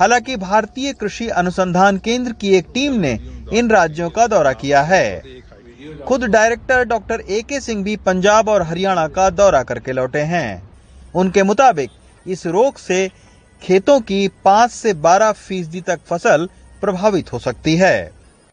हालाँकि 0.00 0.36
भारतीय 0.36 0.92
कृषि 0.92 1.28
अनुसंधान 1.28 1.98
केंद्र 1.98 2.32
की 2.32 2.54
एक 2.54 2.66
टीम 2.74 2.92
ने 2.92 3.18
इन 3.52 3.70
राज्यों 3.70 4.10
का 4.10 4.26
दौरा 4.26 4.52
किया 4.52 4.82
है। 4.82 5.22
खुद 6.06 6.24
डायरेक्टर 6.24 6.84
डॉक्टर 6.84 7.20
ए 7.20 7.42
के 7.42 7.60
सिंह 7.60 7.84
भी 7.84 7.96
पंजाब 7.96 8.48
और 8.48 8.62
हरियाणा 8.62 9.06
का 9.08 9.30
दौरा 9.30 9.62
करके 9.62 9.92
लौटे 9.92 10.20
हैं। 10.20 10.67
उनके 11.14 11.42
मुताबिक, 11.42 11.90
इस 12.26 12.46
रोग 12.46 12.76
से 12.76 13.08
खेतों 13.62 14.00
की 14.00 14.26
पाँच 14.44 14.70
से 14.70 14.92
बारह 14.94 15.32
फ़ीसदी 15.32 15.80
तक 15.80 16.00
फ़सल 16.00 16.46
प्रभावित 16.80 17.32
हो 17.32 17.38
सकती 17.38 17.76
है। 17.76 17.96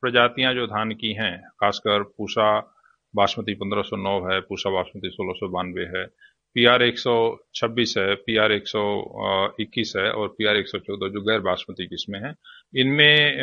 प्रजातियाँ 0.02 0.54
जो 0.54 0.66
धान 0.68 0.92
की 0.92 1.14
हैं, 1.14 1.38
खासकर 1.62 2.04
पूसा, 2.18 2.60
बासमती 3.14 3.56
1509 3.56 4.20
है, 4.32 4.40
पूसा 4.42 4.70
बासमती 4.70 5.10
सोलह 5.10 5.34
सौ 5.34 5.48
बानवे 5.48 5.84
है, 5.98 6.06
पी 6.56 6.66
आर 6.66 6.84
एक 6.84 7.00
सौ 7.00 7.14
छब्बीस 7.56 7.94
है, 7.98 8.16
पी 8.16 8.38
आर 8.38 8.52
एक 8.52 8.68
सौ 8.68 8.82
इक्कीस 9.60 9.94
है 9.98 10.10
और 10.12 10.28
पी 10.28 10.46
आर 10.46 10.58
एक 10.58 10.68
सौ 10.68 10.78
चौदह 10.80 11.14
जो 11.14 11.22
गैर 11.22 11.40
बासमती 11.40 11.86
किस्में 11.86 12.20
हैं। 12.20 12.36
इनमें 12.76 13.38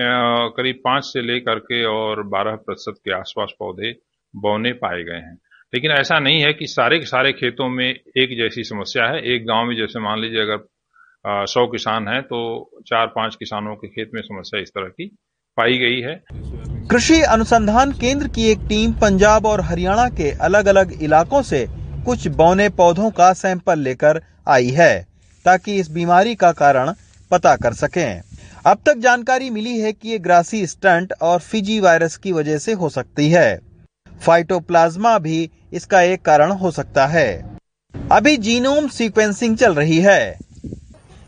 करीब 0.57 0.81
पाँच 0.85 1.05
से 1.05 1.23
लेकर 1.23 1.59
के 1.59 1.85
और 1.85 2.23
बारह 2.29 2.57
प्रतिशत 2.57 3.01
के 3.05 3.13
आसपास 3.13 3.53
पौधे 3.59 3.95
बौने 4.35 4.73
पाए 4.73 5.03
गए 5.03 5.19
हैं। 5.19 5.39
लेकिन 5.73 5.91
ऐसा 5.91 6.18
नहीं 6.18 6.41
है 6.43 6.53
कि 6.53 6.66
सारे 6.66 6.99
के 6.99 7.07
सारे 7.07 7.33
खेतों 7.33 7.68
में 7.68 7.89
एक 7.89 8.37
जैसी 8.39 8.64
समस्या 8.64 9.05
है। 9.05 9.20
एक 9.35 9.47
गाँव 9.47 9.66
में 9.66 9.77
जैसे 9.77 10.01
मान 10.01 10.20
लीजिए 10.20 10.41
अगर 10.41 11.47
सौ 11.47 11.66
किसान 11.66 12.09
हैं 12.09 12.23
तो 12.23 12.41
चार 12.87 13.07
पाँच 13.07 13.35
किसानों 13.35 13.75
के 13.77 13.89
खेत 13.89 14.11
में 14.14 14.20
समस्या 14.23 14.61
इस 14.61 14.68
तरह 14.68 14.89
की 14.89 15.07
पाई 15.59 15.79
गई 15.79 16.01
है। 16.01 16.14
कृषि 16.91 17.20
अनुसंधान 17.29 17.93
केंद्र 17.93 18.29
की 18.29 18.51
एक 18.51 18.66
टीम 18.68 18.93
पंजाब 18.93 19.47
और 19.47 19.61
हरियाणा 19.61 20.09
के 20.11 20.31
अलग 20.41 20.66
अलग 20.66 20.93
इलाकों 21.03 21.43
से 21.43 21.66
कुछ 22.07 22.27
बौने 22.37 22.68
पौधों 22.75 23.11
का 23.11 23.33
सैंपल 23.35 23.79
लेकर 23.79 24.20
आई 24.49 24.70
है, 24.70 25.07
ताकि 25.45 25.77
इस 25.77 25.91
बीमारी 25.91 26.35
का 26.35 26.53
कारण 26.53 26.93
पता 27.31 27.57
कर 27.57 27.73
सकें। 27.75 28.20
अब 28.66 28.83
तक 28.87 28.99
जानकारी 28.99 29.51
मिली 29.51 29.79
है 29.79 29.93
कि 29.93 30.09
ये 30.09 30.18
ग्रासी 30.18 30.66
स्टंट 30.66 31.12
और 31.23 31.39
फिजी 31.41 31.81
वायरस 31.81 32.16
की 32.16 32.33
वजह 32.33 32.59
से 32.59 32.73
हो 32.73 32.89
सकती 32.89 33.29
है। 33.31 33.61
फाइटोप्लाज्मा 34.23 35.18
भी 35.18 35.51
इसका 35.73 36.01
एक 36.03 36.23
कारण 36.23 36.51
हो 36.53 36.70
सकता 36.70 37.07
है। 37.07 37.59
अभी 38.12 38.37
जीनोम 38.37 38.89
सीक्वेंसिंग 38.89 39.57
चल 39.57 39.75
रही 39.75 39.99
है। 39.99 40.39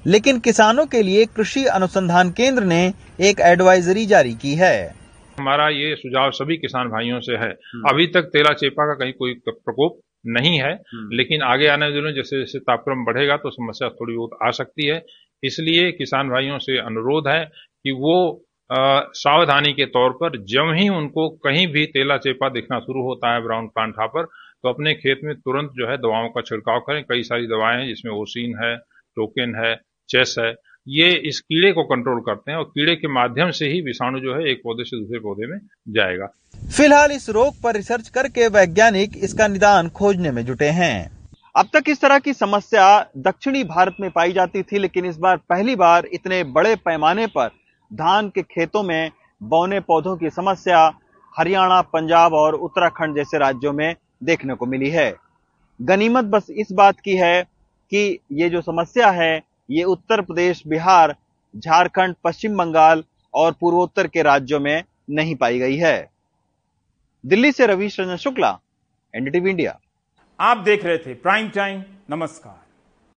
लेकिन 0.06 0.38
किसानों 0.40 0.86
के 0.86 1.02
लिए 1.02 1.24
कृषि 1.26 1.64
अनुसंधान 1.64 2.30
केंद्र 2.30 2.64
ने 2.64 2.92
एक 3.20 3.40
एडवाइजरी 3.40 4.06
जारी 4.06 4.34
की 4.34 4.54
है। 4.54 4.94
हमारा 5.38 5.68
ये 5.68 5.94
सुझाव 5.96 6.30
सभी 6.30 6.56
किसान 6.56 6.88
भाइयों 6.88 7.20
से 7.20 7.36
है। 7.36 7.50
अभी 7.90 8.06
तक 8.06 8.22
तेला 8.22 8.52
चेपा 8.54 8.86
का 8.86 8.94
कहीं 8.94 9.12
कोई 9.12 9.34
प्रकोप 9.48 10.00
नहीं 10.26 10.58
है 10.58 10.72
लेकिन 11.12 11.42
आगे 11.42 11.66
आने 11.68 11.90
दिनों 11.92 12.12
जैसे 12.12 12.38
जैसे 12.38 12.58
तापक्रम 12.58 13.04
बढ़ेगा 13.04 13.36
तो 13.36 13.50
समस्या 13.50 13.88
थोड़ी 13.88 14.16
बहुत 14.16 14.38
आ 14.42 14.50
सकती 14.50 14.86
है। 14.86 15.04
इसलिए 15.42 15.90
किसान 15.92 16.28
भाइयों 16.28 16.58
से 16.58 16.78
अनुरोध 16.78 17.28
है 17.28 17.44
कि 17.44 17.92
वो 17.92 18.43
सावधानी 18.70 19.72
के 19.72 19.84
तौर 19.86 20.10
पर 20.10 20.36
जब 20.44 20.72
ही 20.74 20.88
उनको 20.88 21.28
कहीं 21.44 21.66
भी 21.66 21.84
तेला 21.86 22.16
चेपा 22.16 22.48
दिखना 22.48 22.78
शुरू 22.78 23.02
होता 23.02 23.34
है 23.34 23.42
ब्राउन 23.42 23.66
प्लांट 23.66 23.94
पर 23.98 24.24
तो 24.24 24.68
अपने 24.68 24.94
खेत 24.94 25.20
में 25.24 25.34
तुरंत 25.36 25.70
जो 25.70 25.90
है 25.90 25.96
दवाओं 25.96 26.28
का 26.28 26.40
छिड़काव 26.40 26.78
करें। 26.80 27.02
कई 27.02 27.22
सारी 27.22 27.46
दवाएँ 27.46 27.78
हैं 27.78 27.86
जिसमें 27.88 28.12
ओसिन 28.12 28.54
है, 28.64 28.76
टोकेन 29.16 29.54
है, 29.54 29.74
चेस 30.08 30.34
है। 30.38 30.50
ये 30.88 31.10
इस 31.28 31.40
कीड़े 31.40 31.72
को 31.72 31.82
कंट्रोल 31.82 32.20
करते 32.20 32.50
हैं 32.50 32.58
और 32.58 32.64
कीड़े 32.64 32.94
के 32.96 33.08
माध्यम 33.08 33.50
से 33.50 33.66
ही 33.66 33.80
विषाणु 33.80 34.18
जो 34.18 34.34
है 34.34 34.50
एक 34.50 34.60
पौधे 34.64 34.84
से 34.84 34.96
दूसरे 34.96 35.18
पौधे 35.18 35.46
में 35.46 35.58
जाएगा। 35.88 36.26
फ़िलहाल 36.76 37.12
इस 37.12 37.28
रोग 37.30 37.60
पर 37.62 37.74
रिसर्च 37.74 38.08
करके 38.08 38.48
वैज्ञानिक 38.48 39.16
इसका 39.16 39.48
निदान 39.48 39.88
खोजने 39.88 40.30
में 40.30 40.44
जुटे 40.44 40.68
हैं। 40.68 41.10
अब 41.56 41.68
तक 41.74 41.88
इस 41.88 42.00
तरह 42.00 42.18
की 42.18 42.32
समस्या 42.32 42.86
दक्षिणी 43.16 43.64
भारत 43.64 43.96
में 44.00 44.10
पाई 44.10 44.32
जाती 44.32 44.62
थी, 44.62 44.78
लेकिन 44.78 45.04
इस 45.04 45.18
बार 45.18 45.36
पहली 45.36 45.76
बार 45.76 46.06
इतने 46.12 46.42
बड़े 46.44 46.74
पैमाने 46.76 47.26
पर 47.26 47.50
धान 47.94 48.28
के 48.28 48.42
खेतों 48.42 48.82
में 48.82 49.10
बौने 49.42 49.80
पौधों 49.80 50.16
की 50.16 50.30
समस्या 50.30 50.92
हरियाणा, 51.38 51.80
पंजाब 51.82 52.32
और 52.32 52.54
उत्तराखंड 52.54 53.16
जैसे 53.16 53.38
राज्यों 53.38 53.72
में 53.72 53.94
देखने 54.22 54.54
को 54.54 54.66
मिली 54.66 54.90
है। 54.90 55.14
गनीमत 55.82 56.24
बस 56.24 56.46
इस 56.50 56.72
बात 56.72 57.00
की 57.00 57.16
है 57.16 57.42
कि 57.90 58.18
ये 58.32 58.48
जो 58.50 58.60
समस्या 58.60 59.10
है, 59.10 59.42
ये 59.70 59.84
उत्तर 59.84 60.20
प्रदेश, 60.20 60.62
बिहार, 60.66 61.16
झारखंड, 61.56 62.14
पश्चिम 62.24 62.56
बंगाल 62.56 63.04
और 63.34 63.52
पूर्वोत्तर 63.52 64.06
के 64.06 64.22
राज्यों 64.22 64.60
में 64.60 64.84
नहीं 65.10 65.36
पाई 65.36 65.58
गई 65.58 65.76
है। 65.76 66.10
दिल्ली 67.26 67.52
से 67.52 67.66
रवीश 67.66 68.00
रंजन 68.00 68.16
शुक्ला, 68.16 68.58
एनडीटीवी 69.14 69.50
इंडिया। 69.50 69.78
आप 70.40 70.56
देख 70.56 70.84
रहे 70.84 70.98
थे 70.98 71.14
प्राइम 71.14 71.48
टाइम, 71.48 71.82
नमस्कार। 72.10 72.63